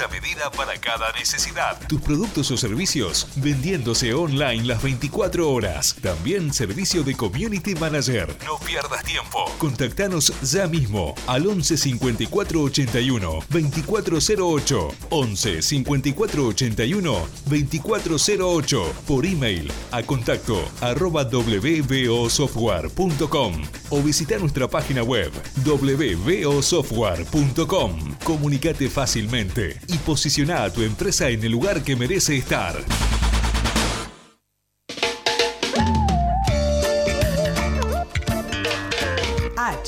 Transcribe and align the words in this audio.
a 0.00 0.08
medida 0.08 0.50
para 0.50 0.80
cada 0.80 1.12
necesidad. 1.12 1.78
Tus 1.86 2.00
productos 2.00 2.50
o 2.50 2.56
servicios 2.56 3.28
vendiéndose 3.36 4.14
online 4.14 4.64
las 4.64 4.82
24 4.82 5.50
horas. 5.50 5.94
También 6.00 6.54
servicio 6.54 7.02
de 7.02 7.14
Community 7.14 7.74
Manager. 7.74 8.34
No 8.46 8.56
pierdas 8.58 9.04
tiempo. 9.04 9.44
Contactanos 9.58 10.32
ya 10.40 10.66
mismo 10.66 11.14
al 11.26 11.46
11 11.46 11.76
54 11.76 12.62
81 12.62 13.40
2408. 13.50 14.88
11 15.10 15.60
54 15.62 16.46
81 16.46 17.28
2408. 17.46 18.94
Por 19.06 19.26
email 19.26 19.70
a 19.90 20.02
contacto 20.02 20.64
arroba 20.80 21.24
wbosoftware.com 21.24 23.62
o 23.90 24.02
visita 24.02 24.38
nuestra 24.38 24.66
página 24.68 25.02
web 25.02 25.30
wbosoftware.com. 25.64 28.14
Comunicate 28.24 28.88
fácilmente 28.88 29.81
y 29.88 29.98
posiciona 29.98 30.64
a 30.64 30.72
tu 30.72 30.82
empresa 30.82 31.28
en 31.28 31.42
el 31.42 31.52
lugar 31.52 31.82
que 31.82 31.96
merece 31.96 32.36
estar. 32.36 32.82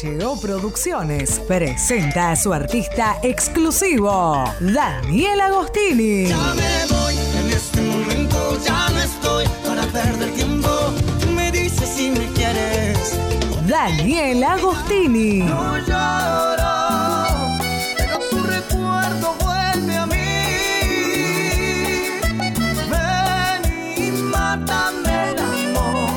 HO 0.04 0.40
Producciones 0.40 1.40
presenta 1.46 2.32
a 2.32 2.36
su 2.36 2.52
artista 2.52 3.16
exclusivo, 3.22 4.44
Daniel 4.60 5.40
Agostini. 5.40 6.26
Ya 6.26 6.54
me 6.54 6.94
voy, 6.94 7.14
en 7.16 7.52
este 7.52 7.80
momento 7.80 8.58
ya 8.64 8.88
no 8.90 9.00
estoy 9.00 9.46
para 9.64 9.86
perder 9.86 10.30
tiempo. 10.34 10.68
Tú 11.20 11.30
me 11.30 11.50
dices 11.52 11.88
si 11.88 12.10
me 12.10 12.26
quieres. 12.32 13.16
Daniel 13.66 14.42
Agostini. 14.44 15.38
No 15.40 15.78
lloro, 15.78 16.53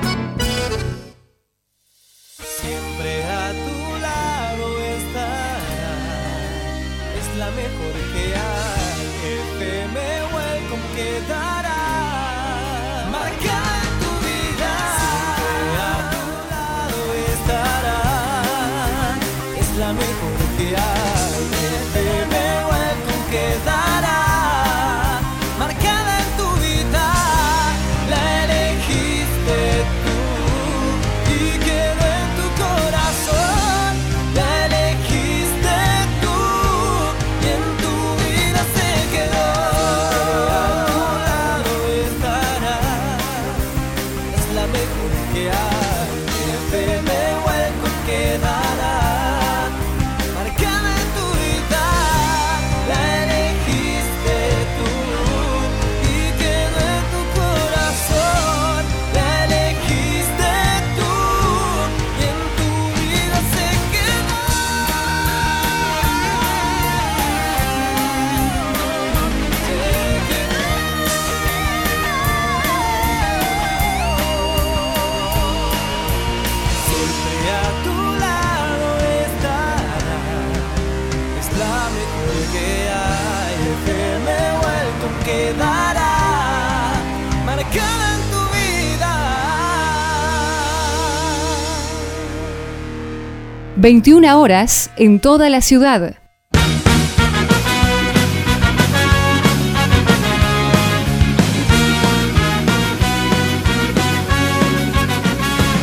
21 93.86 94.40
horas 94.40 94.90
en 94.96 95.20
toda 95.20 95.48
la 95.48 95.60
ciudad. 95.60 96.16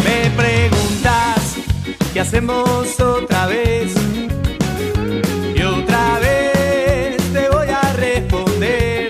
Me 0.04 0.30
preguntas 0.36 1.56
qué 2.12 2.20
hacemos 2.20 3.00
otra 3.00 3.48
vez. 3.48 3.94
Y 5.56 5.62
otra 5.62 6.20
vez 6.20 7.16
te 7.32 7.48
voy 7.48 7.70
a 7.70 7.94
responder. 7.94 9.08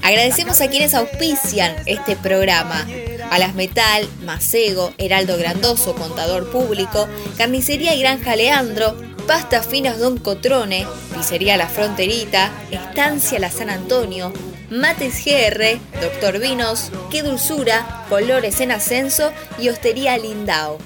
Agradecemos 0.03 0.61
a 0.61 0.69
quienes 0.69 0.93
auspician 0.95 1.75
este 1.87 2.15
programa. 2.15 2.87
A 3.31 3.39
las 3.39 3.55
Metal, 3.55 4.07
Macego, 4.23 4.93
Heraldo 4.99 5.39
Grandoso, 5.39 5.95
Contador 5.95 6.53
Público, 6.53 7.09
Carnicería 7.39 7.95
y 7.95 8.01
Granja 8.01 8.37
Leandro, 8.37 8.95
Pastas 9.27 9.67
Finas 9.67 9.99
Don 9.99 10.19
Cotrone, 10.19 10.87
Pizzería 11.15 11.57
La 11.57 11.69
Fronterita, 11.69 12.53
Estancia 12.71 13.39
La 13.39 13.51
San 13.51 13.71
Antonio, 13.71 14.31
Mates 14.75 15.25
GR, 15.25 15.79
Doctor 16.01 16.41
Vinos, 16.41 16.91
Qué 17.09 17.23
Dulzura, 17.23 18.05
Colores 18.09 18.61
en 18.61 18.73
Ascenso 18.73 19.31
y 19.57 19.69
Hostería 19.69 20.19
Lindao. 20.19 20.79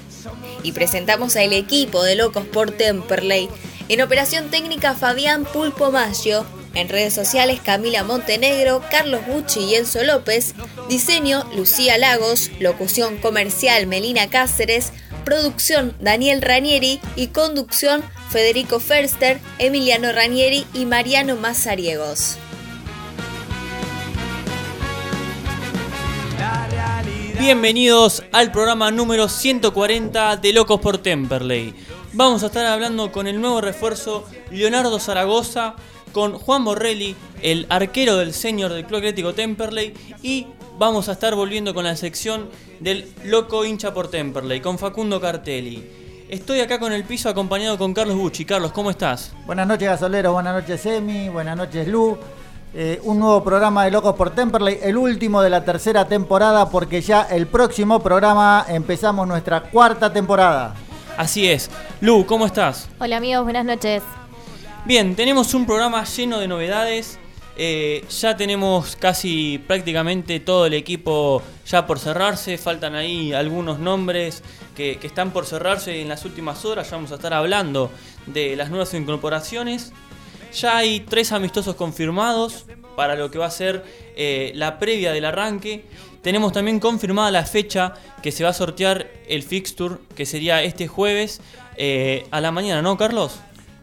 Y 0.61 0.73
presentamos 0.73 1.35
al 1.35 1.53
equipo 1.53 2.03
de 2.03 2.15
Locos 2.15 2.45
por 2.45 2.69
Temperley. 2.69 3.49
En 3.87 4.01
operación 4.01 4.51
técnica 4.51 4.93
Fabián 4.93 5.43
Pulpo 5.43 5.91
Maggio, 5.91 6.45
en 6.75 6.87
redes 6.87 7.15
sociales 7.15 7.61
Camila 7.65 8.03
Montenegro, 8.03 8.83
Carlos 8.91 9.25
Bucci 9.25 9.61
y 9.61 9.73
Enzo 9.73 10.03
López, 10.03 10.53
diseño 10.87 11.49
Lucía 11.55 11.97
Lagos, 11.97 12.51
locución 12.59 13.17
comercial 13.17 13.87
Melina 13.87 14.29
Cáceres, 14.29 14.93
producción 15.25 15.95
Daniel 15.99 16.43
Ranieri 16.43 17.01
y 17.15 17.29
conducción 17.29 18.03
Federico 18.29 18.79
Ferster, 18.79 19.39
Emiliano 19.57 20.11
Ranieri 20.11 20.67
y 20.75 20.85
Mariano 20.85 21.37
Mazariegos. 21.37 22.37
Bienvenidos 27.39 28.21
al 28.33 28.51
programa 28.51 28.91
número 28.91 29.29
140 29.29 30.35
de 30.35 30.51
Locos 30.51 30.81
por 30.81 30.97
Temperley. 30.97 31.73
Vamos 32.11 32.43
a 32.43 32.47
estar 32.47 32.65
hablando 32.65 33.13
con 33.13 33.27
el 33.27 33.39
nuevo 33.39 33.61
refuerzo 33.61 34.25
Leonardo 34.51 34.99
Zaragoza, 34.99 35.75
con 36.11 36.33
Juan 36.33 36.63
Morelli, 36.63 37.15
el 37.41 37.65
arquero 37.69 38.17
del 38.17 38.33
senior 38.33 38.73
del 38.73 38.83
Club 38.83 38.97
Atlético 38.97 39.33
Temperley, 39.33 39.93
y 40.21 40.47
vamos 40.77 41.07
a 41.07 41.13
estar 41.13 41.33
volviendo 41.33 41.73
con 41.73 41.85
la 41.85 41.95
sección 41.95 42.49
del 42.81 43.09
Loco 43.23 43.63
hincha 43.63 43.93
por 43.93 44.09
Temperley, 44.09 44.59
con 44.59 44.77
Facundo 44.77 45.21
Cartelli. 45.21 46.25
Estoy 46.27 46.59
acá 46.59 46.77
con 46.77 46.91
el 46.91 47.05
piso 47.05 47.29
acompañado 47.29 47.77
con 47.77 47.93
Carlos 47.93 48.17
Bucci. 48.17 48.43
Carlos, 48.43 48.73
¿cómo 48.73 48.91
estás? 48.91 49.31
Buenas 49.45 49.65
noches, 49.65 49.87
gasoleros. 49.87 50.33
Buenas 50.33 50.61
noches, 50.61 50.85
Emi. 50.85 51.29
Buenas 51.29 51.55
noches, 51.55 51.87
Lu. 51.87 52.17
Eh, 52.71 52.99
un 53.03 53.17
nuevo 53.17 53.43
programa 53.43 53.83
de 53.85 53.89
Locos 53.89 54.15
por 54.15 54.29
Temperley, 54.29 54.77
el 54.83 54.95
último 54.95 55.41
de 55.41 55.49
la 55.49 55.65
tercera 55.65 56.07
temporada, 56.07 56.69
porque 56.69 57.01
ya 57.01 57.23
el 57.23 57.47
próximo 57.47 57.99
programa 57.99 58.63
empezamos 58.69 59.27
nuestra 59.27 59.63
cuarta 59.63 60.13
temporada. 60.13 60.75
Así 61.17 61.47
es. 61.47 61.71
Lu, 61.99 62.27
¿cómo 62.27 62.45
estás? 62.45 62.87
Hola 62.99 63.17
amigos, 63.17 63.43
buenas 63.43 63.65
noches. 63.65 64.03
Bien, 64.85 65.15
tenemos 65.15 65.55
un 65.55 65.65
programa 65.65 66.03
lleno 66.03 66.37
de 66.37 66.47
novedades. 66.47 67.17
Eh, 67.57 68.05
ya 68.07 68.37
tenemos 68.37 68.95
casi 68.95 69.57
prácticamente 69.67 70.39
todo 70.39 70.67
el 70.67 70.75
equipo 70.75 71.41
ya 71.65 71.87
por 71.87 71.97
cerrarse. 71.97 72.59
Faltan 72.59 72.93
ahí 72.93 73.33
algunos 73.33 73.79
nombres 73.79 74.43
que, 74.75 74.97
que 74.99 75.07
están 75.07 75.31
por 75.31 75.47
cerrarse 75.47 76.01
en 76.01 76.07
las 76.07 76.23
últimas 76.23 76.63
horas. 76.65 76.91
Ya 76.91 76.97
vamos 76.97 77.11
a 77.11 77.15
estar 77.15 77.33
hablando 77.33 77.89
de 78.27 78.55
las 78.55 78.69
nuevas 78.69 78.93
incorporaciones. 78.93 79.91
Ya 80.53 80.77
hay 80.77 81.01
tres 81.01 81.31
amistosos 81.31 81.75
confirmados 81.75 82.65
para 82.95 83.15
lo 83.15 83.31
que 83.31 83.37
va 83.37 83.45
a 83.45 83.51
ser 83.51 83.83
eh, 84.15 84.51
la 84.55 84.79
previa 84.79 85.11
del 85.11 85.25
arranque. 85.25 85.85
Tenemos 86.21 86.51
también 86.51 86.79
confirmada 86.79 87.31
la 87.31 87.45
fecha 87.45 87.93
que 88.21 88.31
se 88.31 88.43
va 88.43 88.49
a 88.49 88.53
sortear 88.53 89.07
el 89.27 89.43
fixture, 89.43 89.95
que 90.15 90.25
sería 90.25 90.63
este 90.63 90.87
jueves 90.87 91.39
eh, 91.77 92.25
a 92.31 92.41
la 92.41 92.51
mañana, 92.51 92.81
¿no, 92.81 92.97
Carlos? 92.97 93.39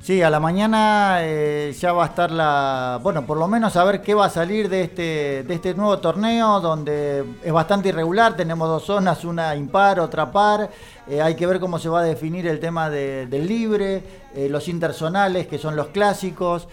Sí, 0.07 0.23
a 0.23 0.31
la 0.31 0.39
mañana 0.39 1.19
eh, 1.23 1.75
ya 1.77 1.93
va 1.93 2.05
a 2.05 2.07
estar 2.07 2.31
la. 2.31 3.01
Bueno, 3.03 3.27
por 3.27 3.37
lo 3.39 3.49
menos 3.49 3.75
a 3.75 3.83
ver 3.83 4.03
qué 4.03 4.15
va 4.15 4.27
a 4.27 4.31
salir 4.31 4.69
de 4.69 4.83
este, 4.83 5.43
de 5.43 5.53
este 5.55 5.75
nuevo 5.75 5.99
torneo, 5.99 6.61
donde 6.61 7.25
es 7.43 7.53
bastante 7.53 7.89
irregular. 7.89 8.37
Tenemos 8.37 8.69
dos 8.69 8.85
zonas, 8.85 9.25
una 9.25 9.57
impar, 9.57 9.99
otra 9.99 10.31
par. 10.31 10.71
Eh, 11.09 11.21
hay 11.21 11.35
que 11.35 11.45
ver 11.45 11.59
cómo 11.59 11.81
se 11.81 11.89
va 11.89 12.03
a 12.03 12.05
definir 12.05 12.47
el 12.47 12.61
tema 12.61 12.89
de- 12.89 13.27
del 13.27 13.49
libre, 13.49 14.05
eh, 14.33 14.49
los 14.49 14.69
interzonales, 14.69 15.49
que 15.49 15.59
son 15.59 15.75
los 15.75 15.89
clásicos. 15.89 16.69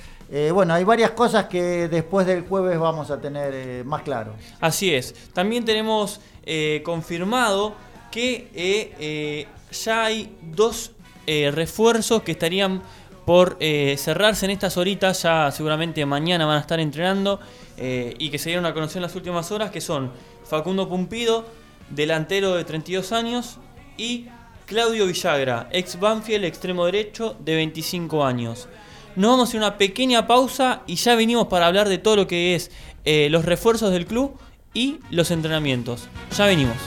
Bueno, 0.52 0.74
hay 0.76 0.84
varias 0.84 1.12
cosas 1.12 1.46
que 1.46 1.88
después 1.88 2.26
del 2.26 2.48
jueves 2.48 2.80
vamos 2.80 3.12
a 3.12 3.20
tener 3.22 3.84
más 3.86 4.02
claro. 4.04 4.34
Así 4.62 4.94
es. 4.94 5.14
También 5.32 5.64
tenemos 5.66 6.22
eh, 6.44 6.82
confirmado 6.86 7.74
que 8.12 9.48
ya 9.72 10.06
hay 10.06 10.36
dos 10.42 10.92
refuerzos 11.26 12.24
que 12.24 12.32
estarían 12.32 12.82
por 13.26 13.58
eh, 13.60 13.96
cerrarse 13.98 14.46
en 14.46 14.52
estas 14.52 14.78
horitas. 14.78 15.22
Ya 15.24 15.52
seguramente 15.52 16.06
mañana 16.06 16.46
van 16.46 16.58
a 16.58 16.62
estar 16.62 16.80
entrenando 16.80 17.40
eh, 17.78 18.16
y 18.18 18.30
que 18.30 18.40
se 18.40 18.50
dieron 18.50 18.66
a 18.66 18.74
conocer 18.74 18.98
en 18.98 19.04
las 19.04 19.16
últimas 19.16 19.52
horas, 19.52 19.72
que 19.72 19.82
son 19.82 20.12
Facundo 20.44 20.88
Pumpido, 20.88 21.46
delantero 21.90 22.56
de 22.56 22.64
32 22.64 23.12
años, 23.12 23.58
y 23.98 24.28
Claudio 24.66 25.06
Villagra, 25.06 25.68
ex 25.72 26.00
Banfield, 26.00 26.46
extremo 26.46 26.86
derecho, 26.86 27.36
de 27.40 27.56
25 27.56 28.26
años. 28.26 28.68
Nos 29.16 29.32
vamos 29.32 29.48
a 29.48 29.50
hacer 29.50 29.60
una 29.60 29.78
pequeña 29.78 30.26
pausa 30.26 30.82
y 30.88 30.96
ya 30.96 31.16
venimos 31.16 31.48
para 31.48 31.68
hablar 31.68 31.88
de 31.88 32.00
todo 32.00 32.16
lo 32.16 32.28
que 32.28 32.56
es 32.56 32.72
eh, 33.06 33.28
los 33.30 33.46
refuerzos 33.46 33.92
del 33.92 34.08
club 34.08 34.38
y 34.74 35.00
los 35.12 35.30
entrenamientos. 35.30 36.08
Ya 36.36 36.48
venimos. 36.48 36.78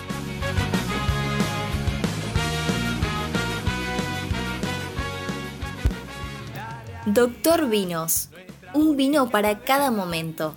Doctor 7.07 7.69
Vinos. 7.69 8.31
Un 8.75 8.97
vino 8.97 9.31
para 9.31 9.61
cada 9.61 9.93
momento. 9.93 10.57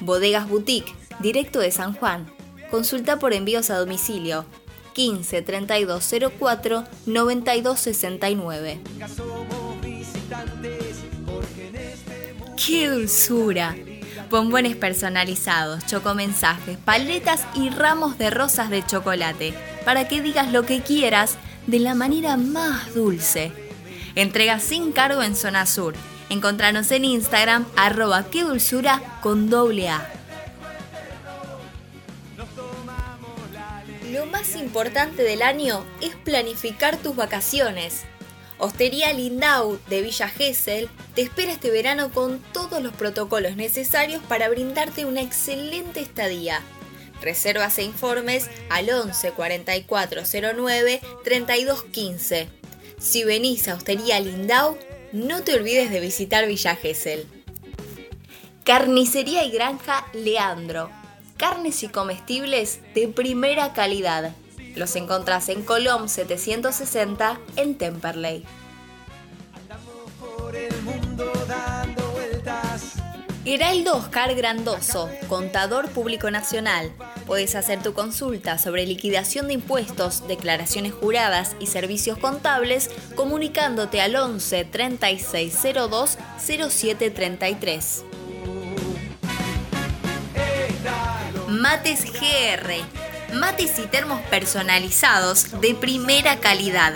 Bodegas 0.00 0.46
Boutique, 0.46 0.94
directo 1.20 1.58
de 1.58 1.70
San 1.70 1.94
Juan. 1.94 2.30
Consulta 2.70 3.18
por 3.18 3.32
envíos 3.32 3.70
a 3.70 3.78
domicilio 3.78 4.44
15 4.92 5.40
32 5.40 6.14
04 6.38 6.84
92 7.06 7.80
69. 7.80 8.80
¡Qué 12.62 12.88
dulzura! 12.90 13.74
Bombones 14.28 14.76
personalizados, 14.76 15.86
chocomensajes, 15.86 16.76
paletas 16.76 17.46
y 17.54 17.70
ramos 17.70 18.18
de 18.18 18.28
rosas 18.28 18.68
de 18.68 18.84
chocolate 18.84 19.54
para 19.86 20.06
que 20.08 20.20
digas 20.20 20.52
lo 20.52 20.66
que 20.66 20.82
quieras 20.82 21.38
de 21.66 21.78
la 21.78 21.94
manera 21.94 22.36
más 22.36 22.94
dulce. 22.94 23.69
Entrega 24.20 24.60
sin 24.60 24.92
cargo 24.92 25.22
en 25.22 25.34
Zona 25.34 25.64
Sur. 25.64 25.94
Encontranos 26.28 26.90
en 26.90 27.06
Instagram 27.06 27.66
arroba 27.74 28.26
qué 28.30 28.42
dulzura 28.42 29.00
con 29.22 29.48
doble 29.48 29.88
A. 29.88 30.06
Lo 34.12 34.26
más 34.26 34.56
importante 34.56 35.22
del 35.22 35.40
año 35.40 35.86
es 36.02 36.16
planificar 36.16 36.98
tus 36.98 37.16
vacaciones. 37.16 38.02
Hostería 38.58 39.10
Lindau 39.14 39.80
de 39.88 40.02
Villa 40.02 40.28
Gesell 40.28 40.90
te 41.14 41.22
espera 41.22 41.52
este 41.52 41.70
verano 41.70 42.10
con 42.10 42.40
todos 42.52 42.82
los 42.82 42.92
protocolos 42.92 43.56
necesarios 43.56 44.22
para 44.28 44.50
brindarte 44.50 45.06
una 45.06 45.22
excelente 45.22 46.00
estadía. 46.00 46.60
Reservas 47.22 47.78
e 47.78 47.84
informes 47.84 48.50
al 48.68 48.90
11 48.90 49.30
44 49.30 50.22
09 50.54 51.00
32 51.24 51.84
15. 51.84 52.59
Si 53.00 53.24
venís 53.24 53.66
a 53.66 53.74
Hostería 53.74 54.20
Lindau, 54.20 54.76
no 55.12 55.42
te 55.42 55.54
olvides 55.54 55.90
de 55.90 56.00
visitar 56.00 56.46
Villa 56.46 56.76
Gesell. 56.76 57.26
Carnicería 58.62 59.42
y 59.42 59.50
Granja 59.50 60.06
Leandro. 60.12 60.90
Carnes 61.38 61.82
y 61.82 61.88
comestibles 61.88 62.80
de 62.94 63.08
primera 63.08 63.72
calidad. 63.72 64.34
Los 64.76 64.96
encontrás 64.96 65.48
en 65.48 65.62
Colom 65.62 66.08
760 66.08 67.40
en 67.56 67.78
Temperley. 67.78 68.44
Heraldo 73.52 73.96
Oscar 73.96 74.32
Grandoso, 74.36 75.10
contador 75.26 75.88
público 75.88 76.30
nacional. 76.30 76.92
Puedes 77.26 77.56
hacer 77.56 77.82
tu 77.82 77.94
consulta 77.94 78.58
sobre 78.58 78.86
liquidación 78.86 79.48
de 79.48 79.54
impuestos, 79.54 80.28
declaraciones 80.28 80.92
juradas 80.92 81.56
y 81.58 81.66
servicios 81.66 82.16
contables 82.16 82.92
comunicándote 83.16 84.00
al 84.00 84.14
11 84.14 84.66
3602 84.66 86.16
0733. 86.38 88.04
Mates 91.48 92.04
GR. 92.04 93.34
Mates 93.34 93.80
y 93.80 93.86
termos 93.88 94.20
personalizados 94.30 95.60
de 95.60 95.74
primera 95.74 96.36
calidad. 96.36 96.94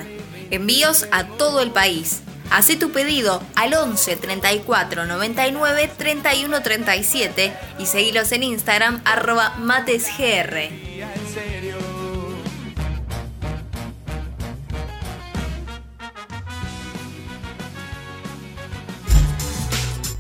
Envíos 0.53 1.09
a 1.11 1.27
todo 1.27 1.63
el 1.63 1.73
país. 1.73 2.23
Haz 2.51 2.67
tu 2.79 2.93
pedido 2.93 3.43
al 3.57 3.75
11 3.75 4.17
34 4.17 5.07
99 5.07 5.91
31 5.97 6.63
37 6.63 7.53
y 7.79 7.87
seguilos 7.87 8.33
en 8.33 8.43
Instagram 8.43 9.01
arroba 9.05 9.57
matesgr. 9.59 10.71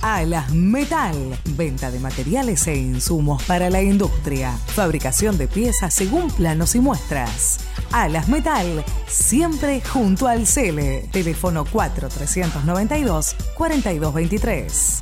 Alas 0.04 0.52
Metal. 0.52 1.16
Venta 1.56 1.90
de 1.90 1.98
materiales 1.98 2.66
e 2.66 2.76
insumos 2.76 3.42
para 3.44 3.70
la 3.70 3.80
industria. 3.80 4.52
Fabricación 4.66 5.38
de 5.38 5.48
piezas 5.48 5.94
según 5.94 6.30
planos 6.30 6.74
y 6.74 6.80
muestras. 6.80 7.63
Alas 7.92 8.28
Metal, 8.28 8.84
siempre 9.06 9.80
junto 9.80 10.26
al 10.26 10.46
Cele. 10.46 11.08
Teléfono 11.12 11.64
4392 11.64 13.36
4223. 13.56 15.00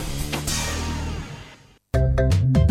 Thank 2.17 2.57
you 2.57 2.70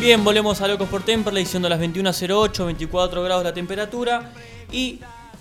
Bien, 0.00 0.22
volvemos 0.22 0.60
a 0.60 0.68
Locos 0.68 0.88
por 0.88 1.02
Temperley, 1.02 1.44
siendo 1.44 1.68
las 1.68 1.80
21.08, 1.80 2.66
24 2.66 3.20
grados 3.24 3.42
la 3.42 3.52
temperatura. 3.52 4.30
Y 4.70 5.00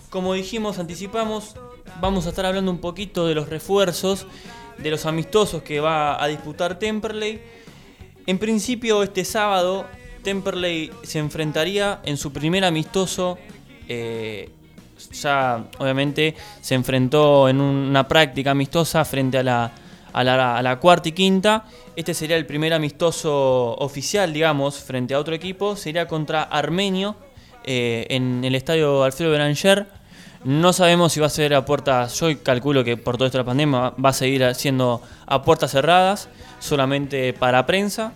como 0.09 0.33
dijimos, 0.33 0.79
anticipamos, 0.79 1.55
vamos 2.01 2.25
a 2.25 2.29
estar 2.29 2.43
hablando 2.47 2.71
un 2.71 2.79
poquito 2.79 3.27
de 3.27 3.35
los 3.35 3.49
refuerzos, 3.49 4.25
de 4.79 4.89
los 4.89 5.05
amistosos 5.05 5.61
que 5.61 5.79
va 5.79 6.21
a 6.21 6.27
disputar 6.27 6.79
Temperley. 6.79 7.39
En 8.25 8.39
principio, 8.39 9.03
este 9.03 9.25
sábado, 9.25 9.85
Temperley 10.23 10.89
se 11.03 11.19
enfrentaría 11.19 12.01
en 12.03 12.17
su 12.17 12.33
primer 12.33 12.65
amistoso. 12.65 13.37
eh, 13.87 14.49
ya, 15.11 15.67
obviamente, 15.77 16.35
se 16.61 16.73
enfrentó 16.73 17.47
en 17.47 17.61
una 17.61 18.07
práctica 18.07 18.49
amistosa 18.51 19.05
frente 19.05 19.37
a 19.37 19.43
la, 19.43 19.71
a 20.17 20.61
la, 20.61 20.79
cuarta 20.79 21.09
y 21.09 21.11
quinta. 21.11 21.65
Este 21.95 22.13
sería 22.13 22.37
el 22.37 22.45
primer 22.45 22.73
amistoso 22.73 23.75
oficial, 23.75 24.33
digamos, 24.33 24.79
frente 24.79 25.13
a 25.13 25.19
otro 25.19 25.35
equipo. 25.35 25.75
Sería 25.75 26.07
contra 26.07 26.43
Armenio 26.43 27.15
eh, 27.63 28.07
en 28.09 28.43
el 28.43 28.55
estadio 28.55 29.03
Alfredo 29.03 29.31
Beranger. 29.31 29.87
No 30.43 30.73
sabemos 30.73 31.13
si 31.13 31.19
va 31.19 31.27
a 31.27 31.29
ser 31.29 31.53
a 31.53 31.65
puertas. 31.65 32.19
Yo 32.19 32.27
calculo 32.41 32.83
que 32.83 32.97
por 32.97 33.17
de 33.17 33.37
la 33.37 33.43
pandemia 33.43 33.93
va 34.03 34.09
a 34.09 34.13
seguir 34.13 34.55
siendo 34.55 35.01
a 35.27 35.43
puertas 35.43 35.71
cerradas, 35.71 36.29
solamente 36.59 37.33
para 37.33 37.65
prensa. 37.67 38.11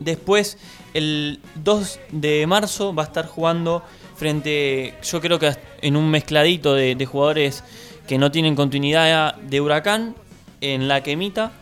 Después, 0.00 0.56
el 0.94 1.40
2 1.56 2.00
de 2.12 2.46
marzo 2.46 2.94
va 2.94 3.02
a 3.02 3.06
estar 3.06 3.26
jugando 3.26 3.82
frente, 4.16 4.94
yo 5.02 5.20
creo 5.20 5.38
que 5.38 5.54
en 5.82 5.96
un 5.96 6.10
mezcladito 6.10 6.74
de 6.74 7.06
jugadores 7.06 7.64
que 8.06 8.18
no 8.18 8.30
tienen 8.30 8.54
continuidad 8.54 9.34
de 9.36 9.60
Huracán 9.60 10.14
en 10.72 10.88
la 10.88 11.02
quemita. 11.02 11.52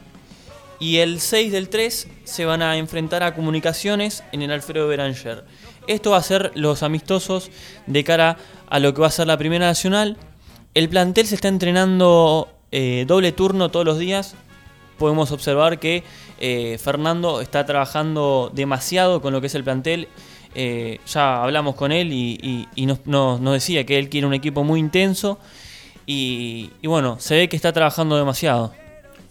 Y 0.79 0.99
el 0.99 1.21
6 1.21 1.53
del 1.53 1.69
3 1.69 2.09
se 2.25 2.45
van 2.45 2.61
a 2.61 2.77
enfrentar 2.77 3.23
a 3.23 3.35
comunicaciones 3.35 4.25
en 4.33 4.43
el 4.43 4.51
Alfredo 4.51 4.89
Beranger. 4.89 5.45
Esto 5.87 6.13
va 6.13 6.17
a 6.17 6.23
ser 6.23 6.53
los 6.55 6.83
amistosos 6.83 7.51
de 7.87 8.05
cara 8.05 8.37
a 8.69 8.79
lo 8.79 8.95
que 8.95 9.01
va 9.01 9.09
a 9.09 9.11
ser 9.11 9.27
la 9.27 9.37
Primera 9.37 9.67
Nacional. 9.67 10.17
El 10.75 10.89
plantel 10.89 11.27
se 11.27 11.35
está 11.35 11.49
entrenando 11.49 12.49
eh, 12.71 13.05
doble 13.07 13.33
turno 13.33 13.71
todos 13.71 13.87
los 13.87 13.99
días. 13.99 14.35
Podemos 14.99 15.31
observar 15.33 15.79
que 15.79 16.05
eh, 16.41 16.79
Fernando 16.83 17.41
está 17.41 17.67
trabajando 17.67 18.51
demasiado 18.55 19.21
con 19.21 19.33
lo 19.33 19.41
que 19.41 19.49
es 19.49 19.55
el 19.55 19.65
plantel. 19.65 20.09
Eh, 20.55 20.99
ya 21.07 21.43
hablamos 21.43 21.75
con 21.75 21.93
él 21.93 22.13
y, 22.13 22.67
nos 23.07 23.41
decía 23.53 23.87
que 23.87 23.99
él 23.99 24.09
quiere 24.09 24.27
un 24.27 24.35
equipo 24.35 24.65
muy 24.65 24.81
intenso. 24.81 25.39
Y, 26.07 26.71
y 26.83 26.87
bueno, 26.89 27.19
se 27.21 27.37
ve 27.37 27.49
que 27.49 27.57
está 27.57 27.73
trabajando 27.73 28.17
demasiado. 28.17 28.73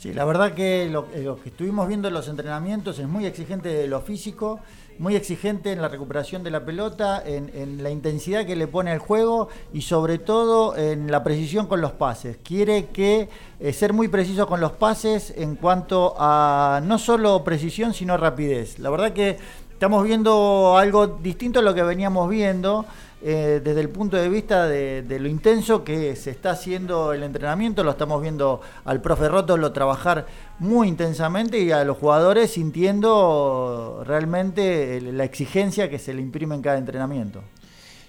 Sí, 0.02 0.16
la 0.16 0.26
verdad 0.26 0.56
que 0.56 0.90
lo, 0.90 1.06
eh, 1.14 1.22
lo 1.22 1.40
que 1.40 1.50
estuvimos 1.50 1.88
viendo 1.88 2.08
en 2.08 2.16
los 2.16 2.28
entrenamientos 2.28 2.98
es 2.98 3.08
muy 3.08 3.28
exigente 3.28 3.70
de 3.70 3.86
lo 3.86 4.02
físico, 4.02 4.60
muy 4.98 5.16
exigente 5.16 5.72
en 5.72 5.80
la 5.80 5.90
recuperación 5.90 6.44
de 6.44 6.50
la 6.50 6.66
pelota, 6.66 7.22
en, 7.24 7.84
la 7.84 7.92
intensidad 7.92 8.48
que 8.48 8.56
le 8.56 8.66
pone 8.66 8.90
al 8.90 8.98
juego 8.98 9.50
y 9.72 9.84
sobre 9.84 10.18
todo 10.18 10.76
en 10.76 11.12
la 11.12 11.24
precisión 11.24 11.68
con 11.68 11.82
los 11.82 11.92
pases. 11.92 12.40
Quiere 12.44 12.88
que 12.88 13.30
eh, 13.60 13.74
ser 13.74 13.94
muy 13.94 14.08
preciso 14.08 14.48
con 14.48 14.60
los 14.60 14.72
pases 14.72 15.36
en 15.38 15.56
cuanto 15.56 16.16
a 16.18 16.82
no 16.84 16.98
solo 16.98 17.44
precisión, 17.44 17.94
sino 17.94 18.18
rapidez. 18.18 18.80
La 18.80 18.90
verdad 18.90 19.14
que 19.14 19.38
estamos 19.72 20.04
viendo 20.04 20.78
algo 20.80 21.06
distinto 21.06 21.60
a 21.60 21.62
lo 21.62 21.76
que 21.76 21.84
veníamos 21.84 22.28
viendo. 22.28 22.88
Eh, 23.24 23.62
desde 23.64 23.82
el 23.82 23.90
punto 23.90 24.18
de 24.18 24.30
vista 24.30 24.68
de, 24.68 25.06
lo 25.20 25.28
intenso 25.28 25.84
que 25.84 26.16
se 26.16 26.32
está 26.32 26.52
haciendo 26.52 27.14
el 27.14 27.22
entrenamiento, 27.22 27.84
lo 27.84 27.92
estamos 27.92 28.22
viendo 28.22 28.62
al 28.84 29.02
profe 29.02 29.28
Rótolo 29.28 29.72
trabajar 29.72 30.26
muy 30.58 30.88
intensamente 30.88 31.60
y 31.60 31.72
a 31.72 31.84
los 31.84 31.98
jugadores 31.98 32.52
sintiendo 32.52 34.04
realmente 34.06 35.00
la 35.02 35.24
exigencia 35.24 35.90
que 35.90 36.00
se 36.00 36.14
le 36.14 36.22
imprime 36.22 36.56
en 36.56 36.62
cada 36.64 36.78
entrenamiento. 36.80 37.44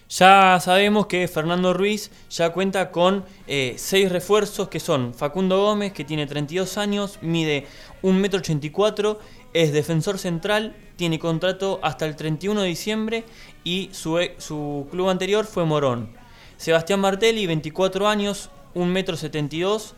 Ya 0.09 0.59
sabemos 0.61 1.07
que 1.07 1.27
Fernando 1.27 1.73
Ruiz 1.73 2.11
ya 2.29 2.51
cuenta 2.51 2.91
con 2.91 3.25
eh, 3.47 3.75
seis 3.79 4.13
refuerzos 4.13 4.69
que 4.69 4.79
son 4.79 5.15
Facundo 5.15 5.59
Gómez, 5.63 5.93
que 5.93 6.05
tiene 6.05 6.27
32 6.27 6.77
años, 6.77 7.19
mide 7.23 7.67
1,84m, 8.03 9.17
es 9.53 9.73
defensor 9.73 10.19
central, 10.19 10.75
tiene 10.97 11.19
contrato 11.19 11.81
hasta 11.83 12.07
el 12.07 12.17
31 12.17 12.63
de 12.63 12.69
diciembre 12.69 13.25
y 13.65 13.91
su, 13.93 14.19
e- 14.19 14.35
su 14.39 14.87
club 14.91 15.09
anterior 15.09 15.45
fue 15.45 15.65
Morón. 15.65 16.11
Sebastián 16.57 17.01
Martelli, 17.01 17.47
24 17.47 18.09
años, 18.09 18.51
1,72m, 18.75 19.95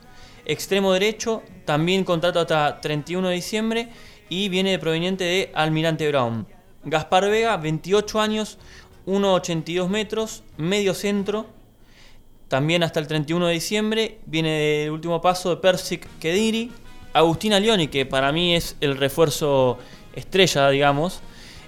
extremo 0.47 0.93
derecho, 0.93 1.43
también 1.65 2.05
contrato 2.05 2.41
hasta 2.41 2.81
31 2.81 3.29
de 3.29 3.35
diciembre 3.35 3.89
y 4.29 4.49
viene 4.49 4.79
proveniente 4.79 5.25
de 5.25 5.51
Almirante 5.55 6.09
Brown. 6.09 6.47
Gaspar 6.85 7.31
Vega, 7.31 7.57
28 7.57 8.21
años, 8.21 8.59
1,82 9.07 9.89
metros, 9.89 10.43
medio 10.57 10.95
centro, 10.95 11.47
también 12.49 12.83
hasta 12.83 13.01
el 13.01 13.07
31 13.07 13.47
de 13.47 13.53
diciembre. 13.55 14.19
Viene 14.27 14.51
del 14.51 14.91
último 14.91 15.21
paso 15.21 15.51
de 15.51 15.57
Persic 15.57 16.07
Kediri. 16.19 16.71
Agustina 17.15 17.59
Leoni, 17.61 17.89
que 17.89 18.05
para 18.05 18.31
mí 18.33 18.55
es 18.55 18.77
el 18.81 18.97
refuerzo 18.99 19.79
estrella, 20.15 20.69
digamos. 20.69 21.21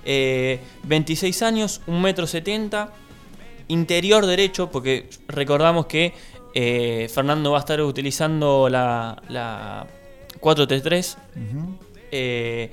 Eh, 0.04 0.60
26 0.84 1.42
años, 1.42 1.80
1,70 1.86 2.00
metro 2.00 2.26
70. 2.26 2.92
Interior 3.68 4.26
derecho, 4.26 4.70
porque 4.70 5.08
recordamos 5.26 5.86
que 5.86 6.12
eh, 6.54 7.08
Fernando 7.12 7.50
va 7.52 7.58
a 7.58 7.60
estar 7.60 7.80
utilizando 7.80 8.68
la, 8.68 9.20
la 9.28 9.86
4-3-3. 10.40 11.16
Ujú. 11.16 11.78
eh, 12.12 12.70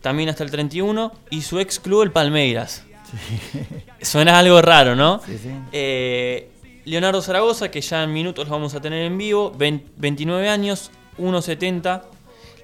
también 0.00 0.30
hasta 0.30 0.44
el 0.44 0.50
31. 0.50 1.12
Y 1.30 1.42
su 1.42 1.58
ex 1.58 1.78
club, 1.80 2.02
el 2.02 2.12
Palmeiras. 2.12 2.84
Suena 4.02 4.38
algo 4.38 4.62
raro, 4.62 4.96
¿no? 4.96 5.20
Sí, 5.26 5.36
sí. 5.42 5.50
Eh, 5.72 6.50
Leonardo 6.86 7.20
Zaragoza, 7.20 7.70
que 7.70 7.80
ya 7.82 8.02
en 8.04 8.12
minutos 8.12 8.46
lo 8.46 8.52
vamos 8.52 8.74
a 8.74 8.80
tener 8.80 9.02
en 9.04 9.18
vivo, 9.18 9.50
20 9.56 9.90
29 9.98 10.48
años, 10.48 10.90
1,70, 11.20 12.02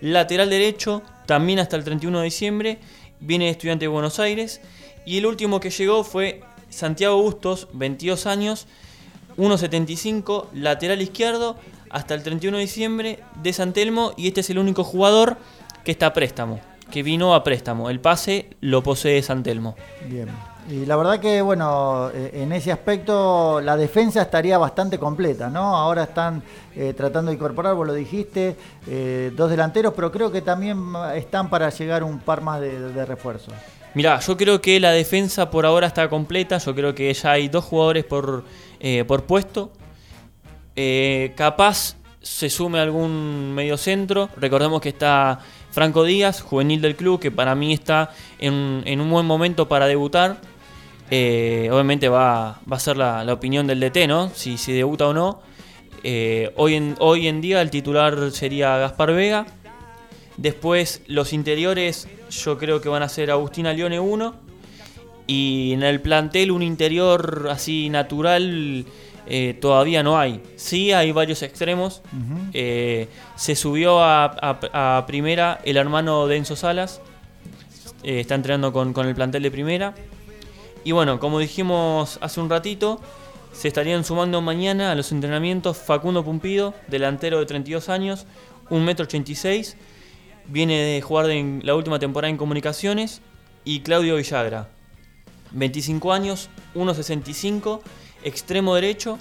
lateral 0.01 0.51
derecho, 0.51 1.03
también 1.27 1.59
hasta 1.59 1.77
el 1.77 1.85
31 1.85 2.19
de 2.19 2.25
diciembre, 2.25 2.79
viene 3.21 3.47
de 3.47 3.51
estudiante 3.53 3.85
de 3.85 3.89
Buenos 3.89 4.19
Aires. 4.19 4.61
Y 5.05 5.19
el 5.19 5.27
último 5.27 5.61
que 5.61 5.71
llegó 5.71 6.05
fue 6.05 6.41
Santiago 6.71 7.21
Bustos, 7.23 7.69
22 7.73 8.27
años, 8.27 8.67
1,75, 9.37 10.47
lateral 10.55 11.03
izquierdo, 11.03 11.57
hasta 11.91 12.15
el 12.15 12.23
31 12.23 12.57
de 12.57 12.63
diciembre 12.63 13.19
de 13.43 13.53
San 13.53 13.73
Telmo, 13.73 14.13
y 14.17 14.29
este 14.29 14.41
es 14.41 14.51
el 14.51 14.59
único 14.59 14.85
jugador 14.85 15.37
que 15.85 15.93
está 15.93 16.07
a 16.07 16.13
préstamo. 16.13 16.61
Que 16.91 17.03
vino 17.03 17.35
a 17.35 17.43
préstamo. 17.45 17.91
El 17.91 18.01
pase 18.01 18.51
lo 18.61 18.83
posee 18.83 19.23
Santelmo. 19.23 19.77
Bien. 20.09 20.29
Y 20.69 20.85
la 20.85 20.97
verdad 20.97 21.21
que, 21.21 21.43
bueno, 21.43 22.11
eh, 22.13 22.43
en 22.43 22.51
ese 22.51 22.73
aspecto 22.73 23.61
la 23.61 23.77
defensa 23.77 24.23
estaría 24.23 24.59
bastante 24.59 24.99
completa, 24.99 25.49
¿no? 25.49 25.77
Ahora 25.77 26.05
están 26.05 26.43
eh, 26.75 26.93
tratando 26.97 27.31
de 27.31 27.37
incorporar, 27.37 27.75
vos 27.77 27.87
lo 27.87 27.95
dijiste, 27.95 28.57
eh, 28.89 29.31
dos 29.37 29.49
delanteros, 29.49 29.93
pero 29.95 30.11
creo 30.11 30.33
que 30.33 30.43
también 30.43 30.81
están 31.15 31.51
para 31.51 31.71
llegar 31.71 32.03
un 32.03 32.19
par 32.19 32.41
más 32.41 32.61
de, 32.61 33.07
refuerzos. 33.07 33.55
Mirá, 33.95 34.19
yo 34.19 34.37
creo 34.37 34.61
que 34.61 34.81
la 34.81 34.91
defensa 34.91 35.51
por 35.51 35.65
ahora 35.65 35.87
está 35.87 36.09
completa, 36.09 36.59
yo 36.59 36.75
creo 36.75 36.95
que 36.95 37.15
ya 37.15 37.31
hay 37.31 37.49
dos 37.49 37.65
jugadores 37.65 38.05
por, 38.05 38.43
por 39.07 39.25
puesto. 39.25 39.71
capaz 41.37 41.97
se 42.21 42.51
sume 42.51 42.81
algún 42.81 43.55
medio 43.55 43.77
centro, 43.77 44.29
recordemos 44.37 44.81
que 44.81 44.89
está 44.89 45.39
Franco 45.77 46.05
Díaz, 46.05 46.41
juvenil 46.41 46.81
del 46.81 46.97
club, 46.97 47.21
que 47.21 47.31
para 47.31 47.55
mí 47.55 47.75
está 47.75 48.11
en, 48.39 48.99
un 48.99 49.11
buen 49.11 49.27
momento 49.27 49.69
para 49.69 49.87
debutar 49.87 50.39
eh, 51.11 51.69
obviamente 51.71 52.09
va, 52.09 52.63
a 52.71 52.79
ser 52.79 52.97
la, 52.97 53.31
opinión 53.31 53.67
del 53.67 53.81
DT, 53.81 54.09
¿no? 54.09 54.31
Si, 54.31 54.57
si 54.57 54.73
debuta 54.73 55.09
o 55.09 55.13
no. 55.13 55.43
Eh, 56.03 56.51
hoy, 56.57 56.77
en, 56.77 56.95
hoy 56.99 57.29
en 57.29 57.43
día 57.43 57.61
el 57.61 57.69
titular 57.69 58.31
sería 58.31 58.79
Gaspar 58.79 59.13
Vega. 59.13 59.45
Después 60.39 61.03
los 61.09 61.35
interiores 61.35 62.09
yo 62.31 62.57
creo 62.57 62.81
que 62.81 62.89
van 62.89 63.03
a 63.03 63.11
ser 63.11 63.31
Agustina 63.31 63.75
Leone 63.75 64.01
1. 64.01 64.35
Y 65.27 65.73
en 65.75 65.83
el 65.83 66.01
plantel 66.01 66.53
un 66.53 66.63
interior 66.63 67.49
así 67.51 67.91
natural 67.91 68.87
eh, 69.27 69.57
todavía 69.61 70.03
no 70.03 70.19
hay. 70.19 70.43
Sí 70.57 70.93
hay 70.93 71.13
varios 71.13 71.43
extremos. 71.43 72.03
se 72.53 73.57
subió 73.57 74.03
a, 74.03 75.05
primera 75.07 75.61
el 75.65 75.77
hermano 75.77 76.27
de 76.27 76.37
Enzo 76.37 76.57
Salas. 76.57 77.01
está 78.03 78.35
entrenando 78.35 78.73
con, 78.73 78.93
con 78.93 79.07
el 79.07 79.15
plantel 79.15 79.43
de 79.43 79.51
primera. 79.51 79.95
Y 80.85 80.93
bueno, 80.93 81.19
como 81.19 81.41
dijimos 81.41 82.19
hace 82.21 82.41
un 82.41 82.49
ratito, 82.49 83.01
se 83.57 83.69
estarían 83.69 84.05
sumando 84.05 84.43
mañana 84.43 84.93
a 84.93 84.95
los 84.95 85.13
entrenamientos 85.13 85.79
Facundo 85.79 86.23
Pumpido, 86.23 86.75
delantero 86.89 87.39
de 87.39 87.47
32 87.47 87.89
años, 87.89 88.27
1,86m, 88.69 89.75
viene 90.47 90.79
de 90.79 91.01
jugar 91.01 91.31
en 91.31 91.63
la 91.65 91.75
última 91.75 91.99
temporada 91.99 92.31
en 92.31 92.37
comunicaciones, 92.37 93.23
y 93.65 93.81
Claudio 93.81 94.17
Villagra, 94.17 94.69
25 95.53 96.13
años, 96.13 96.51
1,65, 96.75 97.81
extremo 98.27 98.75
derecho, 98.75 99.19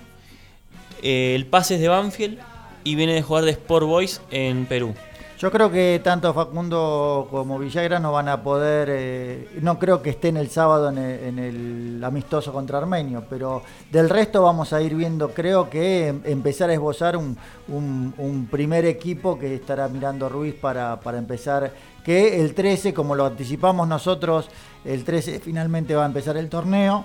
eh, 1.02 1.36
el 1.36 1.46
pase 1.46 1.76
es 1.76 1.82
de 1.82 1.88
Banfield 1.88 2.40
y 2.84 2.96
viene 2.96 3.14
de 3.14 3.22
jugar 3.22 3.46
de 3.46 3.52
Sport 3.52 3.86
Boys 3.86 4.22
en 4.32 4.66
Perú. 4.66 4.96
Yo 5.38 5.52
creo 5.52 5.70
que 5.70 6.00
tanto 6.02 6.34
Facundo 6.34 7.28
como 7.30 7.60
Villagra 7.60 8.00
no 8.00 8.14
van 8.14 8.30
a 8.30 8.42
poder, 8.42 8.88
eh, 8.90 9.50
no 9.62 9.78
creo 9.78 10.02
que 10.02 10.12
estén 10.12 10.38
el 10.38 10.50
sábado 10.50 10.90
en 10.90 10.98
el, 10.98 12.02
amistoso 12.04 12.54
contra 12.54 12.78
Armenio, 12.78 13.26
pero 13.30 13.62
del 13.92 14.10
resto 14.10 14.42
vamos 14.44 14.72
a 14.72 14.82
ir 14.82 14.96
viendo, 14.96 15.32
creo 15.32 15.70
que 15.70 16.08
em, 16.08 16.22
empezar 16.24 16.70
a 16.70 16.74
esbozar 16.74 17.18
un, 17.18 18.48
primer 18.50 18.86
equipo 18.86 19.38
que 19.38 19.56
estará 19.56 19.90
mirando 19.90 20.30
Ruiz 20.30 20.56
para, 20.56 21.00
empezar, 21.18 21.74
que 22.04 22.40
el 22.40 22.54
13, 22.54 22.94
como 22.94 23.14
lo 23.14 23.26
anticipamos 23.26 23.88
nosotros, 23.88 24.50
el 24.86 25.04
13 25.04 25.42
finalmente 25.42 25.96
va 25.96 26.04
a 26.04 26.08
empezar 26.08 26.38
el 26.38 26.48
torneo 26.48 27.04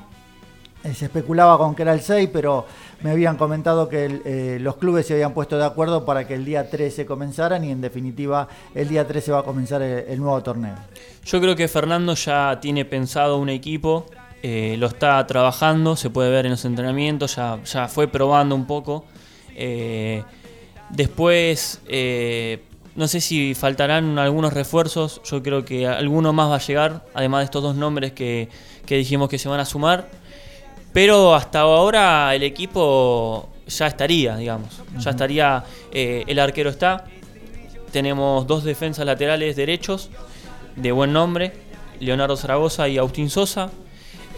se 0.83 1.05
especulaba 1.07 1.59
con 1.59 1.75
que 1.75 1.83
era 1.83 1.93
el 1.93 2.01
6, 2.01 2.31
pero 2.33 2.67
me 3.03 3.11
habían 3.11 3.37
comentado 3.37 3.89
que 3.89 4.21
eh, 4.25 4.59
los 4.61 4.77
clubes 4.77 5.07
se 5.07 5.15
habían 5.15 5.35
puesto 5.35 5.59
de 5.59 5.65
acuerdo 5.65 6.05
para 6.05 6.27
que 6.27 6.35
el 6.35 6.45
día 6.45 6.69
13 6.69 7.07
comenzaran 7.07 7.65
y 7.65 7.71
en 7.71 7.81
definitiva 7.81 8.49
el 8.75 8.89
día 8.89 9.07
13 9.07 9.33
va 9.33 9.41
a 9.41 9.43
comenzar 9.43 9.83
el, 9.83 10.19
nuevo 10.19 10.43
torneo. 10.43 10.75
Yo 11.25 11.41
creo 11.41 11.55
que 11.55 11.69
Fernando 11.69 12.15
ya 12.15 12.59
tiene 12.61 12.85
pensado 12.85 13.37
un 13.39 13.51
equipo, 13.51 14.07
eh, 14.43 14.77
lo 14.79 14.87
está 14.87 15.27
trabajando, 15.27 15.97
se 15.97 16.09
puede 16.09 16.31
ver 16.31 16.47
en 16.47 16.53
los 16.53 16.65
entrenamientos, 16.65 17.37
ya, 17.37 17.63
ya 17.65 17.89
fue 17.89 18.09
probando 18.09 18.55
un 18.55 18.67
poco. 18.67 19.05
después, 20.89 21.83
no 22.97 23.07
sé 23.07 23.21
si 23.21 23.55
faltarán 23.55 24.19
algunos 24.19 24.55
refuerzos, 24.55 25.21
yo 25.25 25.43
creo 25.43 25.65
que 25.65 25.87
alguno 25.87 26.33
más 26.33 26.51
va 26.51 26.57
a 26.57 26.61
llegar, 26.61 27.05
además 27.13 27.41
de 27.41 27.45
estos 27.45 27.63
dos 27.63 27.77
nombres 27.77 28.13
que, 28.13 28.49
que 28.87 28.97
dijimos 28.97 29.29
que 29.29 29.39
se 29.39 29.49
van 29.49 29.61
a 29.61 29.67
sumar. 29.67 30.20
Pero 30.93 31.35
hasta 31.35 31.61
ahora 31.61 32.35
el 32.35 32.43
equipo 32.43 33.49
ya 33.67 33.87
estaría, 33.87 34.37
digamos. 34.37 34.83
Ya 34.99 35.11
estaría, 35.11 35.65
eh, 35.93 36.25
el 36.27 36.39
arquero 36.39 36.71
está. 36.71 37.05
Tenemos 37.93 38.47
dos 38.47 38.65
defensas 38.65 39.07
laterales 39.07 39.57
derechos 39.57 40.11
de 40.77 40.93
buen 40.93 41.13
nombre, 41.13 41.53
Leonardo 42.01 42.37
Zaragoza 42.37 42.89
y 42.89 42.99
Agustín 42.99 43.31
Sosa. 43.31 43.71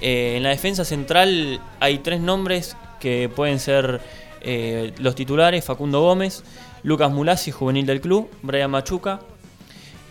Eh, 0.00 0.34
en 0.36 0.42
la 0.42 0.50
defensa 0.50 0.84
central 0.84 1.60
hay 1.80 1.98
tres 1.98 2.20
nombres 2.20 2.76
que 3.00 3.30
pueden 3.34 3.58
ser 3.58 4.00
eh, 4.40 4.92
los 4.98 5.14
titulares, 5.14 5.64
Facundo 5.64 6.00
Gómez, 6.02 6.44
Lucas 6.82 7.12
Mulasi, 7.12 7.50
juvenil 7.50 7.86
del 7.86 8.00
club, 8.00 8.28
Brian 8.42 8.70
Machuca. 8.70 9.20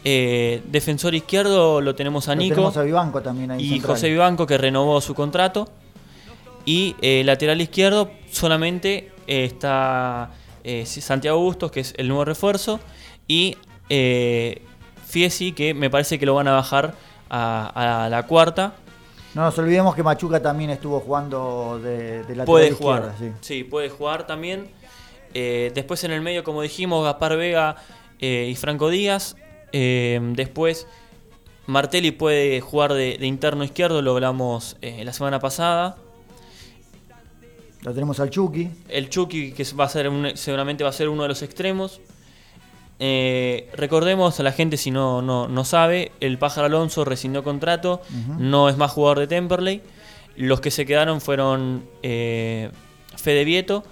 defensor 0.03 1.13
izquierdo 1.13 1.81
lo 1.81 1.93
tenemos 1.93 2.27
a 2.29 2.35
Nico. 2.35 2.71
también 3.21 3.59
Y 3.59 3.79
José 3.79 4.09
Vivanco 4.09 4.47
que 4.47 4.57
renovó 4.57 5.01
su 5.01 5.13
contrato. 5.13 5.67
Y 6.65 6.95
eh, 7.01 7.23
lateral 7.25 7.61
izquierdo 7.61 8.11
solamente 8.29 9.11
eh, 9.27 9.45
está 9.45 10.31
eh, 10.63 10.85
Santiago 10.85 11.39
Bustos, 11.39 11.71
que 11.71 11.79
es 11.79 11.93
el 11.97 12.07
nuevo 12.07 12.25
refuerzo, 12.25 12.79
y 13.27 13.57
Fiesi, 15.05 15.51
que 15.51 15.73
me 15.73 15.89
parece 15.89 16.17
que 16.17 16.25
lo 16.25 16.35
van 16.35 16.47
a 16.47 16.53
bajar 16.53 16.93
a, 17.29 18.07
la 18.09 18.23
cuarta. 18.25 18.73
No 19.33 19.43
nos 19.43 19.57
olvidemos 19.57 19.95
que 19.95 20.03
Machuca 20.03 20.41
también 20.41 20.69
estuvo 20.69 20.99
jugando 20.99 21.79
de, 21.81 22.19
lateral 22.19 22.45
puede 22.45 22.71
jugar, 22.71 23.13
sí. 23.41 23.63
puede 23.63 23.89
jugar 23.89 24.27
también. 24.27 24.69
después 25.33 26.03
en 26.03 26.11
el 26.11 26.21
medio, 26.21 26.43
como 26.43 26.61
dijimos, 26.61 27.03
Gaspar 27.03 27.35
Vega 27.35 27.75
y 28.19 28.55
Franco 28.55 28.89
Díaz. 28.89 29.35
después 29.71 30.87
Martelli 31.67 32.11
puede 32.11 32.61
jugar 32.61 32.93
de, 32.93 33.17
de, 33.17 33.27
interno 33.27 33.65
izquierdo, 33.65 34.01
lo 34.01 34.13
hablamos 34.13 34.77
la 34.81 35.11
semana 35.11 35.39
pasada. 35.39 35.97
Lo 37.83 37.93
tenemos 37.93 38.19
al 38.19 38.29
Chucky. 38.29 38.69
El 38.89 39.09
Chucky, 39.09 39.53
que 39.53 39.65
va 39.79 39.85
a 39.85 39.89
ser 39.89 40.09
seguramente 40.35 40.83
va 40.83 40.91
a 40.91 40.93
ser 40.93 41.09
uno 41.09 41.23
de 41.23 41.29
los 41.29 41.41
extremos. 41.41 41.99
Eh, 42.99 43.67
recordemos 43.73 44.39
a 44.39 44.43
la 44.43 44.51
gente, 44.51 44.77
si 44.77 44.91
no, 44.91 45.23
no, 45.23 45.63
sabe, 45.65 46.11
el 46.19 46.37
Pájaro 46.37 46.67
Alonso 46.67 47.03
rescindió 47.03 47.43
contrato, 47.43 48.01
no 48.37 48.69
es 48.69 48.77
más 48.77 48.91
jugador 48.91 49.19
de 49.19 49.27
Temperley. 49.27 49.81
Los 50.37 50.61
que 50.61 50.69
se 50.69 50.85
quedaron 50.85 51.19
fueron 51.19 51.83
eh, 52.03 52.69
Fede 53.17 53.43
Vieto 53.43 53.83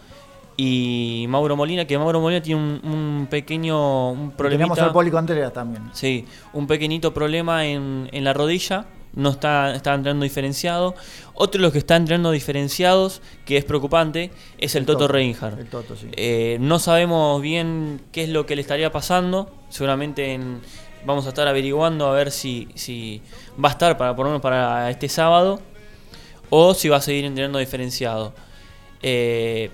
y 0.57 1.25
Mauro 1.27 1.55
Molina, 1.55 1.85
que 1.85 1.97
Mauro 1.97 2.21
Molina 2.21 2.41
tiene 2.41 2.61
un, 2.61 3.27
pequeño 3.29 4.11
un 4.11 4.31
Tenemos 4.37 4.77
al 4.77 4.91
Poli 4.91 5.09
Contreras 5.09 5.53
también. 5.53 5.89
Sí, 5.93 6.25
un 6.53 6.67
pequeñito 6.67 7.11
problema 7.11 7.65
en, 7.65 8.09
en 8.11 8.23
la 8.23 8.33
rodilla 8.33 8.85
no 9.13 9.29
está, 9.29 9.75
está 9.75 9.93
entrando 9.93 10.23
diferenciado. 10.23 10.95
Otro 11.33 11.59
de 11.59 11.63
los 11.63 11.73
que 11.73 11.79
está 11.79 11.95
entrando 11.95 12.31
diferenciados, 12.31 13.21
que 13.45 13.57
es 13.57 13.65
preocupante, 13.65 14.31
es 14.57 14.75
el, 14.75 14.85
Toto, 14.85 15.07
Reinhardt. 15.07 15.59
Eh, 16.13 16.57
no 16.59 16.79
sabemos 16.79 17.41
bien 17.41 18.01
qué 18.11 18.23
es 18.23 18.29
lo 18.29 18.45
que 18.45 18.55
le 18.55 18.61
estaría 18.61 18.91
pasando. 18.91 19.51
Seguramente 19.69 20.39
vamos 21.05 21.25
a 21.25 21.29
estar 21.29 21.47
averiguando 21.47 22.07
a 22.07 22.13
ver 22.13 22.31
si, 22.31 22.67
si 22.75 23.21
va 23.63 23.69
a 23.69 23.71
estar 23.71 23.97
para 23.97 24.15
ponernos 24.15 24.41
para 24.41 24.89
este 24.89 25.07
sábado 25.07 25.61
o 26.49 26.73
si 26.73 26.89
va 26.89 26.97
a 26.97 27.01
seguir 27.01 27.25
entrenando 27.25 27.59
diferenciado. 27.59 28.33
Eh, 29.01 29.71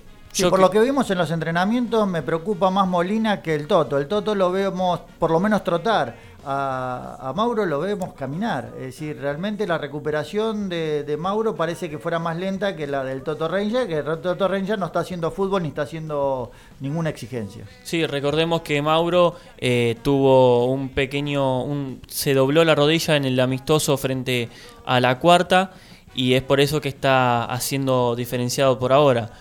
por 0.50 0.60
lo 0.60 0.70
que 0.70 0.82
vimos 0.82 1.10
en 1.12 1.18
los 1.18 1.32
entrenamientos 1.32 2.08
me 2.08 2.22
preocupa 2.22 2.70
más 2.70 2.88
Molina 2.88 3.42
que 3.42 3.56
el 3.56 3.68
Toto. 3.68 3.98
El 3.98 4.08
Toto 4.08 4.36
lo 4.36 4.52
vemos 4.52 5.00
por 5.18 5.32
lo 5.32 5.40
menos 5.40 5.64
trotar 5.64 6.16
a, 6.46 7.34
Mauro 7.36 7.66
lo 7.66 7.80
vemos 7.80 8.14
caminar. 8.14 8.72
Es 8.78 8.86
decir, 8.86 9.18
realmente 9.20 9.66
la 9.66 9.78
recuperación 9.78 10.70
de, 10.70 11.16
Mauro 11.20 11.56
parece 11.56 11.90
que 11.90 11.98
fuera 11.98 12.20
más 12.20 12.38
lenta 12.38 12.76
que 12.76 12.88
la 12.88 13.04
del 13.04 13.24
Toto 13.24 13.48
Ranger, 13.48 13.88
que 13.88 13.98
el 13.98 14.06
Toto 14.22 14.48
Ranger 14.48 14.78
no 14.78 14.88
está 14.88 15.00
haciendo 15.00 15.32
fútbol 15.32 15.64
ni 15.64 15.70
está 15.70 15.84
haciendo 15.84 16.52
ninguna 16.80 17.10
exigencia. 17.10 17.66
Sí, 17.84 18.06
recordemos 18.06 18.62
que 18.62 18.82
Mauro 18.82 19.36
eh, 19.58 19.98
tuvo 20.04 20.66
un 20.72 20.90
pequeño. 20.90 21.66
Se 22.08 22.34
dobló 22.34 22.64
la 22.64 22.76
rodilla 22.76 23.16
en 23.16 23.26
el 23.26 23.40
amistoso 23.40 23.98
frente 23.98 24.50
a 24.86 25.00
la 25.00 25.20
cuarta 25.20 25.72
y 26.14 26.34
es 26.34 26.44
por 26.44 26.60
eso 26.62 26.80
que 26.80 26.90
está 26.90 27.46
haciendo 27.46 28.16
diferenciado 28.16 28.78
por 28.78 28.94
ahora. 28.94 29.32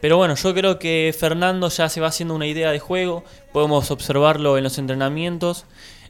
Pero 0.00 0.16
bueno, 0.16 0.36
yo 0.36 0.54
creo 0.54 0.78
que 0.78 1.14
Fernando 1.18 1.68
ya 1.68 1.88
se 1.88 2.00
va 2.00 2.08
haciendo 2.08 2.34
una 2.34 2.46
idea 2.46 2.70
de 2.70 2.78
juego, 2.78 3.24
podemos 3.52 3.90
observarlo 3.90 4.56
en 4.56 4.64
los 4.64 4.78
entrenamientos. 4.78 5.64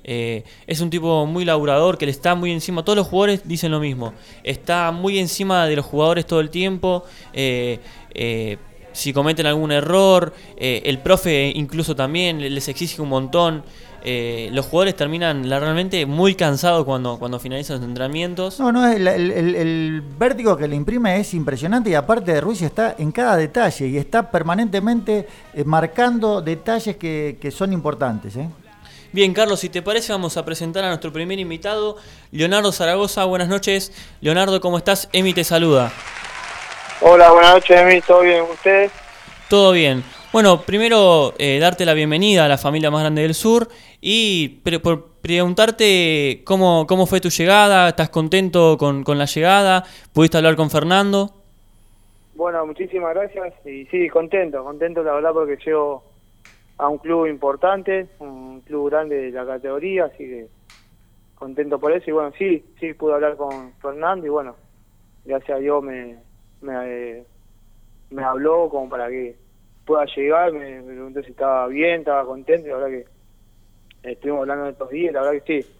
Eh, 0.05 0.43
es 0.67 0.81
un 0.81 0.91
tipo 0.91 1.27
muy 1.27 1.45
laburador, 1.45 1.99
que 1.99 2.07
le 2.07 2.13
está 2.13 2.35
muy 2.35 2.51
encima. 2.51 2.85
Todos 2.85 2.97
los 2.97 3.07
jugadores 3.07 3.43
dicen 3.45 3.71
lo 3.73 3.81
mismo. 3.81 4.15
Está 4.43 4.91
muy 4.91 5.19
encima 5.19 5.67
de 5.67 5.77
los 5.77 5.85
jugadores 5.85 6.27
todo 6.27 6.41
el 6.41 6.51
tiempo. 6.51 7.05
Eh, 7.33 7.79
eh, 8.15 8.57
si 8.93 9.13
cometen 9.13 9.47
algún 9.47 9.71
error, 9.71 10.35
el 10.57 10.99
profe 10.99 11.53
incluso 11.55 11.95
también 11.95 12.41
les 12.53 12.67
exige 12.67 13.01
un 13.01 13.11
montón. 13.11 13.63
Los 14.51 14.67
jugadores 14.67 14.97
terminan 14.97 15.49
realmente 15.49 16.05
muy 16.05 16.35
cansados 16.35 16.85
cuando, 16.85 17.17
cuando 17.17 17.39
finalizan 17.39 17.77
los 17.77 17.87
entrenamientos. 17.87 18.59
No, 18.59 18.73
no, 18.73 18.89
el, 18.89 20.03
vértigo 20.19 20.57
que 20.57 20.67
le 20.67 20.75
imprime 20.75 21.21
es 21.21 21.33
impresionante 21.33 21.91
y 21.91 21.95
aparte 21.95 22.33
de 22.33 22.41
Ruiz 22.41 22.61
está 22.63 22.97
en 22.99 23.13
cada 23.13 23.37
detalle 23.37 23.87
y 23.87 23.99
está 23.99 24.33
permanentemente 24.33 25.29
marcando 25.65 26.43
detalles 26.43 26.97
que, 26.97 27.53
son 27.55 27.73
importantes. 27.73 28.37
Bien, 29.11 29.33
Carlos, 29.33 29.61
si 29.61 29.71
te 29.71 29.81
parece, 29.81 30.13
vamos 30.13 30.37
a 30.37 30.45
presentar 30.45 30.85
a 30.85 30.89
nuestro 30.89 31.11
primer 31.13 31.39
invitado, 31.39 31.97
Leonardo 32.31 32.73
Zaragoza. 32.73 33.25
Buenas 33.25 33.49
noches. 33.49 33.91
Leonardo, 34.21 34.61
¿cómo 34.61 34.77
estás? 34.77 35.09
Emi 35.15 35.33
te 35.33 35.45
saluda. 35.45 35.91
Hola, 37.01 37.31
buenas 37.31 37.55
noches, 37.55 37.81
Emi. 37.81 38.03
¿Todo 38.03 38.21
bien? 38.21 38.43
¿Ustedes? 38.43 38.93
Todo 39.49 39.73
bien. 39.73 40.05
Bueno, 40.31 40.61
primero 40.61 41.33
eh, 41.39 41.59
darte 41.59 41.87
la 41.87 41.95
bienvenida 41.95 42.45
a 42.45 42.49
la 42.49 42.59
familia 42.59 42.91
más 42.91 43.01
grande 43.01 43.23
del 43.23 43.33
sur 43.33 43.69
y 44.03 44.61
por 44.83 45.13
preguntarte 45.23 46.43
cómo, 46.45 46.87
cómo 46.87 47.07
fue 47.07 47.23
tu 47.23 47.31
llegada, 47.31 47.89
¿estás 47.89 48.11
contento 48.11 48.77
con, 48.79 49.05
con 49.05 49.17
la 49.17 49.25
llegada? 49.25 49.85
¿Pudiste 50.13 50.37
hablar 50.37 50.55
con 50.55 50.69
Fernando? 50.71 51.33
Bueno, 52.35 52.67
muchísimas 52.67 53.15
gracias 53.15 53.55
y 53.65 53.87
sí, 53.87 54.09
contento, 54.11 54.63
contento 54.63 55.03
la 55.03 55.15
verdad 55.15 55.33
porque 55.33 55.57
llego 55.65 56.05
a 56.79 56.89
un 56.89 56.99
club 56.99 57.27
importante, 57.27 58.09
un 58.21 58.61
club 58.61 58.91
grande 58.91 59.17
de 59.17 59.31
la 59.33 59.45
categoría, 59.45 60.07
así 60.07 60.19
que 60.19 60.49
contento 61.35 61.79
por 61.79 61.93
eso. 61.93 62.09
Y 62.09 62.13
bueno, 62.13 62.33
sí, 62.39 62.65
sí 62.79 62.95
pude 62.95 63.15
hablar 63.15 63.37
con 63.37 63.73
Fernando 63.75 64.27
y 64.27 64.31
bueno, 64.31 64.55
gracias 65.25 65.59
a 65.59 65.61
Dios 65.61 65.83
me, 65.83 66.19
me, 66.61 67.25
me 68.11 68.25
habló 68.25 68.69
como 68.69 68.89
para 68.89 69.09
que 69.09 69.37
pueda 69.85 70.05
llegar, 70.05 70.53
me, 70.53 70.83
preguntó 70.83 71.23
si 71.23 71.31
estaba 71.31 71.67
bien, 71.67 72.01
estaba 72.01 72.25
contento, 72.25 72.69
la 72.69 72.77
verdad 72.77 73.05
que 74.03 74.11
estuvimos 74.11 74.43
hablando 74.43 74.65
de 74.65 74.71
estos 74.71 74.91
días, 74.91 75.13
la 75.13 75.23
verdad 75.23 75.43
que 75.43 75.63
sí, 75.63 75.71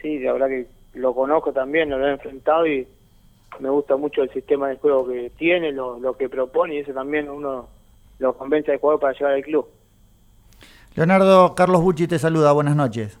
sí, 0.00 0.18
la 0.20 0.32
verdad 0.32 0.48
que 0.48 0.66
lo 0.94 1.14
conozco 1.14 1.52
también, 1.52 1.90
lo 1.90 2.06
he 2.06 2.12
enfrentado 2.12 2.66
y 2.66 2.86
me 3.58 3.68
gusta 3.68 3.96
mucho 3.96 4.22
el 4.22 4.30
sistema 4.30 4.68
de 4.68 4.76
juego 4.76 5.08
que 5.08 5.30
tiene, 5.30 5.72
lo, 5.72 5.98
lo 5.98 6.16
que 6.16 6.28
propone 6.28 6.76
y 6.76 6.78
eso 6.78 6.92
también 6.92 7.28
uno 7.28 7.68
lo 8.18 8.36
convence 8.36 8.72
al 8.72 8.78
jugador 8.78 9.00
para 9.00 9.12
llegar 9.14 9.32
al 9.32 9.42
club. 9.42 9.66
Leonardo, 10.94 11.54
Carlos 11.54 11.82
Bucci 11.82 12.06
te 12.06 12.18
saluda, 12.18 12.52
buenas 12.52 12.76
noches. 12.76 13.18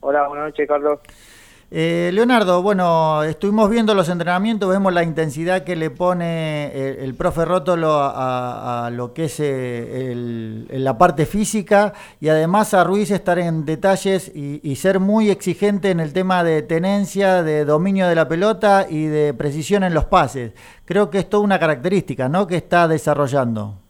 Hola, 0.00 0.28
buenas 0.28 0.46
noches, 0.46 0.68
Carlos. 0.68 1.00
Eh, 1.70 2.10
Leonardo, 2.12 2.62
bueno, 2.62 3.24
estuvimos 3.24 3.68
viendo 3.68 3.94
los 3.94 4.08
entrenamientos, 4.08 4.68
vemos 4.68 4.92
la 4.92 5.02
intensidad 5.02 5.64
que 5.64 5.74
le 5.74 5.90
pone 5.90 6.70
el, 7.02 7.14
profe 7.16 7.44
Rótolo 7.44 7.98
a, 8.00 8.90
lo 8.92 9.12
que 9.12 9.24
es 9.24 9.40
eh, 9.40 10.66
la 10.70 10.96
parte 10.96 11.26
física 11.26 11.92
y 12.20 12.28
además 12.28 12.74
a 12.74 12.84
Ruiz 12.84 13.10
estar 13.10 13.40
en 13.40 13.64
detalles 13.64 14.30
y, 14.32 14.76
ser 14.76 15.00
muy 15.00 15.30
exigente 15.30 15.90
en 15.90 15.98
el 15.98 16.12
tema 16.12 16.44
de 16.44 16.62
tenencia, 16.62 17.42
de 17.42 17.64
dominio 17.64 18.06
de 18.06 18.14
la 18.14 18.28
pelota 18.28 18.86
y 18.88 19.06
de 19.06 19.34
precisión 19.34 19.82
en 19.82 19.94
los 19.94 20.04
pases. 20.04 20.52
Creo 20.84 21.10
que 21.10 21.18
es 21.18 21.28
toda 21.28 21.42
una 21.42 21.58
característica, 21.58 22.28
¿no? 22.28 22.46
Que 22.46 22.56
está 22.56 22.86
desarrollando. 22.86 23.83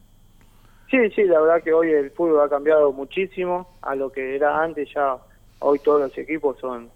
Sí, 0.91 1.11
sí, 1.11 1.25
la 1.25 1.41
verdad 1.41 1.63
que 1.63 1.73
hoy 1.73 1.91
el 1.91 2.11
fútbol 2.11 2.43
ha 2.43 2.49
cambiado 2.49 2.93
muchísimo 2.93 3.77
a 3.83 3.95
lo 3.95 4.11
que 4.13 4.37
era 4.37 4.63
antes, 4.63 4.89
ya 4.95 5.17
hoy 5.61 5.79
todos 5.79 6.01
los 6.01 6.19
equipos 6.19 6.59
son, 6.59 6.91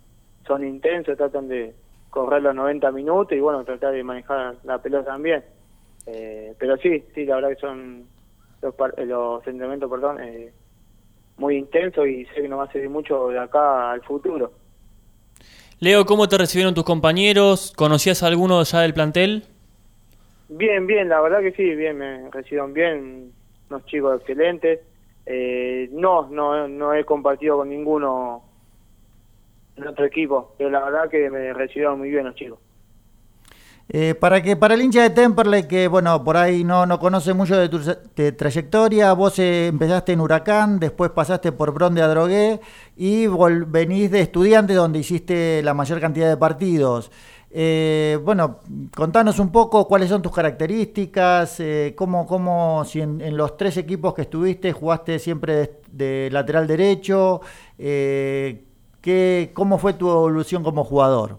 son 0.46 0.66
intensos, 0.66 1.16
tratan 1.16 1.48
de 1.48 1.74
correr 2.10 2.42
los 2.42 2.54
90 2.54 2.90
minutos 2.92 3.36
y 3.36 3.40
bueno, 3.40 3.64
tratar 3.64 3.92
de 3.92 4.02
manejar 4.02 4.56
la 4.64 4.78
pelota 4.80 5.10
también. 5.10 5.44
Eh, 6.06 6.54
pero 6.58 6.76
sí, 6.76 7.04
sí, 7.14 7.24
la 7.24 7.36
verdad 7.36 7.50
que 7.50 7.56
son 7.56 8.06
los, 8.62 8.74
los 9.06 9.46
entrenamientos, 9.46 9.90
perdón, 9.90 10.20
eh, 10.22 10.52
muy 11.36 11.56
intensos 11.56 12.06
y 12.06 12.24
sé 12.26 12.42
que 12.42 12.48
nos 12.48 12.60
va 12.60 12.64
a 12.64 12.72
servir 12.72 12.90
mucho 12.90 13.28
de 13.28 13.38
acá 13.38 13.90
al 13.92 14.02
futuro. 14.02 14.52
Leo, 15.80 16.04
¿cómo 16.06 16.28
te 16.28 16.36
recibieron 16.36 16.74
tus 16.74 16.84
compañeros? 16.84 17.72
¿Conocías 17.76 18.22
a 18.22 18.26
alguno 18.26 18.62
ya 18.64 18.80
del 18.80 18.94
plantel? 18.94 19.44
Bien, 20.48 20.86
bien, 20.86 21.08
la 21.08 21.20
verdad 21.20 21.40
que 21.40 21.52
sí, 21.52 21.74
bien, 21.74 21.98
me 21.98 22.30
recibieron 22.30 22.72
bien, 22.72 23.32
unos 23.70 23.84
chicos 23.86 24.20
excelentes. 24.20 24.80
Eh, 25.26 25.88
no, 25.92 26.28
no, 26.28 26.68
no 26.68 26.94
he 26.94 27.04
compartido 27.04 27.58
con 27.58 27.68
ninguno 27.68 28.42
en 29.76 29.86
otro 29.86 30.04
equipo, 30.06 30.54
pero 30.56 30.70
la 30.70 30.84
verdad 30.84 31.08
que 31.10 31.30
me 31.30 31.52
recibieron 31.52 31.98
muy 31.98 32.10
bien 32.10 32.24
los 32.24 32.34
chicos. 32.34 32.58
Eh, 33.90 34.14
para 34.14 34.42
que 34.42 34.54
para 34.54 34.74
el 34.74 34.82
hincha 34.82 35.02
de 35.02 35.08
Temperley 35.08 35.66
que 35.66 35.88
bueno 35.88 36.22
por 36.22 36.36
ahí 36.36 36.62
no, 36.62 36.84
no 36.84 36.98
conoce 36.98 37.32
mucho 37.32 37.56
de 37.56 37.70
tu 37.70 37.80
trayectoria, 38.36 39.14
vos 39.14 39.38
eh, 39.38 39.68
empezaste 39.68 40.12
en 40.12 40.20
Huracán, 40.20 40.78
después 40.78 41.10
pasaste 41.12 41.52
por 41.52 41.72
Bronde 41.72 42.02
a 42.02 42.08
Drogué 42.08 42.60
y 42.98 43.26
venís 43.66 44.10
de 44.10 44.20
estudiante 44.20 44.74
donde 44.74 44.98
hiciste 44.98 45.62
la 45.62 45.72
mayor 45.72 46.00
cantidad 46.00 46.28
de 46.28 46.36
partidos. 46.36 47.10
Eh, 47.50 48.18
bueno, 48.22 48.60
contanos 48.94 49.38
un 49.38 49.50
poco 49.50 49.88
cuáles 49.88 50.10
son 50.10 50.20
tus 50.20 50.34
características, 50.34 51.60
eh, 51.60 51.94
cómo, 51.96 52.26
cómo, 52.26 52.84
si 52.84 53.00
en, 53.00 53.36
los 53.36 53.56
tres 53.56 53.78
equipos 53.78 54.14
que 54.14 54.22
estuviste 54.22 54.72
jugaste 54.72 55.18
siempre 55.18 55.70
de, 55.90 56.28
lateral 56.30 56.66
derecho, 56.66 57.40
eh, 57.78 58.64
qué, 59.00 59.50
cómo 59.54 59.78
fue 59.78 59.94
tu 59.94 60.10
evolución 60.10 60.62
como 60.62 60.84
jugador. 60.84 61.38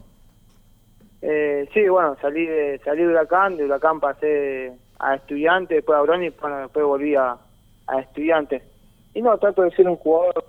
Eh, 1.22 1.70
sí, 1.74 1.88
bueno, 1.88 2.16
salí 2.22 2.46
de, 2.46 2.80
salí 2.84 3.04
de 3.04 3.10
Huracán, 3.10 3.58
de 3.58 3.66
Huracán 3.66 4.00
pasé 4.00 4.74
a 4.98 5.16
estudiante, 5.16 5.76
después 5.76 5.98
a 5.98 6.02
Brony, 6.02 6.30
bueno, 6.42 6.60
después 6.62 6.86
volví 6.86 7.16
a, 7.16 7.38
a 7.88 8.00
estudiante. 8.00 8.64
Y 9.14 9.22
no, 9.22 9.38
trato 9.38 9.64
de 9.64 9.72
ser 9.72 9.88
un 9.88 9.98
jugador 9.98 10.46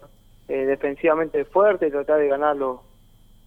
eh, 0.48 0.66
defensivamente 0.66 1.44
fuerte, 1.44 1.90
tratar 1.90 2.18
de 2.18 2.28
ganar 2.28 2.56
los 2.56 2.80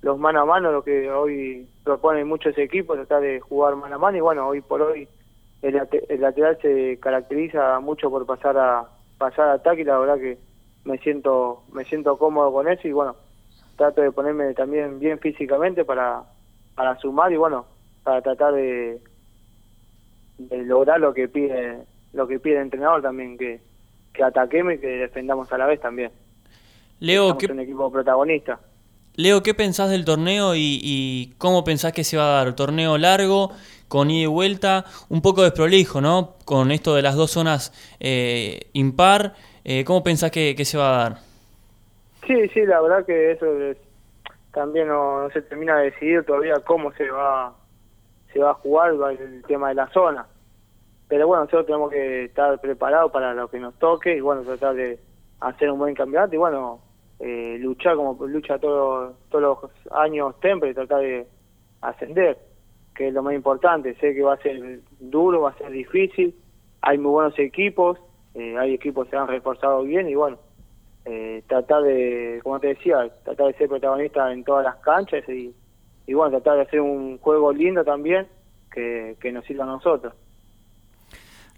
los 0.04 0.20
mano 0.20 0.42
a 0.42 0.46
mano, 0.46 0.72
lo 0.72 0.84
que 0.84 1.10
hoy 1.10 1.66
proponen 1.84 2.28
muchos 2.28 2.58
equipos, 2.58 2.98
tratar 2.98 3.22
de 3.22 3.40
jugar 3.40 3.78
mano 3.78 3.96
a 3.96 3.98
mano 3.98 4.18
y 4.18 4.22
bueno, 4.22 4.48
hoy 4.48 4.60
por 4.60 4.82
hoy 4.82 5.08
el, 5.62 5.82
lateral 6.20 6.58
se 6.62 7.00
caracteriza 7.00 7.80
mucho 7.80 8.10
por 8.10 8.26
pasar 8.26 8.58
a 8.58 8.90
pasar 9.18 9.48
a 9.48 9.54
ataque 9.54 9.82
y 9.82 9.86
la 9.86 9.98
verdad 9.98 10.18
que 10.18 10.38
me 10.84 10.98
siento 10.98 11.64
me 11.72 11.86
siento 11.86 12.18
cómodo 12.18 12.52
con 12.52 12.68
eso 12.68 12.86
y 12.86 12.92
bueno, 12.92 13.16
trato 13.78 14.02
de 14.02 14.12
ponerme 14.12 14.54
también 14.54 15.00
bien 15.00 15.20
físicamente 15.20 15.86
para 15.86 16.24
para 16.76 16.98
sumar 17.00 17.32
y 17.32 17.38
bueno, 17.38 17.66
para 18.04 18.22
tratar 18.22 18.54
de, 18.56 19.00
de 20.38 20.64
lograr 20.64 21.00
lo 21.00 21.14
que 21.14 21.30
pide 21.30 21.78
lo 22.12 22.28
que 22.28 22.42
pide 22.42 22.56
el 22.56 22.64
entrenador 22.64 23.02
también 23.02 23.38
que 23.38 23.62
que 24.14 24.22
ataquemos 24.22 24.74
y 24.74 24.80
que 24.80 24.88
defendamos 24.88 25.52
a 25.54 25.58
la 25.58 25.66
vez 25.66 25.80
también. 25.80 26.12
Leo, 27.00 27.38
que 27.38 27.46
un 27.50 27.62
equipo 27.62 27.90
protagonista. 27.90 28.60
Leo, 29.16 29.44
¿qué 29.44 29.54
pensás 29.54 29.92
del 29.92 30.06
torneo 30.06 30.56
y, 30.56 31.36
cómo 31.38 31.64
pensás 31.64 31.94
que 31.94 32.04
se 32.04 32.18
va 32.18 32.24
a 32.24 32.44
dar? 32.44 32.56
¿Torneo 32.56 32.98
largo, 32.98 33.52
con 33.88 34.10
ida 34.10 34.24
y 34.24 34.26
vuelta? 34.26 34.86
Un 35.10 35.22
poco 35.22 35.44
desprolijo, 35.44 36.02
¿no? 36.02 36.34
Con 36.46 36.72
esto 36.72 36.96
de 36.96 37.04
las 37.04 37.16
dos 37.16 37.30
zonas 37.30 37.72
eh, 38.00 38.72
impar. 38.74 39.34
Eh, 39.64 39.86
¿Cómo 39.86 40.04
pensás 40.04 40.32
que, 40.32 40.56
se 40.66 40.78
va 40.80 40.96
a 40.96 41.10
dar? 41.10 41.18
Sí, 42.26 42.50
sí, 42.50 42.66
la 42.66 42.82
verdad 42.82 43.06
que 43.06 43.34
eso 43.34 43.46
también 44.52 44.88
no, 44.88 45.30
se 45.32 45.44
termina 45.44 45.78
de 45.78 45.92
decidir 45.92 46.26
todavía 46.26 46.56
cómo 46.66 46.92
se 46.94 47.10
va, 47.12 47.54
se 48.32 48.40
va 48.40 48.52
a 48.52 48.56
jugar 48.56 48.94
el 49.20 49.44
tema 49.44 49.70
de 49.70 49.76
la 49.76 49.88
zona. 49.90 50.26
Pero 51.08 51.28
bueno, 51.28 51.44
nosotros 51.44 51.68
tenemos 51.68 51.92
que 51.92 52.26
estar 52.26 52.60
preparados 52.60 53.12
para 53.12 53.36
lo 53.36 53.48
que 53.48 53.60
nos 53.60 53.76
toque 53.76 54.18
y 54.18 54.22
bueno, 54.22 54.42
tratar 54.42 54.74
de 54.74 55.00
hacer 55.40 55.70
un 55.70 55.78
buen 55.78 55.94
campeonato 55.94 56.34
y 56.34 56.40
bueno, 56.40 56.80
eh, 57.26 57.58
luchar 57.58 57.96
como 57.96 58.18
lucha 58.28 58.60
todos 58.60 59.16
todos 59.30 59.42
los 59.42 59.94
años 59.94 60.38
Temple 60.42 60.72
y 60.72 60.74
tratar 60.74 61.00
de 61.00 61.26
ascender, 61.80 62.38
que 62.94 63.08
es 63.08 63.14
lo 63.14 63.24
más 63.24 63.34
importante. 63.34 63.96
Sé 63.96 64.14
que 64.14 64.22
va 64.22 64.34
a 64.34 64.38
ser 64.38 64.82
duro, 65.00 65.42
va 65.42 65.52
a 65.52 65.58
ser 65.58 65.72
difícil, 65.72 66.36
hay 66.82 66.98
muy 66.98 67.12
buenos 67.12 67.40
equipos, 67.40 67.98
eh, 68.34 68.58
hay 68.58 68.74
equipos 68.74 69.06
que 69.06 69.12
se 69.12 69.18
han 69.18 69.30
reforzado 69.30 69.84
bien 69.84 70.10
y 70.10 70.16
bueno, 70.16 70.38
eh, 71.06 71.44
tratar 71.48 71.84
de, 71.84 72.42
como 72.44 72.60
te 72.60 72.68
decía, 72.68 73.10
tratar 73.24 73.48
de 73.48 73.54
ser 73.54 73.70
protagonista 73.70 74.30
en 74.34 74.44
todas 74.44 74.66
las 74.66 74.76
canchas 74.78 75.24
y, 75.30 75.56
y 76.06 76.14
bueno, 76.14 76.32
tratar 76.32 76.58
de 76.58 76.64
hacer 76.64 76.82
un 76.82 77.20
juego 77.20 77.54
lindo 77.54 77.86
también 77.86 78.28
que, 78.70 79.16
que 79.22 79.32
nos 79.32 79.46
sirva 79.46 79.64
a 79.64 79.68
nosotros. 79.68 80.14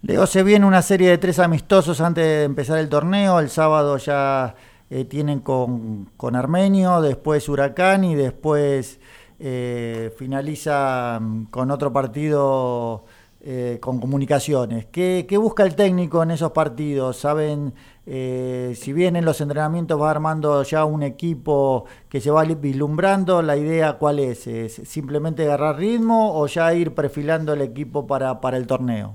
Luego 0.02 0.26
se 0.26 0.44
viene 0.44 0.64
una 0.64 0.82
serie 0.82 1.10
de 1.10 1.18
tres 1.18 1.40
amistosos 1.40 2.00
antes 2.00 2.22
de 2.22 2.44
empezar 2.44 2.78
el 2.78 2.88
torneo. 2.88 3.40
El 3.40 3.48
sábado 3.48 3.96
ya 3.96 4.54
eh, 4.88 5.04
tienen 5.04 5.40
con, 5.40 6.10
con, 6.16 6.36
Armenio, 6.36 7.00
después 7.00 7.48
Huracán 7.48 8.04
y 8.04 8.14
después 8.14 9.00
eh, 9.40 10.14
finaliza 10.16 11.20
con 11.50 11.72
otro 11.72 11.92
partido 11.92 13.04
eh, 13.40 13.78
con 13.80 13.98
comunicaciones. 14.00 14.86
¿Qué, 14.86 15.26
busca 15.38 15.64
el 15.64 15.74
técnico 15.74 16.22
en 16.22 16.30
esos 16.30 16.52
partidos? 16.52 17.16
¿Saben 17.16 17.74
si 18.06 18.92
bien 18.92 19.16
en 19.16 19.24
los 19.24 19.40
entrenamientos 19.40 20.00
va 20.00 20.12
armando 20.12 20.62
ya 20.62 20.84
un 20.84 21.02
equipo 21.02 21.86
que 22.08 22.20
se 22.20 22.30
va 22.30 22.44
vislumbrando? 22.44 23.42
¿La 23.42 23.56
idea 23.56 23.94
cuál 23.94 24.20
es? 24.20 24.46
¿Es 24.46 24.74
simplemente 24.74 25.42
agarrar 25.42 25.78
ritmo 25.78 26.38
o 26.38 26.46
ya 26.46 26.72
ir 26.74 26.94
perfilando 26.94 27.52
el 27.52 27.62
equipo 27.62 28.06
para, 28.06 28.40
para 28.40 28.56
el 28.56 28.68
torneo? 28.68 29.14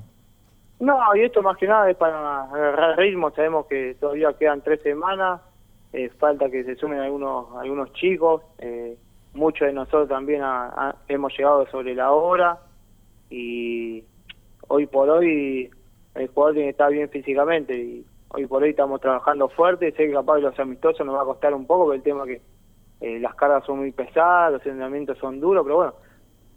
No, 0.81 0.97
y 1.15 1.21
esto 1.21 1.41
más 1.41 1.55
que 1.57 1.67
nada 1.67 1.89
es 1.89 1.95
para 1.95 2.43
agarrar 2.43 2.97
ritmo. 2.97 3.31
Sabemos 3.31 3.67
que 3.67 3.95
todavía 3.99 4.33
quedan 4.33 4.61
tres 4.61 4.81
semanas. 4.81 5.39
Eh, 5.93 6.09
falta 6.17 6.49
que 6.49 6.63
se 6.63 6.75
sumen 6.75 6.99
algunos 6.99 7.55
algunos 7.57 7.91
chicos. 7.93 8.43
Eh, 8.59 8.97
muchos 9.33 9.67
de 9.67 9.73
nosotros 9.73 10.09
también 10.09 10.41
hemos 11.07 11.37
llegado 11.37 11.65
sobre 11.67 11.95
la 11.95 12.11
hora. 12.11 12.59
Y 13.29 14.03
hoy 14.67 14.87
por 14.87 15.09
hoy 15.09 15.69
el 16.15 16.27
jugador 16.27 16.53
tiene 16.53 16.67
que 16.67 16.71
estar 16.71 16.91
bien 16.91 17.09
físicamente. 17.09 17.77
Y 17.77 18.05
hoy 18.29 18.45
por 18.47 18.63
hoy 18.63 18.71
estamos 18.71 19.01
trabajando 19.01 19.49
fuerte. 19.49 19.91
Sé 19.91 20.07
que 20.07 20.13
capaz 20.13 20.39
los 20.39 20.57
amistosos 20.59 21.05
nos 21.05 21.15
va 21.15 21.23
a 21.23 21.25
costar 21.25 21.53
un 21.53 21.65
poco, 21.65 21.93
el 21.93 22.03
tema 22.03 22.25
que 22.25 22.41
eh, 23.01 23.19
las 23.19 23.35
cargas 23.35 23.65
son 23.65 23.79
muy 23.79 23.91
pesadas, 23.91 24.53
los 24.53 24.65
entrenamientos 24.65 25.17
son 25.17 25.39
duros, 25.39 25.63
pero 25.63 25.75
bueno 25.75 25.93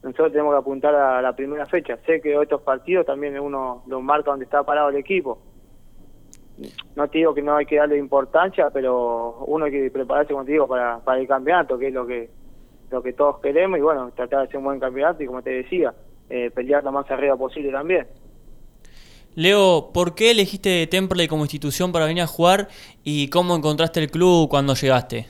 nosotros 0.05 0.33
tenemos 0.33 0.53
que 0.53 0.59
apuntar 0.59 0.95
a 0.95 1.23
la 1.23 1.35
primera 1.35 1.65
fecha. 1.65 1.97
Sé 2.05 2.21
que 2.21 2.35
estos 2.41 2.61
partidos 2.61 3.07
también 3.07 3.41
uno 3.41 3.83
los 3.87 4.03
marca 4.03 4.31
donde 4.31 4.45
está 4.45 4.63
parado 4.63 4.91
el 4.91 4.97
equipo. 4.97 5.39
No 6.95 7.09
te 7.09 7.19
digo 7.19 7.35
que 7.35 7.43
no 7.43 7.57
hay 7.57 7.67
que 7.67 7.77
darle 7.77 7.99
importancia, 7.99 8.71
pero 8.71 9.45
uno 9.47 9.65
hay 9.65 9.73
que 9.73 9.91
prepararse, 9.91 10.33
como 10.33 10.45
te 10.45 10.53
digo, 10.53 10.69
para, 10.69 10.99
para 11.01 11.21
el 11.21 11.27
campeonato, 11.27 11.79
que 11.79 11.89
es 11.89 11.95
lo 11.95 12.07
que 12.07 12.31
lo 12.91 13.03
que 13.03 13.13
todos 13.13 13.41
queremos, 13.41 13.79
y 13.79 13.83
bueno, 13.83 14.11
tratar 14.15 14.41
de 14.41 14.45
hacer 14.47 14.59
un 14.59 14.65
buen 14.65 14.79
campeonato 14.79 15.23
y 15.23 15.27
como 15.27 15.43
te 15.43 15.51
decía, 15.51 15.93
eh, 16.31 16.51
pelear 16.55 16.85
lo 16.85 16.93
más 16.93 17.11
arriba 17.11 17.37
posible 17.37 17.73
también. 17.73 18.07
Leo, 19.35 19.91
¿por 19.93 20.15
qué 20.15 20.31
elegiste 20.31 20.87
Temple 20.87 21.27
como 21.27 21.43
institución 21.43 21.91
para 21.91 22.07
venir 22.07 22.23
a 22.23 22.27
jugar 22.29 22.69
y 23.03 23.29
cómo 23.31 23.57
encontraste 23.57 23.99
el 23.99 24.11
club 24.11 24.49
cuando 24.49 24.75
llegaste? 24.75 25.27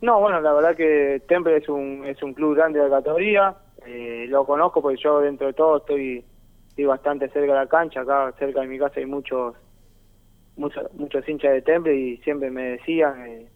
No, 0.00 0.20
bueno, 0.20 0.40
la 0.40 0.52
verdad 0.52 0.76
que 0.76 1.22
Temple 1.26 1.56
es 1.56 1.68
un, 1.68 2.04
es 2.06 2.22
un 2.22 2.34
club 2.34 2.54
grande 2.54 2.78
de 2.78 2.88
la 2.88 2.98
categoría, 2.98 3.56
eh, 3.84 4.26
lo 4.28 4.44
conozco 4.46 4.80
porque 4.80 5.02
yo 5.02 5.20
dentro 5.20 5.48
de 5.48 5.54
todo 5.54 5.78
estoy, 5.78 6.24
estoy 6.68 6.84
bastante 6.84 7.28
cerca 7.30 7.52
de 7.52 7.58
la 7.58 7.66
cancha, 7.66 8.02
acá 8.02 8.32
cerca 8.38 8.60
de 8.60 8.68
mi 8.68 8.78
casa 8.78 9.00
hay 9.00 9.06
muchos 9.06 9.56
muchos, 10.56 10.92
muchos 10.94 11.28
hinchas 11.28 11.52
de 11.52 11.62
Temple 11.62 11.94
y 11.94 12.16
siempre 12.18 12.50
me 12.50 12.70
decían 12.70 13.26
eh, 13.26 13.48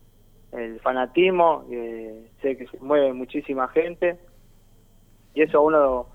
el 0.52 0.80
fanatismo, 0.80 1.64
eh, 1.70 2.28
sé 2.42 2.56
que 2.56 2.66
se 2.66 2.78
mueve 2.78 3.12
muchísima 3.12 3.68
gente 3.68 4.18
y 5.34 5.42
eso 5.42 5.58
a 5.58 5.62
uno 5.62 6.06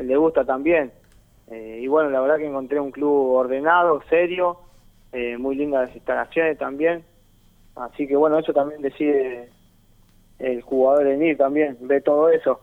le 0.00 0.16
gusta 0.16 0.44
también. 0.44 0.92
y 1.50 1.86
bueno, 1.86 2.08
la 2.08 2.20
verdad 2.20 2.38
que 2.38 2.46
encontré 2.46 2.80
un 2.80 2.90
club 2.90 3.32
ordenado, 3.34 4.00
serio, 4.08 4.58
muy 5.38 5.54
lindas 5.54 5.88
las 5.88 5.96
instalaciones 5.96 6.56
también, 6.56 7.04
así 7.76 8.06
que 8.06 8.16
bueno, 8.16 8.38
eso 8.38 8.54
también 8.54 8.80
decide 8.80 9.50
el 10.38 10.62
jugador 10.62 11.06
en 11.06 11.22
ir 11.22 11.36
también, 11.36 11.76
ve 11.82 12.00
todo 12.00 12.30
eso. 12.30 12.60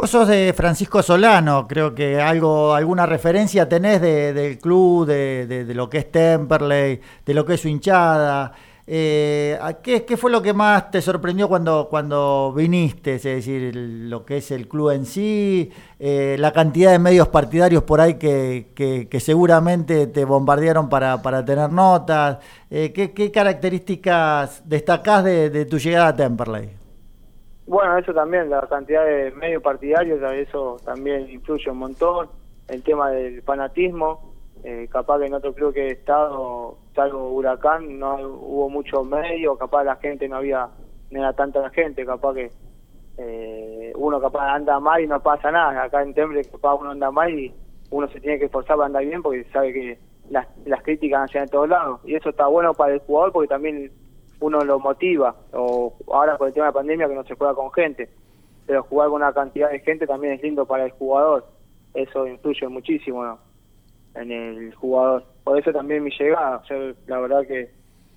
Vos 0.00 0.08
sos 0.08 0.28
de 0.28 0.54
Francisco 0.56 1.02
Solano, 1.02 1.68
creo 1.68 1.94
que 1.94 2.18
algo, 2.18 2.72
alguna 2.72 3.04
referencia 3.04 3.68
tenés 3.68 4.00
de, 4.00 4.32
del 4.32 4.58
club, 4.58 5.04
de, 5.04 5.66
lo 5.74 5.90
que 5.90 5.98
es 5.98 6.10
Temperley, 6.10 7.02
de 7.26 7.34
lo 7.34 7.44
que 7.44 7.52
es 7.52 7.60
su 7.60 7.68
hinchada. 7.68 8.50
Eh, 8.86 9.58
¿qué, 9.82 10.06
¿Qué 10.06 10.16
fue 10.16 10.30
lo 10.30 10.40
que 10.40 10.54
más 10.54 10.90
te 10.90 11.02
sorprendió 11.02 11.48
cuando, 11.48 11.88
cuando 11.90 12.50
viniste? 12.56 13.16
Es 13.16 13.24
decir, 13.24 13.76
lo 13.76 14.24
que 14.24 14.38
es 14.38 14.50
el 14.52 14.68
club 14.68 14.92
en 14.92 15.04
sí, 15.04 15.70
eh, 15.98 16.36
la 16.38 16.54
cantidad 16.54 16.92
de 16.92 16.98
medios 16.98 17.28
partidarios 17.28 17.82
por 17.82 18.00
ahí 18.00 18.14
que, 18.14 18.70
que, 18.74 19.20
seguramente 19.20 20.06
te 20.06 20.24
bombardearon 20.24 20.88
para, 20.88 21.20
para 21.20 21.44
tener 21.44 21.70
notas. 21.70 22.38
Eh, 22.70 22.90
¿qué, 22.94 23.12
¿qué, 23.12 23.30
características 23.30 24.62
destacás 24.64 25.24
de, 25.24 25.50
de, 25.50 25.66
tu 25.66 25.78
llegada 25.78 26.08
a 26.08 26.16
Temperley? 26.16 26.79
Bueno, 27.70 27.96
eso 27.98 28.12
también, 28.12 28.50
la 28.50 28.62
cantidad 28.62 29.06
de 29.06 29.30
medios 29.30 29.62
partidarios, 29.62 30.20
eso 30.32 30.78
también 30.84 31.30
influye 31.30 31.70
un 31.70 31.78
montón. 31.78 32.28
El 32.66 32.82
tema 32.82 33.12
del 33.12 33.42
fanatismo, 33.42 34.34
eh, 34.64 34.88
capaz 34.90 35.20
que 35.20 35.26
en 35.26 35.34
otro 35.34 35.54
club 35.54 35.72
que 35.72 35.86
he 35.86 35.92
estado, 35.92 36.78
salvo 36.96 37.28
Huracán, 37.28 37.96
no 37.96 38.16
hubo 38.16 38.68
muchos 38.68 39.06
medios, 39.06 39.56
capaz 39.56 39.84
la 39.84 39.94
gente 39.94 40.28
no 40.28 40.38
había, 40.38 40.68
no 41.12 41.20
era 41.20 41.32
tanta 41.32 41.60
la 41.60 41.70
gente, 41.70 42.04
capaz 42.04 42.34
que 42.34 42.50
eh, 43.18 43.92
uno 43.94 44.20
capaz 44.20 44.52
anda 44.52 44.80
mal 44.80 45.00
y 45.04 45.06
no 45.06 45.22
pasa 45.22 45.52
nada. 45.52 45.84
Acá 45.84 46.02
en 46.02 46.12
Temple 46.12 46.42
capaz 46.50 46.74
uno 46.74 46.90
anda 46.90 47.12
mal 47.12 47.32
y 47.32 47.54
uno 47.92 48.08
se 48.08 48.18
tiene 48.18 48.40
que 48.40 48.46
esforzar 48.46 48.78
para 48.78 48.86
andar 48.86 49.04
bien 49.04 49.22
porque 49.22 49.44
sabe 49.52 49.72
que 49.72 49.98
las, 50.28 50.48
las 50.66 50.82
críticas 50.82 51.32
a 51.32 51.38
en 51.38 51.48
todos 51.48 51.68
lados. 51.68 52.00
Y 52.02 52.16
eso 52.16 52.30
está 52.30 52.48
bueno 52.48 52.74
para 52.74 52.94
el 52.94 52.98
jugador 52.98 53.30
porque 53.30 53.46
también 53.46 53.92
uno 54.40 54.60
lo 54.64 54.78
motiva. 54.78 55.34
O 55.52 55.94
ahora 56.12 56.36
por 56.36 56.48
el 56.48 56.54
tema 56.54 56.66
de 56.66 56.70
la 56.70 56.74
pandemia 56.74 57.08
que 57.08 57.14
no 57.14 57.24
se 57.24 57.34
juega 57.34 57.54
con 57.54 57.72
gente. 57.72 58.08
Pero 58.66 58.82
jugar 58.84 59.08
con 59.08 59.16
una 59.16 59.32
cantidad 59.32 59.70
de 59.70 59.80
gente 59.80 60.06
también 60.06 60.34
es 60.34 60.42
lindo 60.42 60.66
para 60.66 60.84
el 60.84 60.90
jugador. 60.92 61.46
Eso 61.94 62.26
influye 62.26 62.68
muchísimo, 62.68 63.38
en 64.14 64.30
el 64.30 64.74
jugador. 64.74 65.24
Por 65.44 65.58
eso 65.58 65.72
también 65.72 66.04
mi 66.04 66.10
llegada. 66.10 66.62
Yo 66.68 66.92
la 67.06 67.20
verdad 67.20 67.46
que 67.46 67.70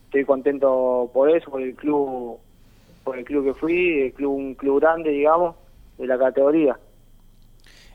estoy 0.05 0.25
contento 0.25 1.09
por 1.13 1.29
eso, 1.29 1.49
por 1.49 1.61
el 1.61 1.75
club, 1.75 2.37
por 3.03 3.17
el 3.17 3.25
club 3.25 3.45
que 3.45 3.53
fui, 3.53 4.01
el 4.01 4.13
club 4.13 4.33
un 4.33 4.55
club 4.55 4.79
grande, 4.79 5.09
digamos, 5.09 5.55
de 5.97 6.07
la 6.07 6.17
categoría. 6.17 6.77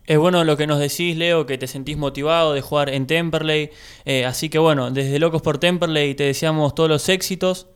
Es 0.09 0.19
bueno 0.19 0.43
lo 0.43 0.57
que 0.57 0.67
nos 0.67 0.79
decís, 0.79 1.19
Leo, 1.19 1.45
que 1.45 1.59
te 1.59 1.67
sentís 1.67 1.99
motivado 1.99 2.55
de 2.55 2.63
jugar 2.63 2.89
en 2.89 3.07
Temperley. 3.07 3.71
Eh, 4.07 4.25
así 4.25 4.49
que 4.49 4.59
bueno, 4.59 4.91
desde 4.91 5.19
Locos 5.19 5.43
por 5.43 5.59
Temperley 5.59 6.15
te 6.15 6.25
deseamos 6.25 6.75
todos 6.75 6.89
los 6.89 7.11
éxitos. 7.11 7.69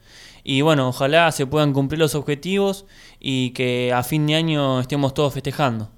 Y 0.44 0.62
bueno, 0.62 0.88
ojalá 0.88 1.30
se 1.32 1.46
puedan 1.46 1.72
cumplir 1.72 2.00
los 2.00 2.14
objetivos 2.14 2.86
y 3.20 3.52
que 3.52 3.92
a 3.92 4.02
fin 4.02 4.26
de 4.26 4.34
año 4.34 4.80
estemos 4.80 5.14
todos 5.14 5.34
festejando. 5.34 5.88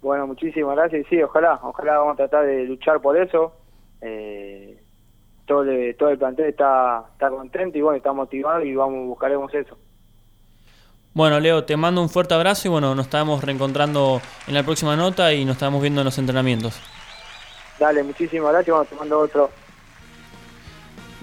Bueno, 0.00 0.26
muchísimas 0.26 0.76
gracias 0.76 1.06
sí, 1.08 1.22
ojalá, 1.22 1.60
ojalá 1.62 1.98
vamos 1.98 2.14
a 2.14 2.16
tratar 2.16 2.46
de 2.46 2.64
luchar 2.64 3.00
por 3.00 3.16
eso. 3.16 3.52
Eh, 4.00 4.80
todo, 5.46 5.62
el, 5.62 5.96
todo 5.96 6.10
el 6.10 6.18
plantel 6.18 6.46
está, 6.46 7.04
está 7.12 7.30
contento 7.30 7.78
y 7.78 7.82
bueno, 7.82 7.96
está 7.96 8.12
motivado 8.12 8.62
y 8.62 8.74
vamos 8.74 9.06
buscaremos 9.06 9.52
eso. 9.54 9.76
Bueno, 11.14 11.38
Leo, 11.40 11.64
te 11.64 11.76
mando 11.76 12.00
un 12.00 12.08
fuerte 12.08 12.34
abrazo 12.34 12.68
y 12.68 12.70
bueno, 12.70 12.94
nos 12.94 13.06
estamos 13.06 13.44
reencontrando 13.44 14.20
en 14.46 14.54
la 14.54 14.62
próxima 14.62 14.96
nota 14.96 15.32
y 15.34 15.44
nos 15.44 15.56
estamos 15.56 15.82
viendo 15.82 16.00
en 16.00 16.06
los 16.06 16.18
entrenamientos. 16.18 16.80
Dale, 17.78 18.02
muchísimas 18.02 18.52
gracias, 18.52 18.74
bueno, 18.74 18.88
te 18.88 18.96
mando 18.96 19.18
otro. 19.18 19.50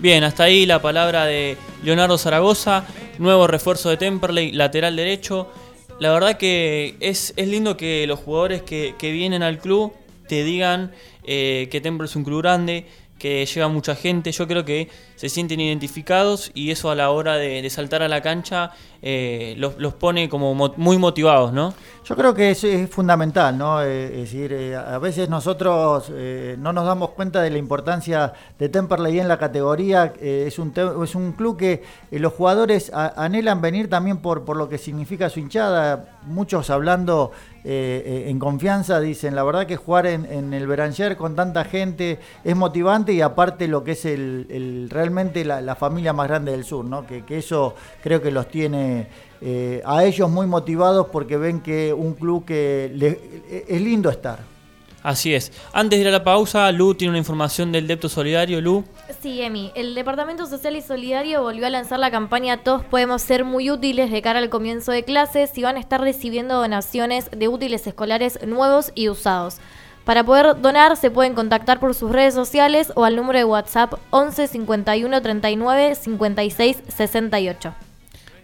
Bien, 0.01 0.23
hasta 0.23 0.43
ahí 0.43 0.65
la 0.65 0.81
palabra 0.81 1.25
de 1.25 1.57
Leonardo 1.83 2.17
Zaragoza, 2.17 2.85
nuevo 3.17 3.47
refuerzo 3.47 3.89
de 3.89 3.97
Temperley, 3.97 4.53
lateral 4.53 4.95
derecho. 4.95 5.51
La 5.99 6.13
verdad 6.13 6.38
que 6.38 6.95
es, 7.01 7.33
es 7.35 7.47
lindo 7.49 7.75
que 7.75 8.07
los 8.07 8.17
jugadores 8.19 8.62
que, 8.62 8.95
que 8.97 9.12
vienen 9.12 9.43
al 9.43 9.59
club 9.59 9.91
te 10.29 10.45
digan 10.45 10.93
eh, 11.25 11.67
que 11.69 11.81
Temple 11.81 12.05
es 12.05 12.15
un 12.15 12.23
club 12.23 12.41
grande, 12.41 12.85
que 13.17 13.45
lleva 13.45 13.67
mucha 13.67 13.93
gente. 13.93 14.31
Yo 14.31 14.47
creo 14.47 14.63
que 14.63 14.88
se 15.17 15.27
sienten 15.27 15.59
identificados 15.59 16.49
y 16.53 16.71
eso 16.71 16.89
a 16.89 16.95
la 16.95 17.09
hora 17.09 17.35
de, 17.35 17.69
saltar 17.69 18.01
a 18.01 18.07
la 18.07 18.21
cancha 18.21 18.71
eh, 19.01 19.53
los, 19.57 19.77
los, 19.79 19.95
pone 19.95 20.29
como 20.29 20.55
muy 20.55 20.97
motivados, 20.97 21.51
¿no? 21.51 21.73
Yo 22.09 22.15
creo 22.15 22.33
que 22.33 22.49
eso 22.49 22.65
es 22.65 22.89
fundamental, 22.89 23.55
¿no? 23.55 23.83
Eh, 23.83 24.05
es 24.05 24.31
decir, 24.31 24.51
eh, 24.51 24.75
a 24.75 24.97
veces 24.97 25.29
nosotros 25.29 26.11
no 26.57 26.73
nos 26.73 26.83
damos 26.83 27.11
cuenta 27.11 27.39
de 27.43 27.51
la 27.51 27.59
importancia 27.59 28.33
de 28.57 28.67
Temperley 28.67 29.19
en 29.19 29.27
la 29.27 29.37
categoría. 29.37 30.11
es, 30.19 30.57
un 30.57 30.73
es 31.03 31.13
un 31.13 31.33
club 31.33 31.57
que 31.57 31.83
los 32.09 32.33
jugadores 32.33 32.91
anhelan 32.91 33.61
venir 33.61 33.91
también 33.91 34.17
por, 34.17 34.43
por 34.43 34.57
lo 34.57 34.67
que 34.67 34.79
significa 34.79 35.29
su 35.29 35.39
hinchada. 35.39 36.17
Muchos 36.25 36.71
hablando 36.71 37.31
en 37.63 38.39
confianza 38.39 38.99
dicen, 38.99 39.35
la 39.35 39.43
verdad 39.43 39.67
que 39.67 39.75
jugar 39.75 40.07
en, 40.07 40.53
el 40.53 40.65
Beranger 40.65 41.15
con 41.15 41.35
tanta 41.35 41.63
gente 41.63 42.17
es 42.43 42.55
motivante 42.55 43.13
y 43.13 43.21
aparte 43.21 43.67
lo 43.67 43.83
que 43.83 43.91
es 43.91 44.05
el 44.05 44.87
realmente 44.89 45.45
la, 45.45 45.75
familia 45.75 46.13
más 46.13 46.27
grande 46.27 46.53
del 46.53 46.63
sur, 46.63 46.85
¿no? 46.85 47.05
Que, 47.05 47.23
eso 47.29 47.75
creo 48.01 48.19
que 48.19 48.31
los 48.31 48.47
tiene 48.47 49.28
eh, 49.41 49.82
a 49.86 50.04
ellos 50.04 50.30
muy 50.30 50.47
motivados 50.47 51.08
porque 51.12 51.38
ven 51.38 51.62
que 51.62 51.93
un 51.93 52.13
club 52.13 52.45
que 52.45 53.65
es 53.67 53.82
lindo 53.82 54.10
estar. 54.10 54.39
Así 55.02 55.34
es. 55.34 55.52
Antes 55.71 55.97
de 55.97 56.02
ir 56.02 56.08
a 56.10 56.12
la 56.12 56.23
pausa, 56.23 56.71
Lu 56.71 56.93
tiene 56.93 57.12
una 57.12 57.19
información 57.19 57.71
del 57.71 57.88
Depto 57.88 58.10
Solidario. 58.10 58.60
Lu. 58.60 58.84
Sí, 59.21 59.41
Emi. 59.41 59.71
El 59.75 59.95
Departamento 59.95 60.45
Social 60.45 60.75
y 60.75 60.82
Solidario 60.82 61.41
volvió 61.41 61.67
a 61.67 61.69
lanzar 61.69 61.99
la 61.99 62.12
campaña 62.12 62.63
Todos 62.63 62.84
podemos 62.84 63.21
ser 63.21 63.45
muy 63.45 63.71
útiles 63.71 64.12
de 64.12 64.21
cara 64.21 64.39
al 64.39 64.49
comienzo 64.49 64.91
de 64.91 65.04
clases 65.04 65.58
y 65.58 65.63
van 65.63 65.78
a 65.78 65.80
estar 65.80 66.02
recibiendo 66.02 66.56
donaciones 66.56 67.30
de 67.32 67.47
útiles 67.47 67.88
escolares 67.88 68.39
nuevos 68.45 68.91
y 68.93 69.10
usados. 69.10 69.58
Para 70.04 70.23
poder 70.23 70.60
donar 70.60 70.97
se 70.97 71.12
pueden 71.12 71.34
contactar 71.34 71.80
por 71.80 71.93
sus 71.93 72.12
redes 72.12 72.34
sociales 72.34 72.91
o 72.95 73.06
al 73.06 73.15
número 73.15 73.39
de 73.39 73.45
WhatsApp 73.45 73.93
11 74.10 74.47
51 74.47 75.21
39 75.21 75.95
56 75.95 76.84
68. 76.88 77.88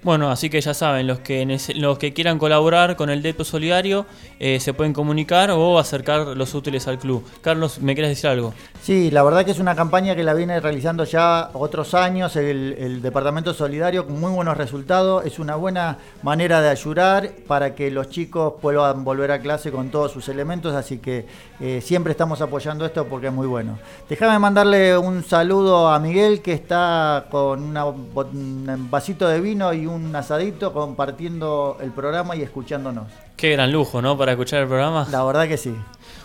Bueno, 0.05 0.29
así 0.29 0.51
que 0.51 0.61
ya 0.61 0.75
saben, 0.75 1.07
los 1.07 1.17
que, 1.21 1.57
los 1.77 1.97
que 1.97 2.13
quieran 2.13 2.37
colaborar 2.37 2.95
con 2.95 3.09
el 3.09 3.23
Depo 3.23 3.43
Solidario 3.43 4.05
eh, 4.39 4.59
se 4.59 4.71
pueden 4.71 4.93
comunicar 4.93 5.49
o 5.49 5.79
acercar 5.79 6.27
los 6.37 6.53
útiles 6.53 6.87
al 6.87 6.99
club. 6.99 7.25
Carlos, 7.41 7.79
¿me 7.79 7.95
quieres 7.95 8.11
decir 8.11 8.29
algo? 8.29 8.53
Sí, 8.83 9.09
la 9.09 9.23
verdad 9.23 9.43
que 9.43 9.49
es 9.49 9.57
una 9.57 9.73
campaña 9.75 10.15
que 10.15 10.23
la 10.23 10.35
viene 10.35 10.59
realizando 10.59 11.05
ya 11.05 11.49
otros 11.53 11.95
años 11.95 12.35
el, 12.35 13.01
Departamento 13.01 13.51
Solidario 13.55 14.05
con 14.05 14.19
muy 14.19 14.31
buenos 14.31 14.55
resultados. 14.55 15.25
Es 15.25 15.39
una 15.39 15.55
buena 15.55 15.97
manera 16.21 16.61
de 16.61 16.69
ayudar 16.69 17.31
para 17.47 17.73
que 17.73 17.89
los 17.89 18.09
chicos 18.09 18.53
puedan 18.61 19.03
volver 19.03 19.31
a 19.31 19.39
clase 19.39 19.71
con 19.71 19.89
todos 19.89 20.11
sus 20.11 20.29
elementos, 20.29 20.75
así 20.75 20.99
que 20.99 21.25
eh, 21.59 21.81
siempre 21.81 22.11
estamos 22.11 22.41
apoyando 22.41 22.85
esto 22.85 23.05
porque 23.05 23.27
es 23.27 23.33
muy 23.33 23.47
bueno. 23.47 23.79
Déjame 24.07 24.37
mandarle 24.37 24.95
un 24.99 25.23
saludo 25.23 25.89
a 25.89 25.97
Miguel 25.97 26.43
que 26.43 26.53
está 26.53 27.25
con 27.31 27.75
un 27.75 28.87
vasito 28.91 29.27
de 29.27 29.41
vino 29.41 29.73
y 29.73 29.87
un 29.87 29.94
un 29.95 30.15
asadito 30.15 30.73
compartiendo 30.73 31.77
el 31.81 31.91
programa 31.91 32.35
y 32.35 32.41
escuchándonos. 32.41 33.07
Qué 33.35 33.51
gran 33.51 33.71
lujo, 33.71 34.01
¿no? 34.01 34.17
Para 34.17 34.33
escuchar 34.33 34.61
el 34.61 34.67
programa. 34.67 35.07
La 35.09 35.23
verdad 35.23 35.47
que 35.47 35.57
sí. 35.57 35.73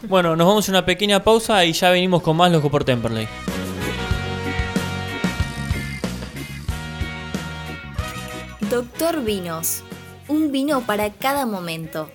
Bueno, 0.08 0.36
nos 0.36 0.46
vamos 0.46 0.68
a 0.68 0.72
una 0.72 0.84
pequeña 0.84 1.22
pausa 1.22 1.64
y 1.64 1.72
ya 1.72 1.90
venimos 1.90 2.22
con 2.22 2.36
más 2.36 2.50
Loco 2.50 2.70
por 2.70 2.84
Temperley. 2.84 3.28
Doctor 8.70 9.22
Vinos. 9.24 9.82
Un 10.28 10.52
vino 10.52 10.82
para 10.82 11.10
cada 11.10 11.44
momento. 11.44 12.08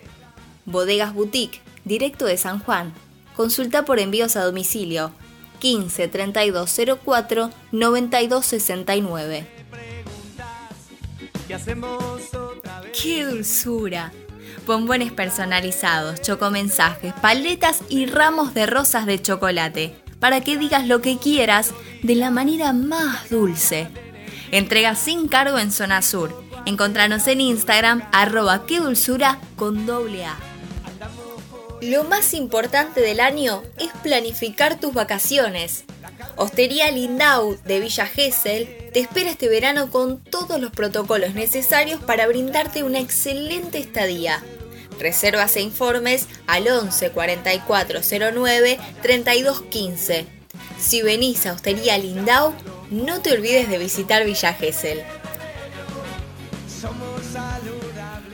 Bodegas 0.65 1.13
Boutique, 1.13 1.61
directo 1.83 2.25
de 2.25 2.37
San 2.37 2.59
Juan. 2.59 2.93
Consulta 3.35 3.83
por 3.83 3.99
envíos 3.99 4.37
a 4.37 4.43
domicilio 4.43 5.11
15 5.59 6.07
3204 6.07 7.49
9269. 7.71 9.54
¡Qué 13.01 13.25
dulzura! 13.25 14.11
Bombones 14.65 15.11
personalizados, 15.11 16.21
chocomensajes, 16.21 17.13
paletas 17.13 17.81
y 17.89 18.07
ramos 18.07 18.53
de 18.53 18.65
rosas 18.65 19.05
de 19.05 19.21
chocolate, 19.21 19.95
para 20.19 20.41
que 20.41 20.57
digas 20.57 20.87
lo 20.87 21.01
que 21.01 21.17
quieras 21.17 21.71
de 22.01 22.15
la 22.15 22.31
manera 22.31 22.73
más 22.73 23.29
dulce. 23.29 23.87
Entrega 24.51 24.95
sin 24.95 25.27
cargo 25.27 25.59
en 25.59 25.71
Zona 25.71 26.01
Sur. 26.01 26.43
Encontranos 26.65 27.27
en 27.27 27.41
Instagram, 27.41 28.07
arroba 28.11 28.65
qué 28.65 28.79
dulzura 28.79 29.39
con 29.55 29.85
doble 29.85 30.25
A. 30.25 30.35
Lo 31.89 32.03
más 32.03 32.33
importante 32.33 32.99
del 32.99 33.19
año 33.19 33.61
es 33.77 33.91
planificar 34.01 34.79
tus 34.79 34.95
vacaciones. 34.95 35.83
Hostería 36.35 36.89
Lindau 36.89 37.57
de 37.63 37.79
Villa 37.79 38.07
Gesell 38.07 38.67
te 38.91 39.01
espera 39.01 39.29
este 39.29 39.49
verano 39.49 39.91
con 39.91 40.19
todos 40.19 40.59
los 40.59 40.71
protocolos 40.71 41.35
necesarios 41.35 42.01
para 42.01 42.25
brindarte 42.25 42.81
una 42.81 42.99
excelente 42.99 43.77
estadía. 43.77 44.41
Reservas 44.97 45.57
e 45.57 45.61
informes 45.61 46.27
al 46.47 46.67
11 46.67 47.11
44 47.11 47.99
09 48.33 48.79
32 49.03 49.61
15. 49.61 50.25
Si 50.79 51.03
venís 51.03 51.45
a 51.45 51.53
Hostería 51.53 51.99
Lindau, 51.99 52.55
no 52.89 53.21
te 53.21 53.31
olvides 53.31 53.69
de 53.69 53.77
visitar 53.77 54.25
Villa 54.25 54.53
Gesell. 54.53 55.03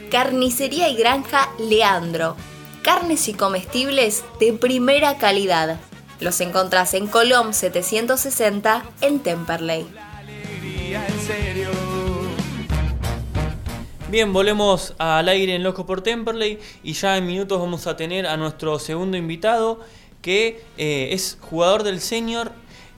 Carnicería 0.10 0.88
y 0.88 0.96
Granja 0.96 1.50
Leandro. 1.60 2.38
Carnes 2.82 3.28
y 3.28 3.34
comestibles 3.34 4.24
de 4.40 4.54
primera 4.54 5.18
calidad 5.20 5.80
los 6.20 6.42
encontrás 6.42 6.96
en 6.96 7.06
Colom 7.08 7.54
760 7.54 8.84
en 9.02 9.20
Temperley. 9.20 9.86
Bien, 14.10 14.34
volvemos 14.34 14.96
al 14.98 15.30
aire 15.30 15.56
en 15.56 15.64
Loco 15.64 15.86
por 15.86 16.02
Temperley 16.02 16.60
y 16.84 16.94
ya 16.94 17.18
en 17.18 17.28
minutos 17.28 17.60
vamos 17.60 17.86
a 17.86 17.96
tener 17.96 18.26
a 18.26 18.36
nuestro 18.36 18.80
segundo 18.80 19.16
invitado 19.16 19.80
que 20.22 20.64
eh, 20.78 21.10
es 21.12 21.38
jugador 21.40 21.84
del 21.84 22.02
senior 22.02 22.52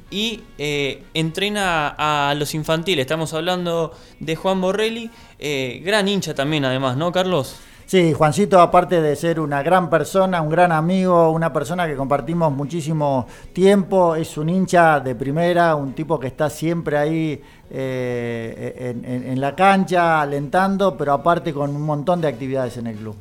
y 0.09 0.43
eh, 0.57 1.03
entrena 1.13 1.93
a 1.97 2.35
los 2.35 2.53
infantiles. 2.53 3.03
Estamos 3.03 3.33
hablando 3.33 3.93
de 4.19 4.35
Juan 4.35 4.61
Borrelli, 4.61 5.09
eh, 5.39 5.81
gran 5.83 6.07
hincha 6.07 6.33
también 6.33 6.63
además, 6.65 6.95
¿no, 6.95 7.11
Carlos? 7.11 7.57
Sí, 7.85 8.13
Juancito, 8.13 8.61
aparte 8.61 9.01
de 9.01 9.15
ser 9.15 9.39
una 9.39 9.61
gran 9.61 9.89
persona, 9.89 10.41
un 10.41 10.49
gran 10.49 10.71
amigo, 10.71 11.31
una 11.31 11.51
persona 11.51 11.85
que 11.85 11.95
compartimos 11.95 12.51
muchísimo 12.51 13.27
tiempo, 13.51 14.15
es 14.15 14.37
un 14.37 14.49
hincha 14.49 14.99
de 14.99 15.15
primera, 15.15 15.75
un 15.75 15.93
tipo 15.93 16.19
que 16.19 16.27
está 16.27 16.49
siempre 16.49 16.97
ahí 16.97 17.41
eh, 17.69 18.95
en, 19.25 19.39
la 19.39 19.53
cancha, 19.53 20.21
alentando, 20.21 20.95
pero 20.97 21.13
aparte 21.13 21.53
con 21.53 21.75
un 21.75 21.81
montón 21.81 22.21
de 22.21 22.29
actividades 22.29 22.77
en 22.77 22.87
el 22.87 22.95
club. 22.95 23.15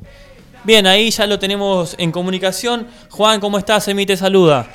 Bien, 0.64 0.86
ahí 0.86 1.10
ya 1.10 1.26
lo 1.26 1.38
tenemos 1.38 1.96
en 1.98 2.12
comunicación. 2.12 2.86
Juan, 3.10 3.40
¿cómo 3.40 3.58
estás? 3.58 3.88
Emi 3.88 4.06
te 4.06 4.16
saluda. 4.16 4.66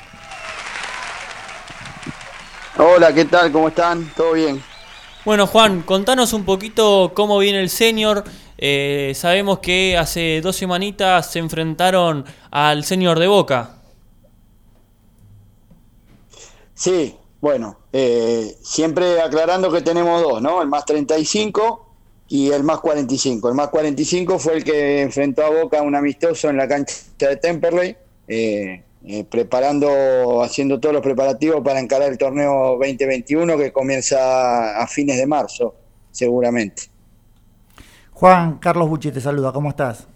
Hola, 2.76 3.12
¿qué 3.12 3.24
tal? 3.24 3.50
¿Cómo 3.50 3.68
están? 3.68 4.04
¿Todo 4.14 4.34
bien? 4.34 4.62
Bueno, 5.24 5.46
Juan, 5.46 5.82
contanos 5.82 6.32
un 6.32 6.44
poquito 6.44 7.12
cómo 7.14 7.38
viene 7.38 7.60
el 7.60 7.70
senior. 7.70 8.24
Eh, 8.60 9.12
sabemos 9.14 9.60
que 9.60 9.96
hace 9.96 10.40
dos 10.40 10.56
semanitas 10.56 11.30
se 11.30 11.38
enfrentaron 11.38 12.24
al 12.50 12.82
señor 12.84 13.20
de 13.20 13.28
Boca. 13.28 13.76
Sí, 16.74 17.16
bueno, 17.40 17.78
eh, 17.92 18.56
siempre 18.62 19.20
aclarando 19.20 19.70
que 19.70 19.80
tenemos 19.80 20.20
dos, 20.22 20.42
¿no? 20.42 20.60
El 20.60 20.68
más 20.68 20.84
35 20.84 21.86
y 22.28 22.50
el 22.50 22.64
más 22.64 22.80
45. 22.80 23.48
El 23.48 23.54
más 23.54 23.68
45 23.68 24.38
fue 24.40 24.56
el 24.56 24.64
que 24.64 25.02
enfrentó 25.02 25.44
a 25.44 25.50
Boca 25.50 25.80
un 25.82 25.94
amistoso 25.94 26.50
en 26.50 26.56
la 26.56 26.66
cancha 26.66 26.94
de 27.16 27.36
Temperley, 27.36 27.96
eh, 28.26 28.82
preparando, 29.30 30.42
haciendo 30.42 30.80
todos 30.80 30.94
los 30.94 31.02
preparativos 31.02 31.62
para 31.62 31.78
encarar 31.78 32.10
el 32.10 32.18
torneo 32.18 32.76
2021 32.80 33.56
que 33.56 33.72
comienza 33.72 34.80
a 34.80 34.86
fines 34.88 35.16
de 35.16 35.26
marzo, 35.26 35.74
seguramente. 36.10 36.97
Juan, 38.18 38.58
Carlos 38.58 38.88
Bucci 38.88 39.12
te 39.12 39.20
saluda, 39.20 39.52
¿cómo 39.52 39.68
estás? 39.68 40.08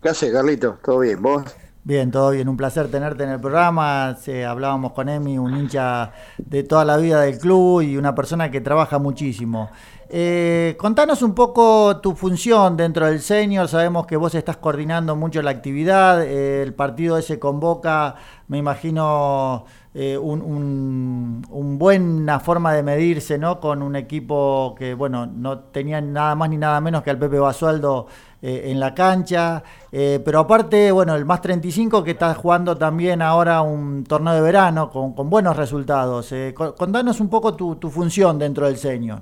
¿Qué 0.00 0.08
haces, 0.08 0.32
Carlito? 0.32 0.78
¿Todo 0.84 1.00
bien? 1.00 1.20
¿Vos? 1.20 1.42
Bien, 1.82 2.12
todo 2.12 2.30
bien, 2.30 2.48
un 2.48 2.56
placer 2.56 2.88
tenerte 2.92 3.24
en 3.24 3.30
el 3.30 3.40
programa. 3.40 4.16
hablábamos 4.46 4.92
con 4.92 5.08
Emi, 5.08 5.36
un 5.36 5.56
hincha 5.56 6.12
de 6.38 6.62
toda 6.62 6.84
la 6.84 6.96
vida 6.98 7.22
del 7.22 7.38
club 7.38 7.82
y 7.82 7.96
una 7.96 8.14
persona 8.14 8.52
que 8.52 8.60
trabaja 8.60 9.00
muchísimo. 9.00 9.68
Eh, 10.10 10.76
contanos 10.78 11.22
un 11.22 11.34
poco 11.34 12.00
tu 12.00 12.14
función 12.14 12.76
dentro 12.76 13.06
del 13.06 13.20
senior. 13.20 13.66
Sabemos 13.66 14.06
que 14.06 14.16
vos 14.16 14.36
estás 14.36 14.58
coordinando 14.58 15.16
mucho 15.16 15.42
la 15.42 15.50
actividad. 15.50 16.22
Eh, 16.22 16.62
el 16.62 16.72
partido 16.72 17.18
ese 17.18 17.40
convoca, 17.40 18.14
me 18.46 18.58
imagino, 18.58 19.64
eh, 19.94 20.16
un, 20.16 21.42
buena 21.78 22.40
forma 22.40 22.72
de 22.72 22.82
medirse, 22.82 23.36
¿no? 23.36 23.60
Con 23.60 23.82
un 23.82 23.94
equipo 23.94 24.74
que, 24.78 24.94
bueno, 24.94 25.26
no 25.26 25.58
tenía 25.58 26.00
nada 26.00 26.34
más 26.34 26.48
ni 26.48 26.56
nada 26.56 26.80
menos 26.80 27.02
que 27.02 27.10
al 27.10 27.18
Pepe 27.18 27.38
Basualdo 27.38 28.06
eh, 28.40 28.70
en 28.70 28.80
la 28.80 28.94
cancha. 28.94 29.62
Eh, 29.90 30.18
pero 30.24 30.38
aparte, 30.40 30.90
bueno, 30.92 31.14
el 31.14 31.26
más 31.26 31.42
35 31.42 32.02
que 32.04 32.12
está 32.12 32.34
jugando 32.34 32.76
también 32.78 33.20
ahora 33.20 33.60
un 33.60 34.04
torneo 34.04 34.32
de 34.32 34.40
verano 34.40 34.90
con, 34.90 35.28
buenos 35.28 35.56
resultados. 35.58 36.32
contanos 36.54 37.20
un 37.20 37.28
poco 37.28 37.54
tu, 37.54 37.76
tu, 37.76 37.90
función 37.90 38.38
dentro 38.38 38.66
del 38.66 38.78
senior. 38.78 39.20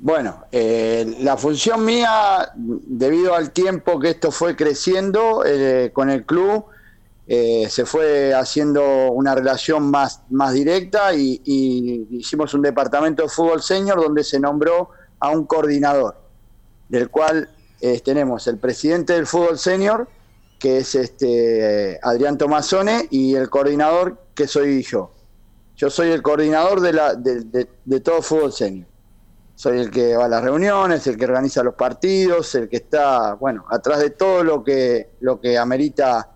Bueno, 0.00 0.46
la 0.50 1.36
función 1.36 1.84
mía, 1.84 2.50
debido 2.56 3.36
al 3.36 3.52
tiempo 3.52 4.00
que 4.00 4.10
esto 4.10 4.32
fue 4.32 4.56
creciendo 4.56 5.44
con 5.92 6.10
el 6.10 6.26
club, 6.26 6.64
eh, 7.34 7.70
se 7.70 7.86
fue 7.86 8.34
haciendo 8.34 9.10
una 9.10 9.34
relación 9.34 9.90
más, 9.90 10.20
más 10.28 10.52
directa 10.52 11.14
y, 11.14 11.40
hicimos 12.10 12.52
un 12.52 12.60
departamento 12.60 13.22
de 13.22 13.30
fútbol 13.30 13.62
senior 13.62 14.02
donde 14.02 14.22
se 14.22 14.38
nombró 14.38 14.90
a 15.18 15.30
un 15.30 15.46
coordinador, 15.46 16.14
del 16.90 17.08
cual 17.08 17.48
eh, 17.80 18.02
tenemos 18.04 18.46
el 18.48 18.58
presidente 18.58 19.14
del 19.14 19.26
fútbol 19.26 19.58
senior, 19.58 20.08
que 20.58 20.76
es 20.76 20.94
este 20.94 21.98
Adrián 22.02 22.36
Tomasone, 22.36 23.08
y 23.10 23.34
el 23.34 23.48
coordinador, 23.48 24.18
que 24.34 24.46
soy 24.46 24.82
yo. 24.82 25.10
Yo 25.74 25.88
soy 25.88 26.10
el 26.10 26.20
coordinador 26.20 26.82
de, 26.82 26.92
la, 26.92 27.14
de, 27.14 27.66
de 27.82 28.00
todo 28.00 28.20
fútbol 28.20 28.52
senior. 28.52 28.86
Soy 29.54 29.78
el 29.78 29.90
que 29.90 30.16
va 30.18 30.26
a 30.26 30.28
las 30.28 30.44
reuniones, 30.44 31.06
el 31.06 31.16
que 31.16 31.24
organiza 31.24 31.62
los 31.62 31.76
partidos, 31.76 32.54
el 32.56 32.68
que 32.68 32.76
está, 32.76 33.32
bueno, 33.36 33.64
atrás 33.70 34.00
de 34.00 34.10
todo 34.10 34.44
lo 34.44 34.62
que, 34.62 35.12
lo 35.20 35.40
que 35.40 35.56
amerita 35.56 36.31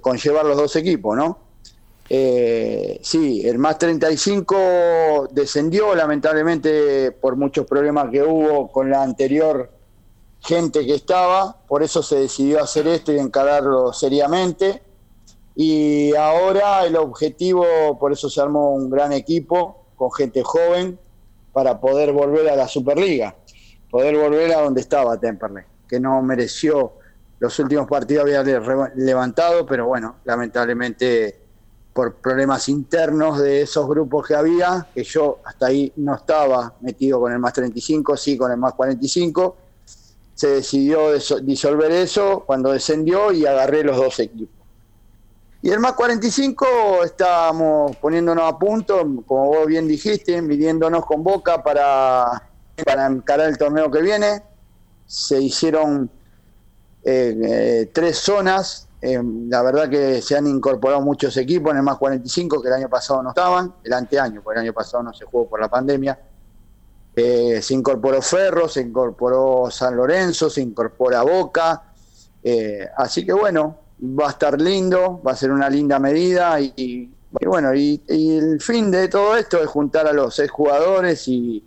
conllevar 0.00 0.44
los 0.44 0.56
dos 0.56 0.76
equipos, 0.76 1.16
¿no? 1.16 1.38
Eh, 2.08 3.00
sí, 3.02 3.46
el 3.46 3.58
más 3.58 3.78
35 3.78 5.28
descendió 5.30 5.94
lamentablemente 5.94 7.12
por 7.12 7.36
muchos 7.36 7.66
problemas 7.66 8.10
que 8.10 8.22
hubo 8.22 8.70
con 8.70 8.90
la 8.90 9.02
anterior 9.02 9.70
gente 10.40 10.84
que 10.84 10.94
estaba, 10.94 11.56
por 11.66 11.82
eso 11.82 12.02
se 12.02 12.16
decidió 12.16 12.62
hacer 12.62 12.86
esto 12.88 13.12
y 13.12 13.18
encararlo 13.18 13.92
seriamente. 13.92 14.82
Y 15.54 16.14
ahora 16.16 16.84
el 16.84 16.96
objetivo, 16.96 17.64
por 17.98 18.12
eso 18.12 18.28
se 18.28 18.40
armó 18.40 18.72
un 18.72 18.90
gran 18.90 19.12
equipo 19.12 19.86
con 19.96 20.10
gente 20.12 20.42
joven, 20.42 20.98
para 21.52 21.80
poder 21.80 22.12
volver 22.12 22.48
a 22.48 22.56
la 22.56 22.66
Superliga, 22.66 23.36
poder 23.90 24.16
volver 24.16 24.52
a 24.54 24.62
donde 24.62 24.80
estaba 24.80 25.18
Temperley, 25.18 25.64
que 25.88 26.00
no 26.00 26.22
mereció 26.22 26.94
los 27.42 27.58
últimos 27.58 27.88
partidos 27.88 28.22
había 28.22 28.44
levantado, 28.94 29.66
pero 29.66 29.88
bueno, 29.88 30.14
lamentablemente 30.22 31.40
por 31.92 32.14
problemas 32.14 32.68
internos 32.68 33.40
de 33.40 33.62
esos 33.62 33.88
grupos 33.88 34.28
que 34.28 34.36
había, 34.36 34.86
que 34.94 35.02
yo 35.02 35.40
hasta 35.44 35.66
ahí 35.66 35.92
no 35.96 36.14
estaba 36.14 36.72
metido 36.82 37.18
con 37.18 37.32
el 37.32 37.40
más 37.40 37.52
35, 37.52 38.16
sí 38.16 38.38
con 38.38 38.52
el 38.52 38.58
más 38.58 38.74
45, 38.74 39.56
se 40.36 40.48
decidió 40.50 41.10
disolver 41.42 41.90
eso 41.90 42.44
cuando 42.46 42.70
descendió 42.70 43.32
y 43.32 43.44
agarré 43.44 43.82
los 43.82 43.96
dos 43.96 44.20
equipos. 44.20 44.64
Y 45.62 45.70
el 45.70 45.80
más 45.80 45.94
45 45.94 47.02
estábamos 47.02 47.96
poniéndonos 47.96 48.44
a 48.44 48.56
punto, 48.56 48.98
como 49.26 49.46
vos 49.46 49.66
bien 49.66 49.88
dijiste, 49.88 50.40
midiéndonos 50.40 51.04
con 51.04 51.24
Boca 51.24 51.60
para, 51.60 52.48
para 52.84 53.06
encarar 53.06 53.48
el 53.48 53.58
torneo 53.58 53.90
que 53.90 54.00
viene. 54.00 54.44
Se 55.06 55.42
hicieron 55.42 56.08
eh, 57.04 57.90
tres 57.92 58.18
zonas. 58.18 58.88
Eh, 59.00 59.20
la 59.48 59.62
verdad 59.62 59.88
que 59.88 60.22
se 60.22 60.36
han 60.36 60.46
incorporado 60.46 61.00
muchos 61.00 61.36
equipos 61.36 61.72
en 61.72 61.78
el 61.78 61.82
más 61.82 61.98
45 61.98 62.62
que 62.62 62.68
el 62.68 62.74
año 62.74 62.88
pasado 62.88 63.22
no 63.22 63.30
estaban, 63.30 63.74
el 63.82 63.92
anteaño, 63.92 64.42
porque 64.42 64.60
el 64.60 64.66
año 64.66 64.72
pasado 64.72 65.02
no 65.02 65.12
se 65.12 65.24
jugó 65.24 65.48
por 65.48 65.60
la 65.60 65.68
pandemia. 65.68 66.18
Eh, 67.14 67.60
se 67.60 67.74
incorporó 67.74 68.22
Ferro, 68.22 68.68
se 68.68 68.80
incorporó 68.80 69.70
San 69.70 69.96
Lorenzo, 69.96 70.48
se 70.48 70.62
incorpora 70.62 71.22
Boca. 71.22 71.82
así 72.96 73.26
que 73.26 73.32
bueno, 73.32 73.78
va 74.02 74.28
a 74.28 74.30
estar 74.30 74.60
lindo, 74.60 75.20
va 75.26 75.32
a 75.32 75.36
ser 75.36 75.50
una 75.50 75.68
linda 75.68 75.98
medida 75.98 76.60
y, 76.60 77.10
bueno, 77.44 77.74
y, 77.74 78.00
el 78.08 78.60
fin 78.60 78.90
de 78.90 79.08
todo 79.08 79.36
esto 79.36 79.60
es 79.60 79.66
juntar 79.66 80.06
a 80.06 80.12
los 80.12 80.34
seis 80.34 80.50
jugadores 80.50 81.26
y, 81.28 81.64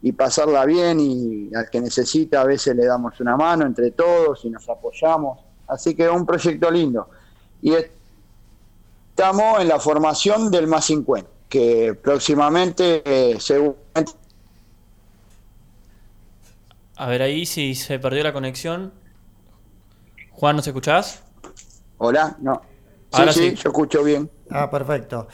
y 0.00 0.12
pasarla 0.12 0.64
bien 0.64 1.00
y 1.00 1.54
al 1.54 1.68
que 1.70 1.80
necesita 1.80 2.42
a 2.42 2.44
veces 2.44 2.76
le 2.76 2.86
damos 2.86 3.18
una 3.20 3.36
mano 3.36 3.66
entre 3.66 3.90
todos 3.90 4.44
y 4.44 4.50
nos 4.50 4.68
apoyamos. 4.68 5.40
Así 5.66 5.94
que 5.94 6.04
es 6.04 6.10
un 6.10 6.24
proyecto 6.24 6.70
lindo. 6.70 7.08
Y 7.60 7.74
estamos 7.74 9.60
en 9.60 9.68
la 9.68 9.80
formación 9.80 10.50
del 10.50 10.66
más 10.66 10.84
50, 10.86 11.28
que 11.48 11.94
próximamente, 11.94 13.02
eh, 13.04 13.40
seguramente... 13.40 14.12
A 16.96 17.06
ver 17.08 17.22
ahí 17.22 17.46
si 17.46 17.74
se 17.74 17.98
perdió 17.98 18.22
la 18.22 18.32
conexión. 18.32 18.92
Juan, 20.32 20.56
¿nos 20.56 20.66
escuchás? 20.66 21.22
Hola, 21.98 22.36
no. 22.40 22.60
Ahora 23.12 23.32
sí, 23.32 23.54
yo 23.54 23.70
escucho 23.70 24.04
bien. 24.04 24.30
Ah, 24.50 24.70
perfecto. 24.70 25.28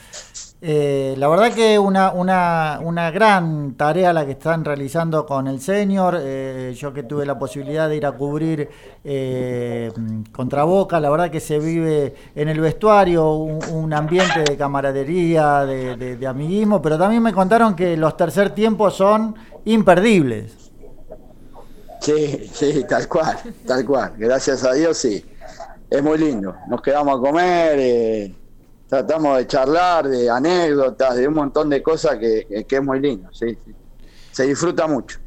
Eh, 0.67 1.13
la 1.19 1.27
verdad 1.27 1.53
que 1.53 1.77
una, 1.77 2.11
una, 2.11 2.79
una, 2.81 3.11
gran 3.11 3.75
tarea 3.75 4.11
la 4.11 4.25
que 4.25 4.31
están 4.31 4.65
realizando 4.65 5.23
con 5.23 5.47
el 5.47 5.61
senior. 5.61 6.17
Eh, 6.19 6.73
yo 6.75 6.91
que 6.91 7.03
tuve 7.03 7.23
la 7.23 7.37
posibilidad 7.37 7.87
de 7.87 7.97
ir 7.97 8.05
a 8.07 8.13
cubrir 8.13 8.67
eh, 9.03 9.91
contra 10.31 10.63
Boca, 10.63 10.99
la 10.99 11.11
verdad 11.11 11.29
que 11.29 11.39
se 11.39 11.59
vive 11.59 12.15
en 12.33 12.49
el 12.49 12.59
vestuario 12.59 13.31
un, 13.33 13.93
ambiente 13.93 14.43
de 14.43 14.57
camaradería, 14.57 15.67
de, 15.67 16.17
de, 16.17 16.27
amiguismo, 16.27 16.81
pero 16.81 16.97
también 16.97 17.21
me 17.21 17.31
contaron 17.31 17.75
que 17.75 17.95
los 17.95 18.17
tercer 18.17 18.49
tiempos 18.49 18.95
son 18.95 19.35
imperdibles. 19.65 20.71
Sí, 22.01 22.49
sí, 22.51 22.83
tal 22.89 23.07
cual, 23.07 23.37
tal 23.67 23.85
cual. 23.85 24.13
Gracias 24.17 24.63
a 24.63 24.73
Dios, 24.73 24.97
sí. 24.97 25.23
Es 25.91 26.01
muy 26.01 26.17
lindo. 26.17 26.55
Nos 26.67 26.81
quedamos 26.81 27.19
a 27.19 27.21
comer 27.21 28.33
tratamos 28.87 29.37
de 29.37 29.47
charlar, 29.47 30.07
de 30.07 30.29
anécdotas, 30.29 31.15
de 31.15 31.27
un 31.27 31.33
montón 31.33 31.69
de 31.69 31.81
cosas 31.81 32.17
que, 32.17 32.45
es 32.49 32.83
muy 32.83 32.99
lindo, 32.99 33.29
sí, 33.33 33.57
se 34.31 34.43
disfruta 34.43 34.87
mucho. 34.87 35.19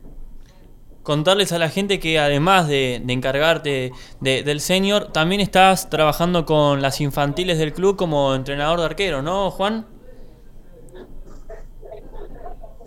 Contarles 1.02 1.52
a 1.52 1.58
la 1.58 1.70
gente 1.70 1.98
que 1.98 2.18
además 2.18 2.68
de, 2.68 2.96
encargarte 2.96 3.92
del 4.20 4.60
senior, 4.60 5.10
también 5.10 5.40
estás 5.40 5.88
trabajando 5.88 6.44
con 6.44 6.82
las 6.82 7.00
infantiles 7.00 7.58
del 7.58 7.72
club 7.72 7.96
como 7.96 8.34
entrenador 8.34 8.80
de 8.80 8.84
arquero, 8.84 9.22
¿no, 9.22 9.50
Juan? 9.50 9.86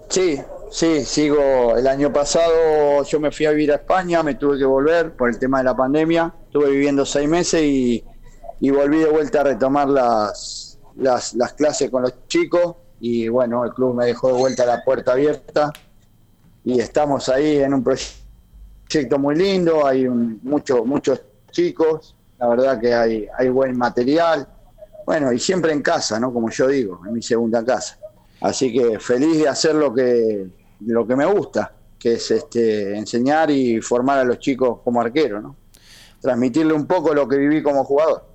Sí, 0.09 0.39
sí, 0.69 1.03
sigo. 1.03 1.75
El 1.75 1.87
año 1.87 2.13
pasado 2.13 3.03
yo 3.05 3.19
me 3.19 3.31
fui 3.31 3.47
a 3.47 3.51
vivir 3.51 3.71
a 3.71 3.75
España, 3.75 4.21
me 4.21 4.35
tuve 4.35 4.59
que 4.59 4.65
volver 4.65 5.15
por 5.15 5.29
el 5.29 5.39
tema 5.39 5.59
de 5.59 5.63
la 5.63 5.75
pandemia. 5.75 6.31
Estuve 6.45 6.69
viviendo 6.69 7.05
seis 7.05 7.27
meses 7.27 7.63
y, 7.63 8.03
y 8.59 8.69
volví 8.69 8.99
de 8.99 9.09
vuelta 9.09 9.41
a 9.41 9.43
retomar 9.45 9.87
las, 9.89 10.50
las, 10.95 11.33
las 11.33 11.53
clases 11.53 11.89
con 11.89 12.03
los 12.03 12.27
chicos 12.27 12.75
y 12.99 13.27
bueno, 13.27 13.65
el 13.65 13.73
club 13.73 13.95
me 13.95 14.05
dejó 14.05 14.27
de 14.27 14.33
vuelta 14.33 14.65
la 14.65 14.83
puerta 14.83 15.13
abierta 15.13 15.71
y 16.63 16.79
estamos 16.79 17.27
ahí 17.29 17.57
en 17.57 17.73
un 17.73 17.83
proyecto 17.83 19.17
muy 19.17 19.35
lindo, 19.35 19.85
hay 19.85 20.07
muchos 20.07 20.85
muchos 20.85 21.21
chicos, 21.49 22.15
la 22.37 22.47
verdad 22.47 22.79
que 22.79 22.93
hay, 22.93 23.27
hay 23.37 23.49
buen 23.49 23.77
material, 23.77 24.47
bueno, 25.05 25.31
y 25.33 25.39
siempre 25.39 25.73
en 25.73 25.81
casa, 25.81 26.19
¿no? 26.19 26.31
Como 26.31 26.49
yo 26.49 26.67
digo, 26.67 27.01
en 27.05 27.13
mi 27.13 27.21
segunda 27.21 27.65
casa. 27.65 27.97
Así 28.39 28.71
que 28.71 28.99
feliz 28.99 29.39
de 29.39 29.47
hacer 29.47 29.75
lo 29.75 29.93
que, 29.93 30.47
lo 30.81 31.05
que 31.05 31.15
me 31.15 31.25
gusta, 31.25 31.73
que 31.99 32.13
es 32.13 32.31
este, 32.31 32.97
enseñar 32.97 33.51
y 33.51 33.81
formar 33.81 34.19
a 34.19 34.23
los 34.23 34.39
chicos 34.39 34.79
como 34.83 35.01
arquero, 35.01 35.41
¿no? 35.41 35.55
Transmitirle 36.19 36.73
un 36.73 36.85
poco 36.85 37.13
lo 37.13 37.27
que 37.27 37.37
viví 37.37 37.61
como 37.61 37.83
jugador. 37.83 38.30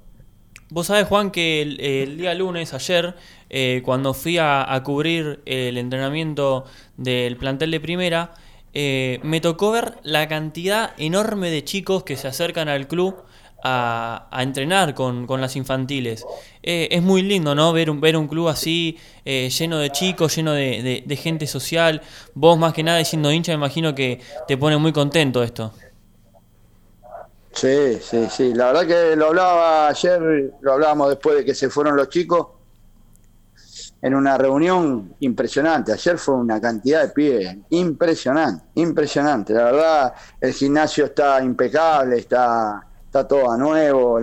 Vos 0.68 0.88
sabés, 0.88 1.06
Juan, 1.06 1.30
que 1.30 1.62
el, 1.62 2.18
día 2.18 2.34
lunes, 2.34 2.74
ayer, 2.74 3.14
eh, 3.50 3.82
cuando 3.84 4.14
fui 4.14 4.36
a, 4.38 4.80
cubrir 4.84 5.40
el 5.46 5.78
entrenamiento 5.78 6.64
del 6.96 7.36
plantel 7.36 7.70
de 7.70 7.78
primera, 7.78 8.34
eh, 8.74 9.20
me 9.22 9.40
tocó 9.40 9.70
ver 9.70 9.94
la 10.02 10.26
cantidad 10.26 10.92
enorme 10.98 11.50
de 11.50 11.62
chicos 11.62 12.02
que 12.02 12.16
se 12.16 12.26
acercan 12.26 12.68
al 12.68 12.88
club 12.88 13.14
a, 13.62 14.28
entrenar 14.40 14.94
con, 14.94 15.28
las 15.40 15.54
infantiles. 15.54 16.26
Eh, 16.64 16.88
es 16.90 17.02
muy 17.02 17.22
lindo, 17.22 17.54
¿no? 17.54 17.72
Ver 17.72 17.88
un, 17.88 18.00
ver 18.00 18.16
un 18.16 18.26
club 18.26 18.48
así, 18.48 18.98
lleno 19.24 19.78
de 19.78 19.90
chicos, 19.90 20.34
lleno 20.34 20.52
de, 20.52 21.04
de 21.06 21.16
gente 21.16 21.46
social. 21.46 22.02
Vos, 22.34 22.58
más 22.58 22.72
que 22.72 22.82
nada, 22.82 23.04
siendo 23.04 23.30
hincha, 23.30 23.52
me 23.52 23.56
imagino 23.56 23.94
que 23.94 24.20
te 24.48 24.56
pone 24.56 24.76
muy 24.78 24.92
contento 24.92 25.44
esto. 25.44 25.72
Sí, 27.56 27.98
sí, 28.02 28.28
sí. 28.30 28.52
La 28.52 28.66
verdad 28.66 28.86
que 28.86 29.16
lo 29.16 29.28
hablaba 29.28 29.88
ayer, 29.88 30.52
lo 30.60 30.72
hablábamos 30.74 31.08
después 31.08 31.38
de 31.38 31.44
que 31.44 31.54
se 31.54 31.70
fueron 31.70 31.96
los 31.96 32.10
chicos, 32.10 32.48
en 34.02 34.14
una 34.14 34.36
reunión 34.36 35.14
impresionante. 35.20 35.90
Ayer 35.90 36.18
fue 36.18 36.34
una 36.34 36.60
cantidad 36.60 37.02
de 37.02 37.08
pies 37.08 37.56
impresionante, 37.70 38.66
impresionante. 38.74 39.54
La 39.54 39.64
verdad, 39.64 40.14
el 40.38 40.52
gimnasio 40.52 41.06
está 41.06 41.42
impecable, 41.42 42.18
está, 42.18 42.86
está 43.06 43.26
todo 43.26 43.50
a 43.50 43.56
nuevo. 43.56 44.18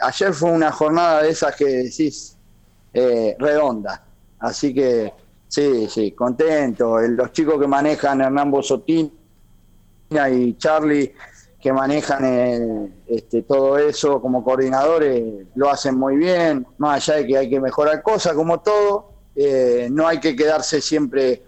ayer 0.00 0.32
fue 0.32 0.50
una 0.50 0.72
jornada 0.72 1.22
de 1.22 1.28
esas 1.28 1.54
que 1.54 1.66
decís 1.66 2.38
eh, 2.94 3.36
redonda. 3.38 4.02
Así 4.38 4.72
que 4.72 5.12
sí, 5.46 5.86
sí, 5.90 6.12
contento. 6.12 6.98
Los 7.00 7.32
chicos 7.32 7.60
que 7.60 7.66
manejan 7.66 8.22
Hernán 8.22 8.50
Bosotín 8.50 9.12
y 10.10 10.54
Charlie 10.56 11.14
que 11.62 11.72
manejan 11.72 12.92
este, 13.06 13.42
todo 13.42 13.78
eso 13.78 14.20
como 14.20 14.42
coordinadores 14.42 15.46
lo 15.54 15.70
hacen 15.70 15.96
muy 15.96 16.16
bien, 16.16 16.66
más 16.76 17.08
allá 17.08 17.20
de 17.20 17.26
que 17.28 17.38
hay 17.38 17.48
que 17.48 17.60
mejorar 17.60 18.02
cosas, 18.02 18.32
como 18.32 18.60
todo, 18.60 19.12
eh, 19.36 19.88
no 19.90 20.08
hay 20.08 20.18
que 20.18 20.34
quedarse 20.34 20.80
siempre 20.80 21.44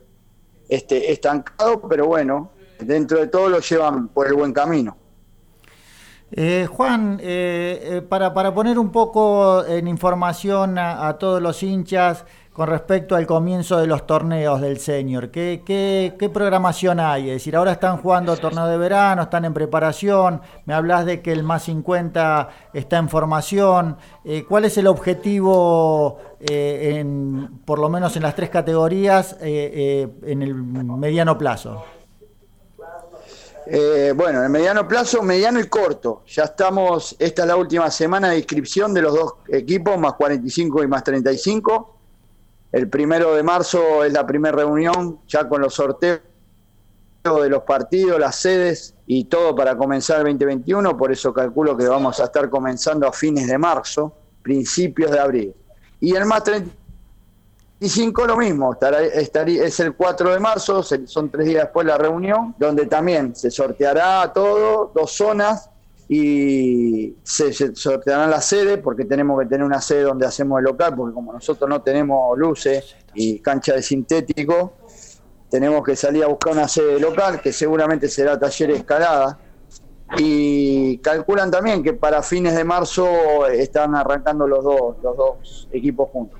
este, 0.68 1.10
estancado, 1.10 1.82
pero 1.88 2.06
bueno, 2.06 2.52
dentro 2.78 3.18
de 3.18 3.26
todo 3.26 3.48
lo 3.48 3.58
llevan 3.58 4.06
por 4.06 4.28
el 4.28 4.34
buen 4.34 4.52
camino. 4.52 4.96
Eh, 6.30 6.68
Juan, 6.70 7.18
eh, 7.20 8.00
para, 8.08 8.32
para 8.32 8.54
poner 8.54 8.78
un 8.78 8.92
poco 8.92 9.64
en 9.66 9.88
información 9.88 10.78
a 10.78 11.16
todos 11.18 11.42
los 11.42 11.60
hinchas, 11.64 12.24
con 12.54 12.68
respecto 12.68 13.16
al 13.16 13.26
comienzo 13.26 13.78
de 13.78 13.88
los 13.88 14.06
torneos 14.06 14.60
del 14.60 14.78
senior? 14.78 15.30
¿Qué, 15.30 15.62
qué, 15.66 16.28
programación 16.28 17.00
hay? 17.00 17.28
Es 17.28 17.34
decir, 17.34 17.56
ahora 17.56 17.72
están 17.72 17.96
jugando 17.96 18.36
torneo 18.36 18.68
de 18.68 18.78
verano, 18.78 19.22
están 19.22 19.44
en 19.44 19.52
preparación, 19.52 20.40
me 20.64 20.72
hablas 20.72 21.04
de 21.04 21.20
que 21.20 21.32
el 21.32 21.42
más 21.42 21.64
50 21.64 22.48
está 22.72 22.98
en 22.98 23.08
formación. 23.08 23.96
Eh, 24.24 24.44
¿Cuál 24.48 24.66
es 24.66 24.78
el 24.78 24.86
objetivo, 24.86 26.20
eh, 26.38 26.98
en, 27.00 27.60
por 27.64 27.80
lo 27.80 27.88
menos 27.88 28.14
en 28.16 28.22
las 28.22 28.36
tres 28.36 28.50
categorías, 28.50 29.36
eh, 29.40 30.08
en 30.22 30.40
el 30.40 30.54
mediano 30.54 31.36
plazo? 31.36 31.84
bueno, 34.14 34.40
en 34.40 34.44
el 34.44 34.50
mediano 34.50 34.86
plazo, 34.86 35.22
mediano 35.22 35.58
y 35.58 35.66
corto. 35.68 36.22
Ya 36.28 36.44
estamos, 36.44 37.16
esta 37.18 37.42
es 37.42 37.48
la 37.48 37.56
última 37.56 37.90
semana 37.90 38.28
de 38.28 38.36
inscripción 38.36 38.92
de 38.92 39.00
los 39.00 39.14
dos 39.14 39.34
equipos, 39.48 39.98
más 39.98 40.12
45 40.12 40.84
y 40.84 40.86
más 40.86 41.02
35 41.02 41.93
el 42.74 42.88
primero 42.88 43.36
de 43.36 43.44
marzo 43.44 44.02
es 44.02 44.12
la 44.12 44.26
primera 44.26 44.56
reunión, 44.56 45.20
ya 45.28 45.48
con 45.48 45.60
los 45.60 45.74
sorteos 45.74 46.22
de 47.22 47.48
los 47.48 47.62
partidos, 47.62 48.18
las 48.18 48.34
sedes 48.34 48.96
y 49.06 49.26
todo 49.26 49.54
para 49.54 49.76
comenzar 49.76 50.26
el 50.26 50.36
2021, 50.36 50.96
por 50.96 51.12
eso 51.12 51.32
calculo 51.32 51.76
que 51.76 51.86
vamos 51.86 52.18
a 52.18 52.24
estar 52.24 52.50
comenzando 52.50 53.06
a 53.06 53.12
fines 53.12 53.46
de 53.46 53.58
marzo, 53.58 54.12
principios 54.42 55.12
de 55.12 55.20
abril. 55.20 55.54
Y 56.00 56.16
el 56.16 56.24
más 56.24 56.42
25 57.78 58.26
lo 58.26 58.36
mismo, 58.36 58.72
estará, 58.72 59.02
es 59.02 59.78
el 59.78 59.94
4 59.94 60.32
de 60.32 60.40
marzo, 60.40 60.82
son 60.82 61.30
tres 61.30 61.46
días 61.46 61.62
después 61.62 61.86
la 61.86 61.96
reunión, 61.96 62.56
donde 62.58 62.86
también 62.86 63.36
se 63.36 63.52
sorteará 63.52 64.32
todo, 64.32 64.90
dos 64.92 65.12
zonas, 65.12 65.70
y 66.08 67.16
se, 67.22 67.52
sortearán 67.74 68.30
la 68.30 68.40
sede, 68.40 68.78
porque 68.78 69.04
tenemos 69.04 69.40
que 69.40 69.46
tener 69.46 69.64
una 69.64 69.80
sede 69.80 70.02
donde 70.02 70.26
hacemos 70.26 70.58
el 70.58 70.64
local, 70.64 70.94
porque 70.94 71.14
como 71.14 71.32
nosotros 71.32 71.68
no 71.68 71.80
tenemos 71.82 72.36
luces 72.38 72.96
y 73.14 73.38
cancha 73.40 73.74
de 73.74 73.82
sintético, 73.82 74.74
tenemos 75.48 75.82
que 75.84 75.96
salir 75.96 76.24
a 76.24 76.26
buscar 76.26 76.52
una 76.52 76.68
sede 76.68 77.00
local, 77.00 77.40
que 77.40 77.52
seguramente 77.52 78.08
será 78.08 78.38
taller 78.38 78.72
escalada, 78.72 79.38
y 80.18 80.98
calculan 80.98 81.50
también 81.50 81.82
que 81.82 81.94
para 81.94 82.22
fines 82.22 82.54
de 82.54 82.64
marzo 82.64 83.46
están 83.46 83.94
arrancando 83.94 84.46
los 84.46 84.62
dos, 84.62 84.96
los 85.02 85.16
dos 85.16 85.68
equipos 85.72 86.10
juntos. 86.10 86.38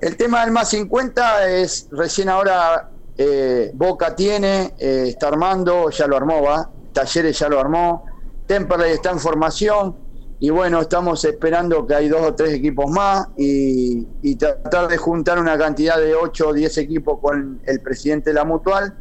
El 0.00 0.16
tema 0.16 0.42
del 0.42 0.52
más 0.52 0.70
50 0.70 1.48
es 1.48 1.88
recién 1.90 2.28
ahora 2.28 2.90
eh, 3.16 3.72
Boca 3.74 4.14
tiene, 4.14 4.74
eh, 4.78 5.06
está 5.08 5.28
armando, 5.28 5.90
ya 5.90 6.06
lo 6.06 6.16
armó, 6.16 6.42
va, 6.42 6.70
Talleres 6.92 7.38
ya 7.38 7.48
lo 7.48 7.58
armó, 7.58 8.04
Temperley 8.48 8.92
está 8.92 9.10
en 9.10 9.20
formación 9.20 9.94
y 10.40 10.50
bueno, 10.50 10.80
estamos 10.80 11.24
esperando 11.24 11.86
que 11.86 11.94
hay 11.94 12.08
dos 12.08 12.22
o 12.22 12.34
tres 12.34 12.54
equipos 12.54 12.90
más 12.90 13.28
y, 13.36 14.06
tratar 14.36 14.88
de 14.88 14.96
juntar 14.96 15.38
una 15.38 15.58
cantidad 15.58 15.98
de 15.98 16.14
8 16.14 16.48
o 16.48 16.52
10 16.52 16.78
equipos 16.78 17.18
con 17.20 17.60
el 17.66 17.80
presidente 17.80 18.30
de 18.30 18.34
la 18.34 18.44
mutual 18.44 18.96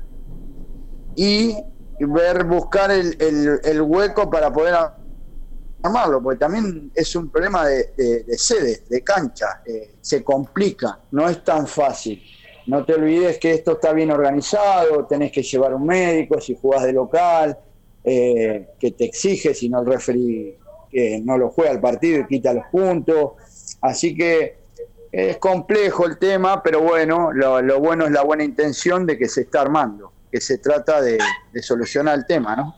y 1.15 1.55
ver, 1.99 2.43
buscar 2.43 2.91
el, 2.91 3.15
el, 3.63 3.81
hueco 3.81 4.29
para 4.29 4.51
poder 4.51 4.75
armarlo, 5.81 6.21
porque 6.21 6.39
también 6.39 6.91
es 6.93 7.15
un 7.15 7.29
problema 7.29 7.65
de, 7.67 8.23
de, 8.25 8.37
sede, 8.37 8.83
de 8.89 9.01
cancha, 9.03 9.61
eh, 9.65 9.95
se 10.01 10.23
complica, 10.23 10.99
no 11.11 11.29
es 11.29 11.43
tan 11.43 11.67
fácil. 11.67 12.21
No 12.65 12.83
te 12.83 12.95
olvides 12.95 13.37
que 13.37 13.53
esto 13.53 13.73
está 13.73 13.93
bien 13.93 14.11
organizado, 14.11 15.05
tenés 15.05 15.31
que 15.31 15.41
llevar 15.41 15.73
un 15.73 15.85
médico 15.85 16.41
si 16.41 16.57
jugás 16.59 16.83
de 16.83 16.93
local, 16.93 17.57
eh, 18.07 18.69
que 18.79 18.91
te 18.91 19.05
exige, 19.05 19.53
si 19.53 19.69
no 19.69 19.81
el 19.81 19.85
referee 19.85 20.57
que 20.89 21.19
no 21.19 21.37
lo 21.37 21.49
juega 21.49 21.71
el 21.71 21.81
partido 21.81 22.21
y 22.21 22.27
quita 22.27 22.53
los 22.53 22.65
puntos. 22.71 23.33
Así 23.81 24.15
que 24.15 24.55
es 25.11 25.37
complejo 25.37 26.05
el 26.05 26.17
tema, 26.17 26.63
pero 26.63 26.81
bueno, 26.81 27.31
lo 27.33 27.79
bueno 27.79 28.05
es 28.05 28.11
la 28.11 28.23
buena 28.23 28.43
intención 28.43 29.05
de 29.05 29.17
que 29.17 29.27
se 29.27 29.41
está 29.41 29.61
armando 29.61 30.11
que 30.31 30.41
se 30.41 30.57
trata 30.57 31.01
de, 31.01 31.17
solucionar 31.61 32.17
el 32.17 32.25
tema, 32.25 32.55
¿no? 32.55 32.75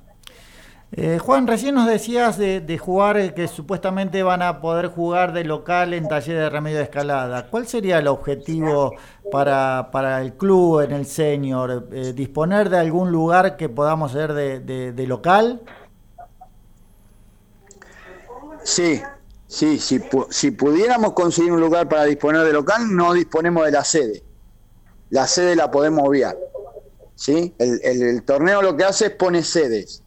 Eh, 0.92 1.20
Juan, 1.20 1.46
recién 1.46 1.76
nos 1.76 1.88
decías 1.88 2.38
de, 2.38 2.78
jugar, 2.80 3.18
eh, 3.18 3.34
que 3.36 3.48
supuestamente 3.48 4.24
van 4.24 4.42
a 4.42 4.60
poder 4.60 4.88
jugar 4.88 5.34
de 5.34 5.44
local 5.44 5.94
en 5.94 6.08
taller 6.08 6.38
de 6.38 6.50
remedio 6.50 6.78
de 6.78 6.84
escalada. 6.84 7.48
¿Cuál 7.50 7.68
sería 7.68 8.00
el 8.00 8.08
objetivo 8.08 8.96
para, 9.32 9.90
para 9.92 10.22
el 10.22 10.34
club 10.34 10.82
en 10.82 10.92
el 10.92 11.06
senior? 11.06 11.90
Eh, 11.92 12.14
¿Disponer 12.14 12.70
de 12.70 12.80
algún 12.80 13.12
lugar 13.12 13.56
que 13.56 13.70
podamos 13.70 14.12
hacer 14.16 14.34
de, 14.34 14.92
de, 14.92 15.08
local? 15.08 15.62
Sí, 18.64 19.00
sí, 19.46 19.78
si, 19.78 20.02
si 20.32 20.52
pudiéramos 20.52 21.14
conseguir 21.14 21.52
un 21.52 21.62
lugar 21.62 21.88
para 21.88 22.06
disponer 22.06 22.44
de 22.44 22.54
local, 22.54 22.96
no 22.96 23.14
disponemos 23.14 23.64
de 23.66 23.72
la 23.72 23.84
sede. 23.84 24.24
La 25.12 25.28
sede 25.28 25.56
la 25.56 25.70
podemos 25.70 26.08
obviar 26.08 26.36
¿sí? 27.20 27.54
El, 27.60 28.24
torneo 28.24 28.62
lo 28.62 28.78
que 28.78 28.86
hace 28.86 29.08
es 29.08 29.12
pone 29.12 29.44
sedes, 29.44 30.04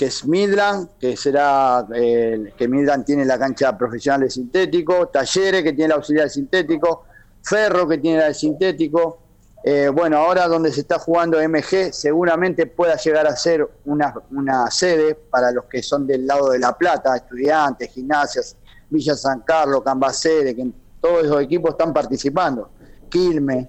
que 0.00 0.06
es 0.06 0.24
Midland, 0.24 0.96
que 0.98 1.14
será 1.14 1.86
eh, 1.94 2.54
que 2.56 2.66
Midland 2.66 3.04
tiene 3.04 3.22
la 3.26 3.38
cancha 3.38 3.76
profesional 3.76 4.22
de 4.22 4.30
sintético, 4.30 5.08
Talleres, 5.08 5.62
que 5.62 5.74
tiene 5.74 5.88
la 5.88 5.96
auxiliar 5.96 6.24
de 6.24 6.30
sintético, 6.30 7.04
Ferro, 7.42 7.86
que 7.86 7.98
tiene 7.98 8.20
la 8.20 8.28
de 8.28 8.32
sintético. 8.32 9.18
Eh, 9.62 9.90
bueno, 9.92 10.16
ahora 10.16 10.48
donde 10.48 10.72
se 10.72 10.80
está 10.80 10.98
jugando 10.98 11.38
MG, 11.46 11.92
seguramente 11.92 12.64
pueda 12.64 12.96
llegar 12.96 13.26
a 13.26 13.36
ser 13.36 13.68
una, 13.84 14.14
una 14.30 14.70
sede 14.70 15.14
para 15.16 15.52
los 15.52 15.66
que 15.66 15.82
son 15.82 16.06
del 16.06 16.26
lado 16.26 16.48
de 16.48 16.58
La 16.58 16.72
Plata, 16.72 17.14
estudiantes, 17.14 17.92
gimnasias, 17.92 18.56
Villa 18.88 19.14
San 19.14 19.40
Carlos, 19.40 19.82
Cambacere, 19.84 20.56
que 20.56 20.66
todos 20.98 21.24
esos 21.26 21.42
equipos 21.42 21.72
están 21.72 21.92
participando. 21.92 22.70
Quilme, 23.10 23.68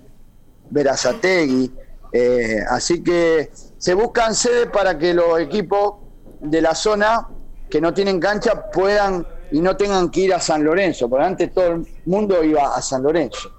Verazategui, 0.69 1.73
eh, 2.13 2.63
así 2.69 3.03
que 3.03 3.51
se 3.77 3.93
buscan 3.93 4.34
sedes 4.34 4.67
para 4.67 4.97
que 4.97 5.13
los 5.13 5.38
equipos 5.38 6.01
de 6.41 6.61
la 6.61 6.75
zona 6.75 7.27
que 7.69 7.79
no 7.79 7.93
tienen 7.93 8.19
cancha 8.19 8.69
puedan 8.69 9.25
y 9.51 9.61
no 9.61 9.75
tengan 9.75 10.09
que 10.09 10.21
ir 10.21 10.33
a 10.33 10.39
San 10.39 10.63
Lorenzo, 10.63 11.09
porque 11.09 11.25
antes 11.25 11.53
todo 11.53 11.67
el 11.73 11.87
mundo 12.05 12.43
iba 12.43 12.75
a 12.75 12.81
San 12.81 13.03
Lorenzo. 13.03 13.51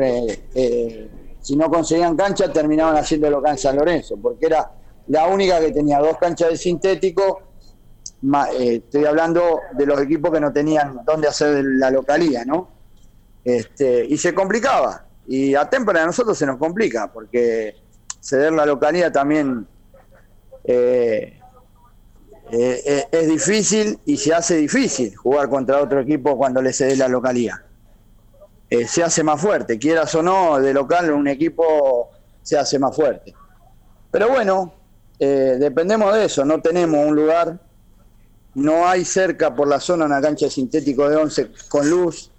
Eh, 0.00 1.10
si 1.40 1.56
no 1.56 1.70
conseguían 1.70 2.16
cancha 2.16 2.52
terminaban 2.52 2.96
haciéndolo 2.96 3.38
acá 3.38 3.50
en 3.50 3.58
San 3.58 3.76
Lorenzo, 3.76 4.16
porque 4.16 4.46
era 4.46 4.70
la 5.08 5.26
única 5.26 5.58
que 5.58 5.72
tenía 5.72 5.98
dos 5.98 6.16
canchas 6.18 6.50
de 6.50 6.56
sintético. 6.56 7.42
Eh, 8.58 8.82
estoy 8.84 9.04
hablando 9.06 9.60
de 9.72 9.86
los 9.86 10.00
equipos 10.00 10.30
que 10.30 10.40
no 10.40 10.52
tenían 10.52 11.00
dónde 11.04 11.28
hacer 11.28 11.64
la 11.64 11.90
localía, 11.90 12.44
¿no? 12.44 12.68
Este, 13.44 14.04
y 14.04 14.16
se 14.18 14.34
complicaba. 14.34 15.06
Y 15.26 15.54
a 15.54 15.68
Tempera 15.68 16.02
a 16.02 16.06
nosotros 16.06 16.36
se 16.36 16.46
nos 16.46 16.58
complica, 16.58 17.10
porque 17.12 17.74
ceder 18.20 18.52
la 18.52 18.66
localidad 18.66 19.10
también 19.10 19.66
eh, 20.64 21.39
eh, 22.52 22.82
eh, 22.84 23.08
es 23.10 23.28
difícil 23.28 23.98
y 24.04 24.16
se 24.16 24.34
hace 24.34 24.56
difícil 24.56 25.14
jugar 25.16 25.48
contra 25.48 25.80
otro 25.80 26.00
equipo 26.00 26.36
cuando 26.36 26.60
le 26.62 26.72
cede 26.72 26.96
la 26.96 27.08
localidad. 27.08 27.56
se 28.86 29.02
hace 29.02 29.22
más 29.24 29.40
fuerte, 29.40 29.78
quieras 29.78 30.14
o 30.14 30.22
no, 30.22 30.60
de 30.60 30.72
local 30.72 31.10
un 31.10 31.26
equipo 31.28 32.10
se 32.42 32.56
hace 32.56 32.78
más 32.78 32.94
fuerte. 32.94 33.34
Pero 34.10 34.28
bueno, 34.28 34.72
dependemos 35.18 36.14
de 36.14 36.24
eso, 36.24 36.44
no 36.44 36.60
tenemos 36.60 37.04
un 37.04 37.16
lugar, 37.16 37.58
no 38.54 38.86
hay 38.86 39.04
cerca 39.04 39.54
por 39.54 39.68
la 39.68 39.80
zona 39.80 40.04
una 40.04 40.20
cancha 40.20 40.46
de 40.46 40.50
sintético 40.50 41.08
de 41.08 41.16
11 41.16 41.52
con 41.68 41.88
luz 41.88 42.30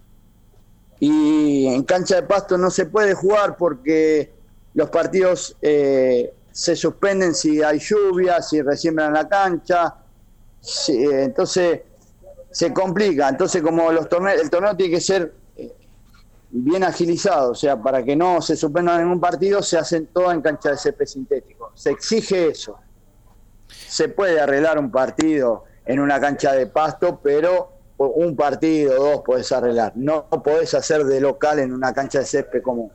y 1.01 1.66
en 1.66 1.84
cancha 1.84 2.16
de 2.16 2.24
pasto 2.24 2.57
no 2.57 2.70
se 2.70 2.86
puede 2.86 3.16
jugar 3.16 3.57
porque 3.57 4.32
los 4.76 4.89
partidos 4.89 5.57
eh, 5.62 6.32
se 6.51 6.76
suspenden 6.76 7.34
si 7.34 7.64
hay 7.64 7.80
lluvia, 7.80 8.41
si 8.41 8.62
resiembran 8.62 9.14
la 9.14 9.28
cancha, 9.28 9.95
eh, 10.89 11.24
entonces 11.24 11.82
se 12.51 12.74
complica. 12.74 13.30
Entonces, 13.30 13.62
como 13.62 13.91
los 13.91 14.07
torneos, 14.09 14.41
el 14.41 14.49
torneo 14.49 14.76
tiene 14.76 14.95
que 14.95 15.01
ser 15.01 15.34
eh, 15.55 15.74
bien 16.49 16.84
agilizado, 16.84 17.51
o 17.51 17.55
sea, 17.55 17.82
para 17.82 18.03
que 18.03 18.16
no 18.16 18.41
se 18.41 18.55
suspenda 18.55 18.97
ningún 18.97 19.20
partido, 19.20 19.62
se 19.64 19.78
hacen 19.78 20.07
todo 20.07 20.32
en 20.32 20.41
cancha 20.41 20.72
de 20.72 20.78
césped 20.78 21.05
sintético. 21.05 21.72
Se 21.76 21.91
exige 21.91 22.47
eso. 22.47 22.78
Se 23.68 24.09
puede 24.09 24.39
arreglar 24.39 24.78
un 24.78 24.91
partido 24.91 25.64
en 25.86 25.99
una 25.99 26.20
cancha 26.20 26.53
de 26.53 26.68
pasto, 26.68 27.20
pero 27.24 27.72
un 27.97 28.36
partido, 28.36 28.95
dos 28.95 29.22
puedes 29.26 29.51
arreglar. 29.51 29.93
No 29.95 30.28
podés 30.30 30.74
hacer 30.74 31.05
de 31.05 31.22
local 31.22 31.59
en 31.59 31.72
una 31.74 31.93
cancha 31.93 32.20
de 32.20 32.26
césped 32.26 32.62
común. 32.62 32.91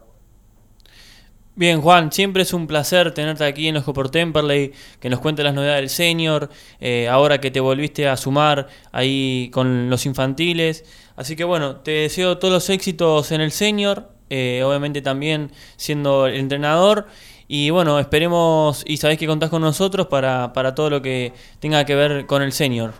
Bien, 1.59 1.80
Juan, 1.80 2.12
siempre 2.12 2.42
es 2.42 2.52
un 2.52 2.66
placer 2.66 3.14
tenerte 3.14 3.42
aquí 3.42 3.66
en 3.66 3.78
Ojo 3.78 3.94
por 3.94 4.11
Temperley, 4.11 4.74
que 5.00 5.09
nos 5.09 5.20
cuente 5.20 5.42
las 5.42 5.54
novedades 5.54 5.80
del 5.80 5.88
senior, 5.88 6.50
eh, 6.80 7.09
ahora 7.09 7.40
que 7.40 7.50
te 7.50 7.61
volviste 7.61 8.07
a 8.07 8.18
sumar 8.18 8.68
ahí 8.92 9.50
con 9.54 9.88
los 9.88 10.04
infantiles. 10.04 10.84
Así 11.16 11.34
que 11.34 11.44
bueno, 11.44 11.76
te 11.76 11.92
deseo 11.92 12.36
todos 12.36 12.52
los 12.52 12.68
éxitos 12.68 13.32
en 13.32 13.40
el 13.40 13.52
senior, 13.52 14.11
eh, 14.28 14.62
obviamente 14.66 15.00
también 15.00 15.50
siendo 15.78 16.26
el 16.26 16.34
entrenador. 16.34 17.07
Y 17.48 17.70
bueno, 17.70 17.98
esperemos 17.98 18.84
y 18.86 18.98
sabéis 18.98 19.18
que 19.18 19.26
contás 19.26 19.48
con 19.48 19.62
nosotros 19.62 20.09
para, 20.09 20.52
para 20.52 20.74
todo 20.74 20.90
lo 20.90 21.00
que 21.00 21.32
tenga 21.59 21.86
que 21.86 21.94
ver 21.94 22.26
con 22.26 22.42
el 22.42 22.52
senior. 22.52 22.92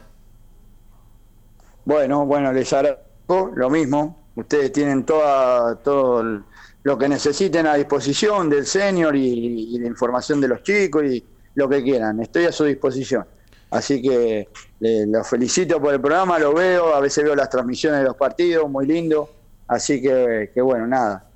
Bueno, 1.84 2.24
bueno, 2.24 2.54
les 2.54 2.72
agradezco 2.72 3.50
lo 3.54 3.68
mismo. 3.68 4.18
Ustedes 4.34 4.72
tienen 4.72 5.04
toda, 5.04 5.76
todo 5.76 6.22
el 6.22 6.42
lo 6.87 6.97
que 6.97 7.09
necesiten 7.09 7.66
a 7.66 7.74
disposición 7.74 8.49
del 8.49 8.64
senior 8.64 9.16
y, 9.16 9.76
la 9.76 9.89
información 9.89 10.41
de 10.41 10.47
los 10.47 10.62
chicos 10.62 11.03
y 11.03 11.24
lo 11.57 11.68
que 11.68 11.82
quieran. 11.82 12.20
Estoy 12.20 12.45
a 12.45 12.53
su 12.53 12.62
disposición. 12.62 13.26
Así 13.72 14.01
que 14.01 14.49
los 14.78 15.28
felicito 15.28 15.80
por 15.80 15.95
el 15.95 16.01
programa, 16.01 16.39
lo 16.39 16.55
veo, 16.55 16.95
a 16.95 17.01
veces 17.01 17.24
veo 17.24 17.34
las 17.34 17.51
transmisiones 17.51 17.99
de 17.99 18.07
los 18.07 18.14
partidos, 18.14 18.70
muy 18.70 18.87
lindo. 18.87 19.28
Así 19.66 20.01
que, 20.01 20.49
bueno, 20.62 20.87
nada, 20.87 21.28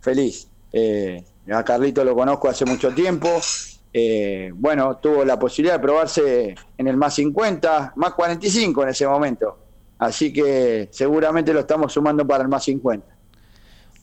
feliz. 0.00 0.48
Eh, 0.72 1.22
a 1.52 1.62
Carlito 1.62 2.02
lo 2.02 2.16
conozco 2.16 2.48
hace 2.48 2.64
mucho 2.64 2.92
tiempo. 2.92 3.28
Eh, 3.92 4.50
bueno, 4.56 4.96
tuvo 4.96 5.24
la 5.24 5.38
posibilidad 5.38 5.76
de 5.76 5.82
probarse 5.82 6.54
en 6.76 6.88
el 6.88 6.96
más 6.96 7.14
50, 7.14 7.92
más 7.94 8.12
45 8.12 8.82
en 8.82 8.88
ese 8.88 9.06
momento. 9.06 9.56
Así 10.00 10.32
que 10.32 10.88
seguramente 10.90 11.52
lo 11.52 11.60
estamos 11.60 11.92
sumando 11.92 12.26
para 12.26 12.42
el 12.42 12.48
más 12.48 12.64
50. 12.64 13.15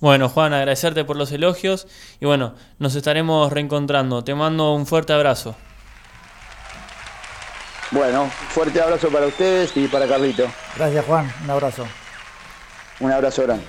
Bueno, 0.04 0.28
Juan, 0.28 0.54
agradecerte 0.54 1.06
por 1.06 1.16
los 1.16 1.32
elogios 1.32 1.88
y 2.20 2.26
bueno, 2.26 2.56
nos 2.78 2.93
estaremos 2.93 3.54
reencontrando. 3.54 4.22
Te 4.22 4.36
mando 4.36 4.74
un 4.74 4.86
fuerte 4.86 5.14
abrazo. 5.14 5.56
Bueno, 7.89 8.30
fuerte 8.49 8.82
abrazo 8.82 9.08
para 9.08 9.28
ustedes 9.28 9.72
y 9.78 9.88
para 9.88 10.06
Carlito. 10.06 10.45
Gracias, 10.76 11.06
Juan. 11.06 11.34
Un 11.45 11.49
abrazo. 11.49 11.86
Un 12.99 13.14
abrazo 13.14 13.43
grande. 13.43 13.64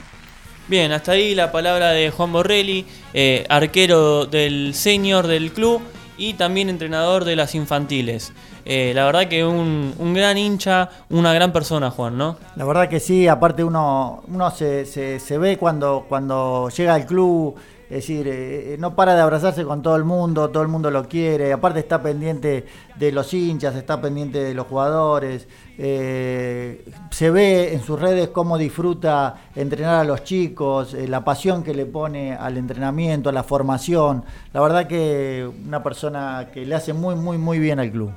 Bien, 0.67 0.91
hasta 0.91 1.13
ahí 1.13 1.37
la 1.37 1.53
palabra 1.53 1.91
de 1.91 2.11
Juan 2.11 2.33
Borrelli, 2.33 2.85
eh, 3.13 3.47
arquero 3.49 4.27
del 4.27 4.75
senior 4.75 5.29
del 5.29 5.53
club 5.53 5.83
y 6.19 6.35
también 6.35 6.69
entrenador 6.69 7.25
de 7.25 7.37
las 7.37 7.55
infantiles. 7.55 8.33
Eh, 8.65 8.93
la 8.95 9.05
verdad 9.05 9.29
que 9.29 9.45
un, 9.45 10.15
gran 10.15 10.39
hincha, 10.39 10.89
una 11.11 11.35
gran 11.35 11.53
persona, 11.53 11.91
Juan, 11.91 12.17
¿no? 12.17 12.37
La 12.57 12.65
verdad 12.65 12.89
que 12.89 12.99
sí, 13.01 13.29
aparte 13.29 13.63
uno, 13.63 14.23
uno 14.29 14.51
se, 14.51 14.87
se, 14.87 15.39
ve 15.39 15.59
cuando, 15.59 16.07
cuando 16.09 16.71
llega 16.71 16.95
al 16.95 17.05
club, 17.05 17.57
es 17.85 17.97
decir, 17.97 18.27
eh, 18.29 18.77
no 18.79 18.97
para 18.97 19.15
de 19.15 19.21
abrazarse 19.21 19.63
con 19.65 19.83
todo 19.83 19.97
el 19.97 20.05
mundo, 20.05 20.49
todo 20.49 20.63
el 20.63 20.69
mundo 20.69 20.91
lo 20.91 21.07
quiere, 21.07 21.53
aparte 21.53 21.81
está 21.81 22.03
pendiente 22.03 22.65
de 22.97 23.13
los 23.13 23.35
hinchas, 23.35 23.77
está 23.77 24.01
pendiente 24.01 24.43
de 24.43 24.55
los 24.55 24.67
jugadores, 24.67 25.47
eh, 25.77 26.83
se 27.11 27.31
ve 27.31 27.75
en 27.75 27.83
sus 27.83 28.01
redes 28.01 28.29
cómo 28.29 28.57
disfruta 28.57 29.37
entrenar 29.55 29.97
a 29.97 30.05
los 30.05 30.25
chicos, 30.25 30.95
eh, 30.95 31.07
la 31.07 31.23
pasión 31.25 31.63
que 31.63 31.75
le 31.75 31.85
pone 31.85 32.33
al 32.33 32.57
entrenamiento, 32.57 33.29
a 33.29 33.33
la 33.33 33.43
formación, 33.43 34.25
la 34.55 34.63
verdad 34.63 34.87
que 34.87 35.49
una 35.67 35.83
persona 35.83 36.49
que 36.55 36.65
le 36.65 36.75
hace 36.75 36.95
muy, 36.95 37.17
muy, 37.17 37.37
muy 37.37 37.59
bien 37.59 37.79
al 37.79 37.91
club. 37.91 38.13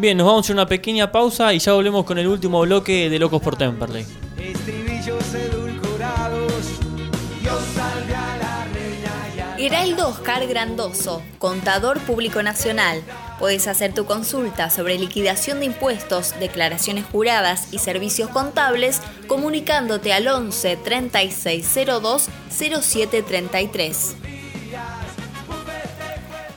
Bien, 0.00 0.16
nos 0.16 0.26
vamos 0.26 0.48
a 0.48 0.54
una 0.54 0.64
pequeña 0.64 1.12
pausa 1.12 1.52
y 1.52 1.58
ya 1.58 1.74
volvemos 1.74 2.06
con 2.06 2.16
el 2.16 2.26
último 2.26 2.62
bloque 2.62 3.10
de 3.10 3.18
Locos 3.18 3.42
por 3.42 3.58
Temperley. 3.58 4.06
Estribillos 4.38 5.34
edulcorados, 5.34 6.52
Dios 7.42 7.60
salve 7.74 8.14
a 8.14 8.36
la 8.38 8.64
reina 8.72 9.58
y 9.58 9.62
a 9.62 9.66
Heraldo 9.66 10.08
Oscar 10.08 10.46
Grandoso, 10.46 11.22
contador 11.38 12.00
público 12.00 12.42
nacional. 12.42 13.02
Puedes 13.38 13.66
hacer 13.66 13.92
tu 13.92 14.06
consulta 14.06 14.70
sobre 14.70 14.96
liquidación 14.98 15.60
de 15.60 15.66
impuestos, 15.66 16.32
declaraciones 16.40 17.04
juradas 17.04 17.70
y 17.70 17.78
servicios 17.78 18.30
contables 18.30 19.02
comunicándote 19.26 20.14
al 20.14 20.26
11 20.28 20.78
3602 20.78 22.30
0733. 22.48 24.16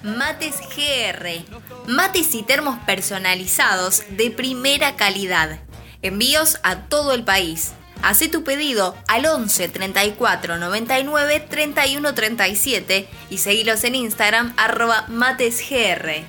Mates 0.03 0.59
GR. 0.61 1.62
Mates 1.87 2.33
y 2.33 2.43
termos 2.43 2.79
personalizados 2.85 4.03
de 4.09 4.31
primera 4.31 4.95
calidad. 4.95 5.59
Envíos 6.01 6.59
a 6.63 6.83
todo 6.83 7.13
el 7.13 7.23
país. 7.23 7.73
Haz 8.01 8.19
tu 8.31 8.43
pedido 8.43 8.95
al 9.07 9.25
11 9.25 9.69
34 9.69 10.57
99 10.57 11.39
31 11.49 12.13
37 12.13 13.07
y 13.29 13.37
seguilos 13.37 13.83
en 13.83 13.95
Instagram 13.95 14.53
arroba 14.57 15.05
matesgr. 15.09 16.25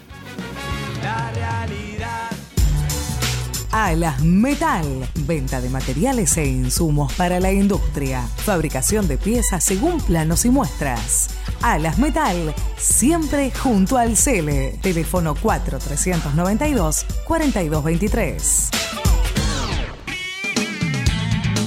Alas 3.71 4.23
Metal. 4.23 4.87
Venta 5.27 5.61
de 5.61 5.69
materiales 5.69 6.37
e 6.37 6.47
insumos 6.47 7.13
para 7.15 7.41
la 7.41 7.53
industria. 7.53 8.23
Fabricación 8.37 9.09
de 9.09 9.19
piezas 9.19 9.65
según 9.65 10.01
planos 10.01 10.45
y 10.45 10.51
muestras. 10.51 11.31
Alas 11.65 11.99
Metal, 11.99 12.55
siempre 12.77 13.51
junto 13.51 13.97
al 13.97 14.19
Cele. 14.19 14.79
Teléfono 14.83 15.35
4392 15.35 17.07
4223. 17.25 18.71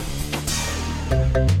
Thank 1.11 1.51
you. 1.51 1.60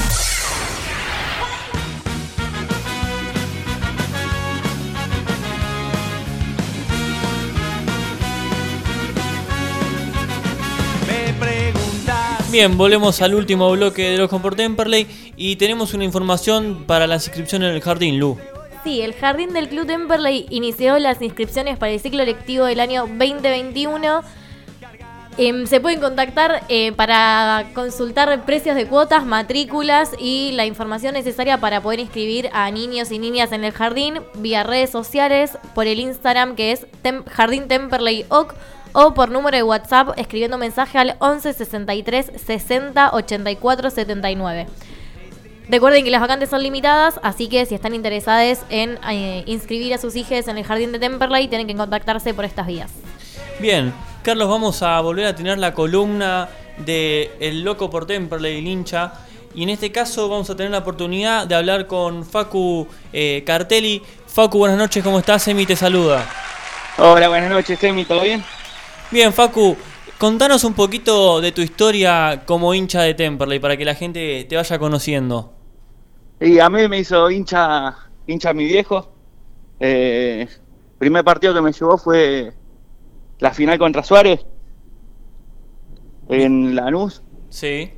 Bien, 12.51 12.77
volvemos 12.77 13.21
al 13.21 13.33
último 13.33 13.71
bloque 13.71 14.09
de 14.09 14.17
Locos 14.17 14.41
por 14.41 14.55
Temperley 14.55 15.07
y 15.37 15.55
tenemos 15.55 15.93
una 15.93 16.03
información 16.03 16.83
para 16.85 17.07
las 17.07 17.25
inscripciones 17.27 17.69
en 17.69 17.75
el 17.75 17.81
jardín, 17.81 18.19
Lu. 18.19 18.37
Sí, 18.83 19.01
el 19.01 19.13
Jardín 19.13 19.53
del 19.53 19.69
Club 19.69 19.85
Temperley 19.85 20.47
inició 20.49 20.97
las 20.97 21.21
inscripciones 21.21 21.77
para 21.77 21.91
el 21.91 21.99
ciclo 21.99 22.25
lectivo 22.25 22.65
del 22.65 22.79
año 22.79 23.05
2021. 23.07 24.21
Em, 25.37 25.65
se 25.65 25.79
pueden 25.79 26.01
contactar 26.01 26.63
eh, 26.67 26.91
para 26.91 27.69
consultar 27.73 28.43
precios 28.43 28.75
de 28.75 28.85
cuotas, 28.87 29.23
matrículas 29.25 30.11
y 30.19 30.51
la 30.53 30.65
información 30.65 31.13
necesaria 31.13 31.57
para 31.59 31.79
poder 31.81 31.99
inscribir 32.01 32.49
a 32.53 32.69
niños 32.71 33.11
y 33.11 33.19
niñas 33.19 33.51
en 33.53 33.63
el 33.63 33.71
jardín 33.71 34.15
vía 34.39 34.63
redes 34.63 34.89
sociales 34.89 35.57
por 35.73 35.87
el 35.87 35.99
Instagram 36.01 36.55
que 36.55 36.73
es 36.73 36.85
Tem- 37.03 37.23
Jardín 37.27 37.67
Temperley 37.69 38.25
Oc 38.29 38.55
o 38.93 39.13
por 39.13 39.29
número 39.31 39.57
de 39.57 39.63
WhatsApp 39.63 40.09
escribiendo 40.17 40.57
mensaje 40.57 40.97
al 40.97 41.15
11 41.19 41.53
63 41.53 42.31
60 42.45 43.11
84 43.13 43.89
79. 43.89 44.67
Recuerden 45.69 46.03
que 46.03 46.11
las 46.11 46.19
vacantes 46.19 46.49
son 46.49 46.63
limitadas, 46.63 47.19
así 47.23 47.47
que 47.47 47.65
si 47.65 47.75
están 47.75 47.95
interesados 47.95 48.59
en 48.69 48.99
eh, 49.09 49.43
inscribir 49.45 49.93
a 49.93 49.97
sus 49.97 50.15
hijos 50.15 50.47
en 50.47 50.57
el 50.57 50.65
jardín 50.65 50.91
de 50.91 50.99
Temperley, 50.99 51.47
tienen 51.47 51.67
que 51.67 51.75
contactarse 51.75 52.33
por 52.33 52.43
estas 52.43 52.67
vías. 52.67 52.91
Bien, 53.59 53.93
Carlos, 54.23 54.49
vamos 54.49 54.83
a 54.83 54.99
volver 54.99 55.25
a 55.27 55.35
tener 55.35 55.57
la 55.59 55.73
columna 55.73 56.49
de 56.77 57.31
El 57.39 57.63
Loco 57.63 57.89
por 57.89 58.05
Temperley, 58.05 58.59
el 58.59 58.67
hincha. 58.67 59.13
Y 59.53 59.63
en 59.63 59.69
este 59.69 59.91
caso 59.91 60.29
vamos 60.29 60.49
a 60.49 60.55
tener 60.55 60.71
la 60.71 60.79
oportunidad 60.79 61.45
de 61.47 61.55
hablar 61.55 61.87
con 61.87 62.25
Facu 62.25 62.87
eh, 63.13 63.43
Cartelli. 63.45 64.01
Facu, 64.27 64.57
buenas 64.57 64.77
noches, 64.77 65.03
¿cómo 65.03 65.19
estás? 65.19 65.47
Emi 65.47 65.65
te 65.65 65.75
saluda. 65.75 66.25
Hola, 66.97 67.29
buenas 67.29 67.49
noches, 67.49 67.79
Temi, 67.79 68.05
¿todo 68.05 68.21
bien? 68.21 68.43
Bien, 69.11 69.33
Facu, 69.33 69.75
contanos 70.17 70.63
un 70.63 70.73
poquito 70.73 71.41
de 71.41 71.51
tu 71.51 71.59
historia 71.59 72.43
como 72.45 72.73
hincha 72.73 73.01
de 73.01 73.13
Temperley 73.13 73.59
para 73.59 73.75
que 73.75 73.83
la 73.83 73.93
gente 73.93 74.45
te 74.45 74.55
vaya 74.55 74.79
conociendo. 74.79 75.51
Y 76.39 76.59
a 76.59 76.69
mí 76.69 76.87
me 76.87 76.99
hizo 76.99 77.29
hincha, 77.29 77.93
hincha 78.25 78.53
mi 78.53 78.63
viejo. 78.63 79.11
Eh, 79.81 80.47
primer 80.97 81.25
partido 81.25 81.53
que 81.53 81.59
me 81.59 81.73
llevó 81.73 81.97
fue 81.97 82.53
la 83.39 83.51
final 83.51 83.77
contra 83.77 84.01
Suárez 84.01 84.45
en 86.29 86.73
Lanús. 86.73 87.21
Sí. 87.49 87.91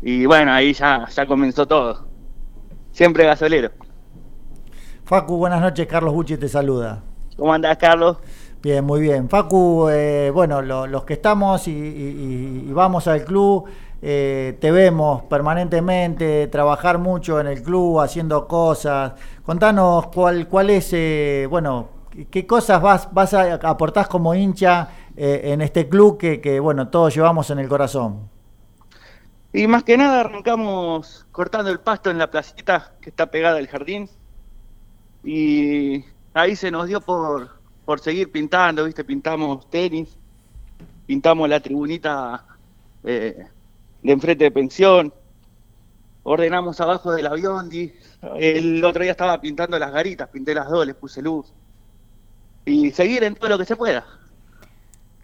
Y 0.00 0.24
bueno, 0.24 0.52
ahí 0.52 0.72
ya, 0.72 1.06
ya 1.14 1.26
comenzó 1.26 1.66
todo. 1.66 2.06
Siempre 2.92 3.26
gasolero. 3.26 3.72
Facu, 5.04 5.36
buenas 5.36 5.60
noches. 5.60 5.86
Carlos 5.86 6.14
Bucci 6.14 6.38
te 6.38 6.48
saluda. 6.48 7.02
¿Cómo 7.36 7.52
andás, 7.52 7.76
Carlos? 7.76 8.16
Bien, 8.64 8.82
muy 8.84 9.00
bien. 9.02 9.28
Facu, 9.28 9.88
eh, 9.90 10.30
bueno, 10.32 10.62
lo- 10.62 10.86
los 10.86 11.04
que 11.04 11.12
estamos 11.14 11.68
y, 11.68 12.66
vamos 12.72 13.06
al 13.08 13.22
club, 13.24 13.66
eh, 14.00 14.56
te 14.58 14.70
vemos 14.70 15.24
permanentemente, 15.24 16.46
trabajar 16.48 16.96
mucho 16.98 17.38
en 17.40 17.46
el 17.46 17.62
club, 17.62 18.00
haciendo 18.00 18.48
cosas. 18.48 19.12
Contanos 19.44 20.06
cuál, 20.08 20.48
cuál 20.48 20.70
es, 20.70 20.90
eh, 20.94 21.46
bueno, 21.50 21.88
qué- 22.30 22.46
cosas 22.46 22.80
vas, 22.80 23.12
vas 23.12 23.34
a 23.34 23.54
aportar 23.54 24.08
como 24.08 24.34
hincha 24.34 24.88
en 25.16 25.60
este 25.60 25.88
club 25.88 26.18
que, 26.18 26.40
que, 26.40 26.58
bueno, 26.58 26.88
todos 26.88 27.14
llevamos 27.14 27.50
en 27.50 27.58
el 27.60 27.68
corazón. 27.68 28.30
Y 29.54 29.66
más 29.68 29.84
que 29.84 29.96
nada 29.96 30.20
arrancamos 30.20 31.26
cortando 31.32 31.70
el 31.70 31.80
pasto 31.80 32.10
en 32.10 32.18
la 32.18 32.30
placita 32.30 32.94
que 33.00 33.10
está 33.10 33.30
pegada 33.30 33.58
al 33.58 33.68
jardín. 33.68 34.10
Y 35.22 36.04
ahí 36.34 36.56
se 36.56 36.70
nos 36.70 36.86
dio 36.88 37.00
por, 37.00 37.50
por 37.84 38.00
seguir 38.00 38.30
pintando, 38.30 38.84
¿viste? 38.84 39.04
Pintamos 39.04 39.68
tenis, 39.70 40.16
pintamos 41.06 41.48
la 41.48 41.60
tribunita 41.60 42.44
eh, 43.04 43.46
de 44.02 44.12
enfrente 44.12 44.44
de 44.44 44.50
pensión, 44.50 45.12
ordenamos 46.22 46.80
abajo 46.80 47.12
del 47.12 47.26
avión. 47.26 47.70
El 48.36 48.84
otro 48.84 49.02
día 49.02 49.12
estaba 49.12 49.40
pintando 49.40 49.78
las 49.78 49.92
garitas, 49.92 50.28
pinté 50.28 50.54
las 50.54 50.68
dos, 50.68 50.86
les 50.86 50.96
puse 50.96 51.22
luz. 51.22 51.52
Y 52.64 52.90
seguir 52.92 53.24
en 53.24 53.34
todo 53.34 53.50
lo 53.50 53.58
que 53.58 53.66
se 53.66 53.76
pueda. 53.76 54.04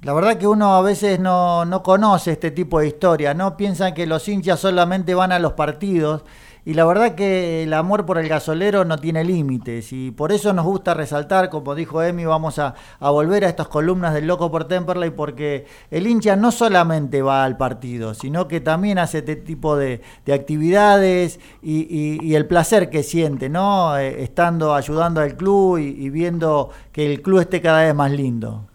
La 0.03 0.15
verdad 0.15 0.39
que 0.39 0.47
uno 0.47 0.75
a 0.75 0.83
veces 0.83 1.21
no, 1.21 1.65
no 1.65 1.83
conoce 1.83 2.33
este 2.33 2.51
tipo 2.51 2.81
de 2.81 2.87
historia, 2.87 3.35
¿no? 3.35 3.57
Piensan 3.57 3.93
que 3.93 4.07
los 4.07 4.27
hinchas 4.29 4.61
solamente 4.61 5.15
van 5.15 5.33
a 5.33 5.39
los 5.39 5.53
partidos 5.53 6.25
y 6.71 6.75
la 6.75 6.85
verdad 6.85 7.15
que 7.15 7.63
el 7.65 7.73
amor 7.75 8.07
por 8.07 8.19
el 8.19 8.29
gasolero 8.29 8.85
no 8.85 8.99
tiene 8.99 9.25
límites 9.25 9.93
y 9.93 10.11
por 10.11 10.31
eso 10.33 10.53
nos 10.53 10.65
gusta 10.67 10.95
resaltar, 10.95 11.51
como 11.51 11.75
dijo 11.75 12.03
Emi, 12.03 12.25
vamos 12.27 12.59
a, 12.59 12.75
a 13.01 13.11
volver 13.11 13.45
a 13.45 13.49
estas 13.49 13.69
columnas 13.69 14.15
del 14.15 14.27
Loco 14.27 14.51
por 14.51 14.65
Temperley 14.69 15.11
porque 15.11 15.67
el 15.91 16.07
hincha 16.07 16.37
no 16.37 16.53
solamente 16.53 17.23
va 17.23 17.45
al 17.45 17.57
partido, 17.57 18.15
sino 18.15 18.47
que 18.49 18.61
también 18.61 18.99
hace 18.99 19.19
este 19.19 19.37
tipo 19.37 19.77
de, 19.77 20.01
de 20.27 20.33
actividades 20.33 21.41
y, 21.63 21.87
y- 22.23 22.35
el 22.35 22.47
placer 22.47 22.91
que 22.91 23.03
siente, 23.03 23.49
¿no? 23.49 23.97
Eh, 23.99 24.23
estando 24.23 24.75
ayudando 24.75 25.21
al 25.21 25.37
club 25.37 25.79
y- 25.79 25.89
y 26.07 26.11
viendo 26.11 26.71
que 26.93 27.07
el 27.13 27.23
club 27.23 27.41
esté 27.41 27.61
cada 27.61 27.83
vez 27.85 27.95
más 27.95 28.13
lindo. 28.13 28.67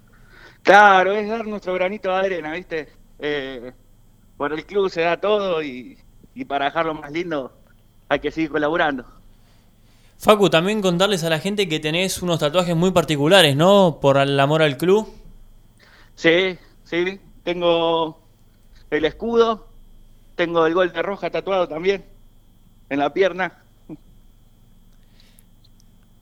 Claro, 0.64 1.14
es 1.14 1.30
dar 1.30 1.46
nuestro 1.46 1.74
granito 1.76 2.10
de 2.10 2.16
arena, 2.16 2.52
¿viste? 2.54 2.90
Eh, 3.20 3.74
por 4.38 4.54
el 4.54 4.66
club 4.66 4.90
se 4.90 5.02
da 5.02 5.20
todo 5.20 5.64
y, 5.64 6.00
y 6.34 6.46
para 6.46 6.66
dejarlo 6.66 6.96
más 6.96 7.12
lindo 7.12 7.65
hay 8.10 8.20
que 8.20 8.32
seguir 8.32 8.50
colaborando. 8.52 9.06
Facu, 10.18 10.50
también 10.50 10.82
contarles 10.82 11.24
a 11.24 11.30
la 11.30 11.40
gente 11.40 11.70
que 11.70 11.80
tenés 11.80 12.22
unos 12.22 12.40
tatuajes 12.40 12.76
muy 12.76 12.92
particulares, 12.92 13.56
¿no? 13.56 14.00
Por 14.02 14.18
el 14.18 14.38
amor 14.40 14.62
al 14.62 14.76
club. 14.78 15.08
Sí, 16.16 16.58
sí, 16.84 17.20
tengo 17.44 18.22
el 18.90 19.06
escudo, 19.06 19.68
tengo 20.36 20.66
el 20.68 20.74
gol 20.76 20.94
de 20.94 21.02
roja 21.04 21.32
tatuado 21.32 21.68
también 21.68 22.06
en 22.90 23.00
la 23.00 23.14
pierna. 23.14 23.66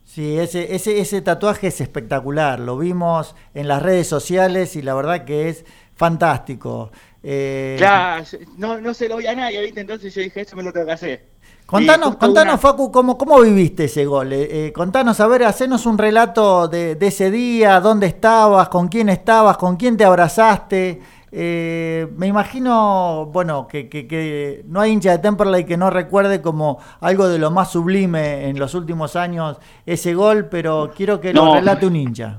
Sí, 0.06 0.38
ese, 0.38 0.76
ese, 0.76 1.00
ese 1.00 1.22
tatuaje 1.22 1.68
es 1.68 1.82
espectacular. 1.82 2.60
Lo 2.60 2.78
vimos 2.78 3.36
en 3.54 3.68
las 3.68 3.82
redes 3.82 4.08
sociales 4.08 4.76
y 4.76 4.82
la 4.82 4.94
verdad 4.94 5.26
que 5.26 5.50
es 5.50 5.66
fantástico. 5.96 6.92
Eh, 7.24 7.76
Claro, 7.76 8.24
no, 8.58 8.80
no 8.82 8.94
se 8.96 9.08
lo 9.10 9.18
vi 9.18 9.28
a 9.28 9.36
nadie, 9.36 9.62
¿viste? 9.62 9.82
Entonces 9.82 10.14
yo 10.14 10.22
dije, 10.22 10.42
eso 10.42 10.56
me 10.56 10.64
lo 10.64 10.72
tengo 10.74 10.86
que 10.88 10.92
hacer. 10.94 11.33
Contanos, 11.66 12.18
contanos 12.18 12.54
una- 12.54 12.58
Facu, 12.60 12.92
¿cómo, 12.92 13.18
¿cómo 13.18 13.40
viviste 13.42 13.86
ese 13.86 14.06
gol? 14.06 14.32
Eh, 14.34 14.68
eh, 14.68 14.74
contanos, 14.74 15.20
a 15.20 15.28
ver, 15.28 15.44
hacenos 15.44 15.86
un 15.86 15.98
relato 15.98 16.68
de, 16.68 16.96
de 16.96 17.08
ese 17.08 17.32
día, 17.32 17.80
dónde 17.80 18.06
estabas, 18.08 18.70
con 18.70 18.90
quién 18.90 19.10
estabas, 19.10 19.58
con 19.58 19.76
quién 19.78 19.98
te 19.98 20.04
abrazaste. 20.06 21.02
Eh, 21.32 22.08
me 22.16 22.28
imagino, 22.28 23.28
bueno, 23.34 23.68
que, 23.68 23.90
que- 23.90 24.06
que 24.08 24.64
no 24.68 24.82
hay 24.82 24.92
hincha 24.92 25.12
de 25.12 25.18
Temperley 25.18 25.66
que 25.66 25.78
no 25.78 25.90
recuerde 25.90 26.42
como 26.44 26.78
algo 27.00 27.28
de 27.28 27.40
lo 27.40 27.50
más 27.50 27.72
sublime 27.72 28.50
en 28.50 28.60
los 28.60 28.76
últimos 28.76 29.16
años 29.16 29.58
ese 29.86 30.14
gol, 30.14 30.46
pero 30.52 30.92
quiero 30.96 31.20
que 31.20 31.34
lo 31.34 31.46
No. 31.46 31.56
relate 31.56 31.88
un 31.88 31.96
hincha. 31.96 32.38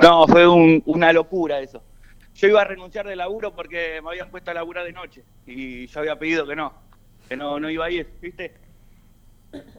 No, 0.00 0.26
fue 0.26 0.46
un- 0.48 0.82
una 0.86 1.12
locura 1.12 1.60
eso. 1.60 1.82
Yo 2.34 2.48
iba 2.48 2.62
a 2.62 2.64
renunciar 2.64 3.06
de 3.06 3.16
laburo 3.16 3.52
porque 3.54 4.00
me 4.02 4.08
habían 4.10 4.30
puesto 4.30 4.52
a 4.52 4.54
laburar 4.54 4.84
de 4.86 4.92
noche 4.92 5.22
y 5.46 5.86
yo 5.88 6.00
había 6.00 6.16
pedido 6.18 6.46
que 6.46 6.56
no, 6.56 6.72
que 7.28 7.36
no, 7.36 7.58
no 7.60 7.70
iba 7.70 7.84
a 7.86 7.90
ir, 7.90 8.08
¿viste? 8.20 8.54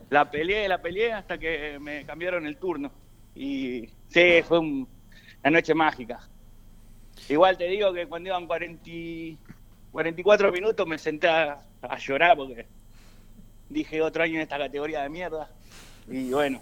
La 0.09 0.29
peleé, 0.29 0.67
la 0.67 0.81
peleé 0.81 1.13
hasta 1.13 1.37
que 1.37 1.77
me 1.79 2.05
cambiaron 2.05 2.45
el 2.45 2.57
turno. 2.57 2.91
Y 3.35 3.87
sí, 4.07 4.41
fue 4.47 4.59
un- 4.59 4.87
una 5.41 5.51
noche 5.51 5.73
mágica. 5.73 6.19
Igual 7.27 7.57
te 7.57 7.65
digo 7.65 7.93
que 7.93 8.07
cuando 8.07 8.29
iban 8.29 8.47
40, 8.47 8.89
y- 8.89 9.37
44 9.91 10.51
minutos 10.51 10.85
me 10.87 10.97
senté 10.97 11.27
a, 11.27 11.59
a 11.81 11.97
llorar 11.97 12.35
porque 12.37 12.65
dije 13.69 14.01
otro 14.01 14.23
año 14.23 14.35
en 14.35 14.41
esta 14.41 14.57
categoría 14.57 15.03
de 15.03 15.09
mierda. 15.09 15.49
Y 16.07 16.31
bueno, 16.31 16.61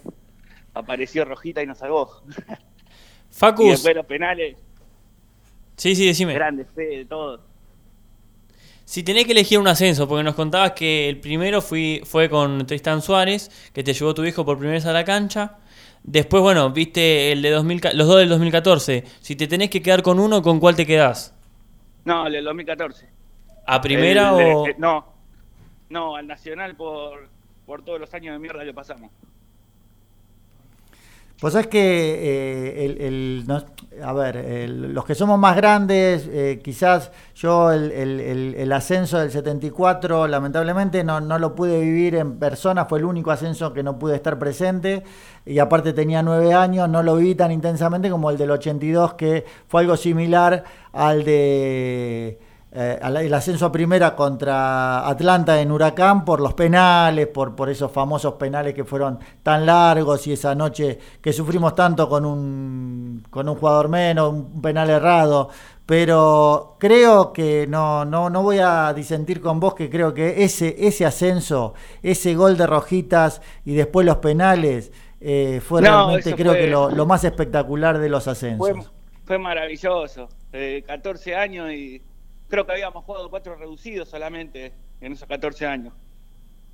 apareció 0.74 1.24
Rojita 1.26 1.62
y 1.64 1.66
nos 1.68 1.78
salvó. 1.78 2.22
y 2.28 3.34
Facus, 3.34 3.70
después 3.70 3.96
los 3.96 4.06
penales, 4.06 4.58
sí, 5.78 5.96
sí, 5.96 6.06
decime. 6.08 6.34
grande 6.34 6.66
fe 6.66 6.84
de 6.98 7.06
todo. 7.06 7.42
Si 8.88 9.04
tenés 9.04 9.26
que 9.26 9.34
elegir 9.34 9.60
un 9.60 9.68
ascenso, 9.68 10.08
porque 10.08 10.24
nos 10.24 10.34
contabas 10.34 10.72
que 10.72 11.10
el 11.10 11.20
primero 11.20 11.62
fui, 11.62 12.02
fue 12.06 12.30
con 12.30 12.66
Tristan 12.66 13.02
Suárez, 13.02 13.52
que 13.74 13.84
te 13.84 13.94
llevó 13.94 14.14
tu 14.14 14.24
hijo 14.24 14.46
por 14.46 14.58
primera 14.58 14.76
vez 14.78 14.86
a 14.86 14.94
la 14.94 15.04
cancha. 15.04 15.58
Después, 16.04 16.42
bueno, 16.42 16.72
viste 16.72 17.34
el 17.34 17.42
de 17.42 17.50
2000, 17.52 17.82
ca- 17.82 17.92
los 17.94 18.08
dos 18.08 18.18
del 18.20 18.30
2014. 18.30 19.04
Si 19.20 19.36
te 19.36 19.46
tenés 19.48 19.70
que 19.70 19.82
quedar 19.82 20.04
con 20.04 20.20
uno, 20.22 20.42
¿con 20.42 20.62
cuál 20.62 20.78
te 20.78 20.86
quedás? 20.86 21.34
No, 22.06 22.28
el 22.28 22.34
del 22.34 22.46
2014. 22.46 23.10
¿A 23.66 23.82
primera 23.82 24.30
El 24.30 24.36
o...? 24.36 24.68
eh, 24.68 24.76
no, 24.78 25.06
no, 25.90 26.16
al 26.16 26.26
Nacional 26.26 26.78
por, 26.78 27.28
por 27.66 27.84
todos 27.84 28.00
los 28.00 28.14
años 28.14 28.34
de 28.36 28.40
mierda 28.40 28.64
que 28.64 28.74
pasamos. 28.74 29.12
Pues 31.40 31.54
es 31.54 31.68
que 31.68 31.80
eh, 31.80 32.86
el, 33.08 33.46
a 34.04 34.12
ver, 34.14 34.70
los 34.70 35.06
que 35.06 35.14
somos 35.14 35.38
más 35.38 35.56
grandes, 35.56 36.28
eh, 36.32 36.60
quizás 36.64 37.12
yo 37.36 37.72
el 37.72 38.72
ascenso 38.74 39.20
del 39.20 39.30
74 39.30 40.28
lamentablemente 40.28 41.04
no, 41.04 41.22
no 41.22 41.38
lo 41.38 41.54
pude 41.54 41.80
vivir 41.80 42.16
en 42.16 42.40
persona, 42.40 42.86
fue 42.86 42.98
el 42.98 43.06
único 43.06 43.30
ascenso 43.30 43.72
que 43.72 43.84
no 43.84 44.00
pude 44.00 44.16
estar 44.16 44.40
presente 44.40 45.04
y 45.46 45.60
aparte 45.60 45.94
tenía 45.94 46.24
nueve 46.24 46.56
años, 46.56 46.90
no 46.90 47.04
lo 47.04 47.16
viví 47.18 47.36
tan 47.36 47.52
intensamente 47.52 48.10
como 48.10 48.32
el 48.32 48.38
del 48.38 48.50
82 48.50 49.14
que 49.14 49.46
fue 49.68 49.82
algo 49.82 49.96
similar 49.96 50.64
al 50.92 51.24
de 51.24 52.40
eh, 52.80 53.00
el 53.02 53.34
ascenso 53.34 53.66
a 53.66 53.72
primera 53.72 54.16
contra 54.16 55.08
Atlanta 55.08 55.60
en 55.60 55.72
Huracán 55.72 56.24
por 56.24 56.40
los 56.40 56.54
penales, 56.54 57.26
por, 57.28 57.56
por 57.56 57.70
esos 57.70 57.92
famosos 57.92 58.36
penales 58.36 58.76
que 58.76 58.84
fueron 58.86 59.18
tan 59.42 59.66
largos 59.66 60.28
y 60.28 60.34
esa 60.34 60.54
noche 60.54 61.00
que 61.20 61.34
sufrimos 61.34 61.74
tanto 61.74 62.08
con 62.08 62.24
un, 62.24 63.24
con 63.32 63.50
un 63.50 63.56
jugador 63.56 63.90
menos, 63.90 64.32
un 64.32 64.62
penal 64.62 64.90
errado. 64.92 65.50
Pero 65.88 66.76
creo 66.78 67.34
que 67.34 67.66
no, 67.68 68.06
no, 68.06 68.30
no 68.30 68.44
voy 68.44 68.60
a 68.60 68.94
disentir 68.94 69.42
con 69.42 69.60
vos, 69.60 69.74
que 69.74 69.90
creo 69.90 70.14
que 70.14 70.44
ese, 70.44 70.76
ese 70.78 71.06
ascenso, 71.06 71.74
ese 72.04 72.36
gol 72.36 72.58
de 72.58 72.68
Rojitas 72.68 73.42
y 73.66 73.74
después 73.74 74.06
los 74.06 74.18
penales, 74.18 74.92
eh, 75.20 75.62
fue 75.66 75.82
No, 75.82 75.88
realmente 75.88 76.36
creo 76.36 76.52
fue- 76.52 76.62
que 76.62 76.68
lo, 76.68 76.92
lo 76.92 77.06
más 77.08 77.24
espectacular 77.24 77.98
de 77.98 78.10
los 78.10 78.28
ascensos. 78.28 78.70
Fue, 78.70 78.86
fue 79.26 79.40
maravilloso. 79.40 80.28
Eh, 80.54 80.84
14 80.86 81.36
años 81.36 81.72
y 81.72 82.02
creo 82.48 82.66
que 82.66 82.72
habíamos 82.72 83.04
jugado 83.04 83.30
cuatro 83.30 83.56
reducidos 83.56 84.10
solamente 84.10 84.74
en 85.02 85.14
esos 85.14 85.28
14 85.28 85.66
años. 85.66 85.94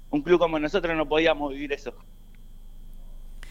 Un 0.09 0.21
club 0.21 0.39
como 0.39 0.59
nosotros 0.59 0.95
no 0.95 1.07
podíamos 1.07 1.51
vivir 1.51 1.73
eso. 1.73 1.93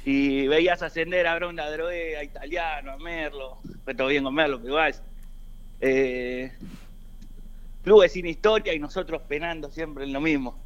Y 0.05 0.49
veías 0.49 0.83
ascender 0.83 1.27
a 1.27 1.35
Bronda 1.37 1.70
Droé, 1.70 2.16
a 2.16 2.25
Italiano, 2.25 2.93
a 2.93 2.97
Merlo. 2.99 3.59
Fue 3.85 3.95
todo 3.95 4.09
bien 4.09 4.25
con 4.25 4.35
Merlo, 4.35 4.59
pero 4.59 4.68
igual. 4.68 4.95
Eh, 5.81 6.53
clubes 7.83 8.12
sin 8.12 8.27
historia 8.27 8.73
y 8.75 8.79
nosotros 8.79 9.23
penando 9.29 9.70
siempre 9.70 10.05
en 10.05 10.12
lo 10.12 10.20
mismo. 10.20 10.59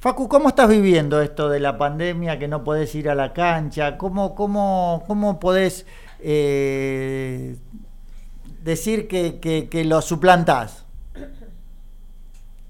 Facu, 0.00 0.28
¿cómo 0.28 0.48
estás 0.48 0.68
viviendo 0.68 1.20
esto 1.20 1.48
de 1.50 1.60
la 1.60 1.76
pandemia, 1.76 2.38
que 2.38 2.48
no 2.48 2.64
podés 2.64 2.94
ir 2.94 3.10
a 3.10 3.14
la 3.14 3.32
cancha? 3.32 3.98
¿Cómo, 3.98 4.34
cómo, 4.34 5.04
cómo 5.06 5.38
podés 5.38 5.86
eh, 6.20 7.56
decir 8.62 9.08
que, 9.08 9.40
que, 9.40 9.68
que 9.68 9.84
lo 9.84 10.00
suplantás? 10.02 10.86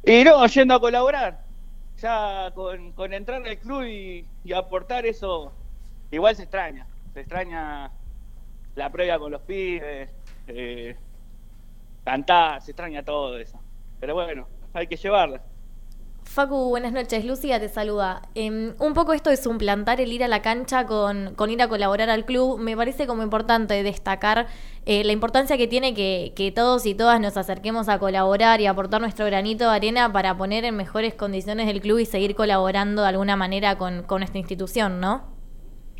Y 0.04 0.24
no, 0.24 0.46
yendo 0.46 0.74
a 0.74 0.80
colaborar. 0.80 1.44
Ya 1.98 2.50
con, 2.54 2.92
con 2.92 3.12
entrar 3.12 3.46
al 3.46 3.58
club 3.58 3.82
y, 3.82 4.26
y 4.44 4.52
aportar 4.52 5.04
eso, 5.04 5.52
igual 6.10 6.34
se 6.34 6.44
extraña. 6.44 6.86
Se 7.12 7.20
extraña 7.20 7.90
la 8.74 8.90
previa 8.90 9.18
con 9.18 9.32
los 9.32 9.42
pibes, 9.42 10.08
eh, 10.46 10.96
cantar, 12.04 12.62
se 12.62 12.70
extraña 12.70 13.02
todo 13.02 13.36
eso. 13.36 13.58
Pero 13.98 14.14
bueno, 14.14 14.46
hay 14.72 14.86
que 14.86 14.96
llevarla. 14.96 15.42
Facu, 16.32 16.68
buenas 16.68 16.92
noches. 16.92 17.24
Lucía 17.24 17.58
te 17.58 17.68
saluda. 17.68 18.22
Em, 18.36 18.74
un 18.78 18.94
poco 18.94 19.14
esto 19.14 19.30
de 19.30 19.36
suplantar 19.36 20.00
el 20.00 20.12
ir 20.12 20.22
a 20.22 20.28
la 20.28 20.42
cancha 20.42 20.86
con, 20.86 21.34
con 21.34 21.50
ir 21.50 21.60
a 21.60 21.66
colaborar 21.66 22.08
al 22.08 22.24
club, 22.24 22.56
me 22.60 22.76
parece 22.76 23.08
como 23.08 23.24
importante 23.24 23.82
destacar 23.82 24.46
eh, 24.86 25.02
la 25.02 25.10
importancia 25.10 25.58
que 25.58 25.66
tiene 25.66 25.92
que, 25.92 26.32
que 26.36 26.52
todos 26.52 26.86
y 26.86 26.94
todas 26.94 27.20
nos 27.20 27.36
acerquemos 27.36 27.88
a 27.88 27.98
colaborar 27.98 28.60
y 28.60 28.66
aportar 28.66 29.00
nuestro 29.00 29.26
granito 29.26 29.68
de 29.68 29.74
arena 29.74 30.12
para 30.12 30.36
poner 30.36 30.64
en 30.64 30.76
mejores 30.76 31.14
condiciones 31.14 31.68
el 31.68 31.80
club 31.80 31.98
y 31.98 32.06
seguir 32.06 32.36
colaborando 32.36 33.02
de 33.02 33.08
alguna 33.08 33.34
manera 33.34 33.76
con, 33.76 34.04
con 34.04 34.20
nuestra 34.20 34.38
institución, 34.38 35.00
¿no? 35.00 35.34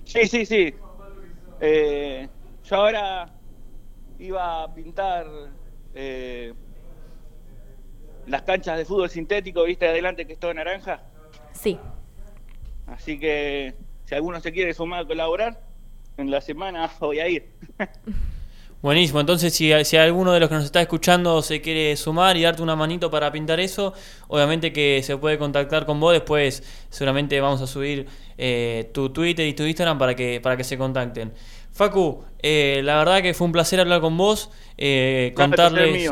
Sí, 0.05 0.29
sí, 0.29 0.47
sí. 0.47 0.73
Eh, 1.61 2.29
yo 2.63 2.77
ahora 2.77 3.35
iba 4.21 4.63
a 4.63 4.73
pintar 4.73 5.27
eh, 5.93 6.55
las 8.31 8.43
canchas 8.43 8.79
de 8.79 8.85
fútbol 8.85 9.11
sintético, 9.11 9.65
viste 9.65 9.89
adelante 9.89 10.27
que 10.27 10.35
es 10.35 10.39
todo 10.39 10.55
naranja. 10.55 11.03
Sí. 11.53 11.79
Así 12.87 13.19
que 13.19 13.75
si 14.05 14.15
alguno 14.15 14.41
se 14.41 14.53
quiere 14.53 14.73
sumar 14.73 15.01
a 15.01 15.07
colaborar, 15.07 15.61
en 16.17 16.31
la 16.31 16.41
semana 16.41 16.91
voy 17.01 17.19
a 17.21 17.29
ir. 17.29 17.51
Buenísimo, 18.83 19.21
entonces 19.21 19.53
si, 19.55 19.73
si 19.85 19.97
alguno 19.99 20.33
de 20.33 20.41
los 20.41 20.49
que 20.49 20.55
nos 20.55 20.65
está 20.65 20.81
escuchando 20.81 21.43
se 21.43 21.61
quiere 21.61 21.95
sumar 21.97 22.39
y 22.39 22.43
darte 22.43 22.63
una 22.63 22.77
manito 22.77 23.11
para 23.11 23.31
pintar 23.31 23.61
eso, 23.61 23.93
obviamente 24.27 24.73
que 24.73 25.03
se 25.03 25.19
puede 25.19 25.37
contactar 25.37 25.85
con 25.85 26.01
vos, 26.01 26.15
después 26.15 26.63
seguramente 26.89 27.39
vamos 27.43 27.61
a 27.61 27.67
subir 27.67 28.07
eh, 28.39 28.89
tu 28.95 29.11
Twitter 29.11 29.47
y 29.47 29.53
tu 29.53 29.65
Instagram 29.65 29.99
para 29.99 30.17
que, 30.17 30.41
para 30.41 30.57
que 30.57 30.65
se 30.65 30.79
contacten. 30.79 31.35
Facu, 31.73 32.25
eh, 32.39 32.81
la 32.83 32.97
verdad 32.97 33.21
que 33.21 33.35
fue 33.35 33.47
un 33.47 33.53
placer 33.53 33.81
hablar 33.81 34.01
con 34.01 34.17
vos, 34.17 34.51
eh, 34.79 35.35
contarles. 35.37 36.11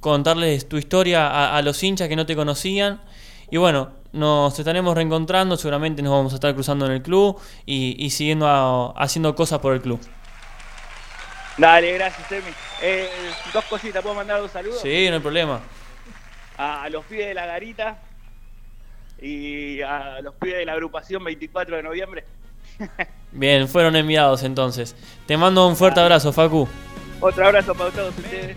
Contarles 0.00 0.68
tu 0.68 0.76
historia 0.76 1.26
a, 1.28 1.56
a 1.56 1.62
los 1.62 1.82
hinchas 1.82 2.08
que 2.08 2.16
no 2.16 2.26
te 2.26 2.36
conocían. 2.36 3.00
Y 3.50 3.56
bueno, 3.56 3.90
nos 4.12 4.58
estaremos 4.58 4.94
reencontrando, 4.94 5.56
seguramente 5.56 6.02
nos 6.02 6.12
vamos 6.12 6.32
a 6.32 6.36
estar 6.36 6.54
cruzando 6.54 6.86
en 6.86 6.92
el 6.92 7.02
club 7.02 7.40
y, 7.66 7.96
y 8.04 8.10
siguiendo 8.10 8.46
a- 8.46 8.92
haciendo 9.02 9.34
cosas 9.34 9.58
por 9.60 9.74
el 9.74 9.80
club. 9.80 10.00
Dale, 11.56 11.92
gracias, 11.94 12.30
Emi. 12.30 12.50
Eh, 12.82 13.08
dos 13.52 13.64
cositas, 13.64 14.02
¿puedo 14.02 14.14
mandar 14.14 14.40
dos 14.40 14.50
saludos? 14.52 14.80
Sí, 14.80 15.06
no 15.08 15.14
hay 15.16 15.20
problema. 15.20 15.60
A, 16.56 16.84
a 16.84 16.88
los 16.90 17.04
pibes 17.04 17.26
de 17.26 17.34
la 17.34 17.46
garita 17.46 17.98
y 19.20 19.80
a 19.82 20.20
los 20.22 20.34
pibes 20.36 20.58
de 20.58 20.66
la 20.66 20.72
agrupación 20.74 21.24
24 21.24 21.76
de 21.76 21.82
noviembre. 21.82 22.24
Bien, 23.32 23.66
fueron 23.68 23.96
enviados 23.96 24.42
entonces. 24.44 24.94
Te 25.26 25.36
mando 25.36 25.66
un 25.66 25.76
fuerte 25.76 26.00
abrazo, 26.00 26.32
Facu. 26.32 26.68
Otro 27.20 27.44
abrazo 27.46 27.74
para 27.74 27.90
todos 27.90 28.16
ustedes. 28.16 28.56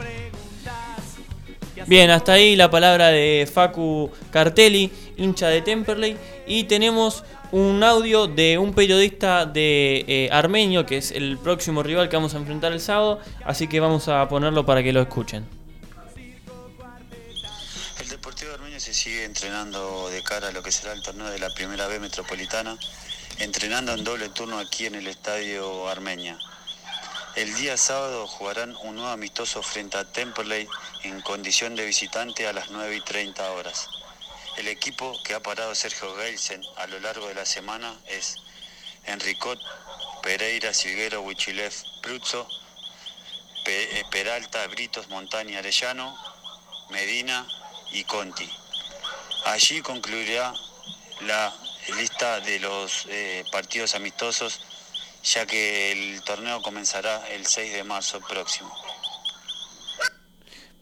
Bien, 1.88 2.09
hasta 2.11 2.34
ahí 2.34 2.55
la 2.55 2.69
palabra 2.69 3.07
de 3.07 3.49
Facu 3.51 4.11
Cartelli, 4.32 4.91
hincha 5.17 5.47
de 5.47 5.61
Temperley. 5.61 6.17
Y 6.45 6.65
tenemos 6.65 7.23
un 7.51 7.84
audio 7.84 8.27
de 8.27 8.57
un 8.57 8.73
periodista 8.73 9.45
de 9.45 10.05
eh, 10.07 10.29
Armenio, 10.32 10.86
que 10.86 10.97
es 10.97 11.11
el 11.11 11.38
próximo 11.38 11.84
rival 11.84 12.09
que 12.09 12.15
vamos 12.15 12.34
a 12.34 12.38
enfrentar 12.38 12.71
el 12.71 12.79
sábado. 12.79 13.19
Así 13.45 13.67
que 13.67 13.79
vamos 13.79 14.07
a 14.07 14.27
ponerlo 14.27 14.65
para 14.65 14.84
que 14.84 14.93
lo 14.93 15.01
escuchen. 15.01 15.45
El 17.99 18.09
Deportivo 18.09 18.53
Armenio 18.53 18.79
se 18.79 18.93
sigue 18.93 19.25
entrenando 19.25 20.09
de 20.09 20.23
cara 20.23 20.49
a 20.49 20.51
lo 20.51 20.63
que 20.63 20.71
será 20.71 20.93
el 20.93 21.01
torneo 21.01 21.29
de 21.29 21.39
la 21.39 21.49
Primera 21.49 21.88
B 21.88 21.99
Metropolitana, 21.99 22.77
entrenando 23.39 23.93
en 23.93 24.03
doble 24.03 24.29
turno 24.29 24.59
aquí 24.59 24.86
en 24.86 24.95
el 24.95 25.07
Estadio 25.07 25.88
Armenia. 25.89 26.38
El 27.36 27.55
día 27.55 27.77
sábado 27.77 28.27
jugarán 28.27 28.75
un 28.82 28.95
nuevo 28.95 29.09
amistoso 29.09 29.63
frente 29.63 29.97
a 29.97 30.03
Temperley 30.03 30.67
en 31.03 31.21
condición 31.21 31.75
de 31.75 31.86
visitante 31.86 32.45
a 32.45 32.51
las 32.51 32.69
9 32.71 32.97
y 32.97 33.01
30 33.01 33.51
horas. 33.53 33.88
El 34.57 34.67
equipo 34.67 35.17
que 35.23 35.34
ha 35.34 35.39
parado 35.39 35.73
Sergio 35.73 36.13
Geilsen 36.17 36.61
a 36.75 36.88
lo 36.88 36.99
largo 36.99 37.27
de 37.29 37.36
la 37.36 37.45
semana 37.45 37.95
es 38.07 38.36
Enricot, 39.05 39.57
Pereira, 40.21 40.73
Silguero, 40.73 41.21
Huichilev, 41.21 41.73
Pruzzo, 42.01 42.45
eh, 43.65 44.03
Peralta, 44.11 44.67
Britos, 44.67 45.07
Montaña, 45.07 45.59
Arellano, 45.59 46.17
Medina 46.89 47.47
y 47.93 48.03
Conti. 48.03 48.51
Allí 49.45 49.82
concluirá 49.82 50.53
la 51.21 51.53
lista 51.95 52.41
de 52.41 52.59
los 52.59 53.05
eh, 53.09 53.45
partidos 53.53 53.95
amistosos, 53.95 54.59
ya 55.24 55.45
que 55.45 55.91
el 55.91 56.22
torneo 56.24 56.61
comenzará 56.61 57.22
el 57.30 57.45
6 57.45 57.74
de 57.74 57.84
marzo 57.84 58.19
próximo. 58.28 58.69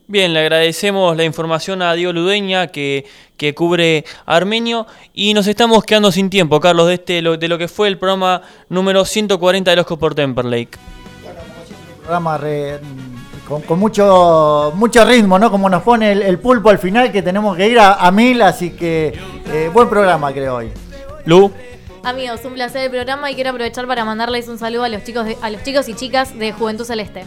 Bien, 0.07 0.33
le 0.33 0.39
agradecemos 0.39 1.15
la 1.15 1.23
información 1.23 1.83
a 1.83 1.93
Diego 1.93 2.11
Ludeña 2.13 2.67
que, 2.67 3.05
que 3.37 3.53
cubre 3.53 4.05
Armenio 4.25 4.87
y 5.13 5.35
nos 5.35 5.45
estamos 5.45 5.83
quedando 5.83 6.11
sin 6.11 6.31
tiempo, 6.31 6.59
Carlos, 6.59 6.87
de, 6.87 6.95
este, 6.95 7.21
lo, 7.21 7.37
de 7.37 7.47
lo 7.47 7.59
que 7.59 7.67
fue 7.67 7.87
el 7.87 7.99
programa 7.99 8.41
número 8.69 9.05
140 9.05 9.69
de 9.69 9.75
los 9.77 9.85
por 9.85 10.15
Temperlake. 10.15 10.79
programa 12.01 12.37
re- 12.39 12.79
con, 13.47 13.61
con 13.61 13.77
mucho 13.77 14.71
mucho 14.75 15.05
ritmo, 15.05 15.37
¿no? 15.37 15.51
Como 15.51 15.69
nos 15.69 15.83
pone 15.83 16.11
el, 16.11 16.23
el 16.23 16.39
pulpo 16.39 16.71
al 16.71 16.79
final, 16.79 17.11
que 17.11 17.21
tenemos 17.21 17.55
que 17.55 17.67
ir 17.67 17.79
a, 17.79 17.93
a 17.93 18.09
mil, 18.11 18.41
así 18.41 18.71
que 18.71 19.13
eh, 19.51 19.69
buen 19.71 19.89
programa 19.89 20.31
creo 20.33 20.55
hoy. 20.55 20.71
Lu. 21.25 21.51
Amigos, 22.03 22.39
un 22.45 22.53
placer 22.53 22.83
el 22.83 22.89
programa 22.91 23.29
y 23.29 23.35
quiero 23.35 23.49
aprovechar 23.51 23.85
para 23.85 24.05
mandarles 24.05 24.47
un 24.47 24.57
saludo 24.57 24.83
a 24.85 24.89
los 24.89 25.03
chicos 25.03 25.25
de- 25.25 25.37
a 25.41 25.49
los 25.49 25.63
chicos 25.63 25.87
y 25.89 25.93
chicas 25.95 26.37
de 26.37 26.51
Juventud 26.53 26.85
Celeste. 26.85 27.25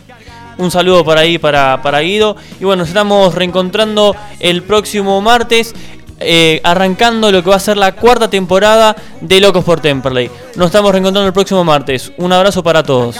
Un 0.58 0.70
saludo 0.70 1.04
para 1.04 1.20
ahí, 1.20 1.38
para, 1.38 1.80
para 1.82 2.00
Guido. 2.00 2.36
Y 2.60 2.64
bueno, 2.64 2.80
nos 2.82 2.88
estamos 2.88 3.34
reencontrando 3.34 4.16
el 4.40 4.62
próximo 4.62 5.20
martes, 5.20 5.74
eh, 6.20 6.60
arrancando 6.64 7.30
lo 7.30 7.42
que 7.42 7.50
va 7.50 7.56
a 7.56 7.60
ser 7.60 7.76
la 7.76 7.92
cuarta 7.92 8.28
temporada 8.30 8.96
de 9.20 9.40
Locos 9.40 9.64
por 9.64 9.80
Temperley. 9.80 10.30
Nos 10.56 10.66
estamos 10.66 10.90
reencontrando 10.92 11.26
el 11.26 11.32
próximo 11.34 11.62
martes. 11.64 12.12
Un 12.16 12.32
abrazo 12.32 12.62
para 12.62 12.82
todos. 12.82 13.16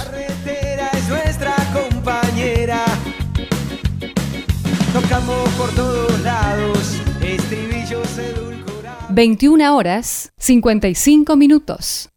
21 9.15 9.77
horas 9.77 10.33
55 10.39 11.37
minutos. 11.37 12.09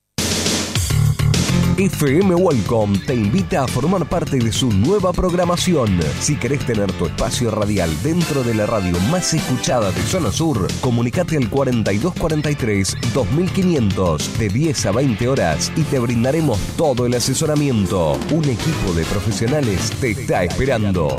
FM 1.77 2.35
Welcome 2.35 2.99
te 2.99 3.13
invita 3.13 3.65
a 3.65 3.67
formar 3.67 4.07
parte 4.07 4.37
de 4.37 4.53
su 4.53 4.71
nueva 4.71 5.11
programación. 5.11 5.99
Si 6.21 6.37
querés 6.37 6.65
tener 6.65 6.89
tu 6.93 7.07
espacio 7.07 7.51
radial 7.51 7.89
dentro 8.01 8.43
de 8.43 8.53
la 8.53 8.65
radio 8.65 8.97
más 9.11 9.33
escuchada 9.33 9.91
de 9.91 10.01
Zona 10.03 10.31
Sur, 10.31 10.67
comunicate 10.79 11.35
al 11.35 11.51
4243-2500 11.51 14.37
de 14.37 14.47
10 14.47 14.85
a 14.85 14.93
20 14.93 15.27
horas 15.27 15.73
y 15.75 15.83
te 15.83 15.99
brindaremos 15.99 16.57
todo 16.77 17.05
el 17.05 17.15
asesoramiento. 17.15 18.17
Un 18.31 18.45
equipo 18.45 18.93
de 18.95 19.03
profesionales 19.03 19.91
te 19.99 20.11
está 20.11 20.45
esperando. 20.45 21.17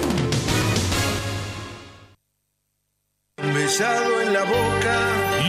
Besado. 3.53 4.16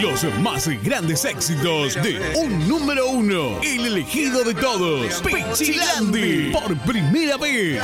Los 0.09 0.23
más 0.39 0.69
grandes 0.83 1.25
éxitos 1.25 1.95
de 1.95 2.31
un 2.37 2.65
número 2.65 3.09
uno, 3.09 3.59
el 3.61 3.87
elegido 3.87 4.41
de 4.45 4.53
todos, 4.53 5.21
Pichilandi, 5.21 6.51
por 6.53 6.77
primera 6.77 7.35
vez. 7.35 7.81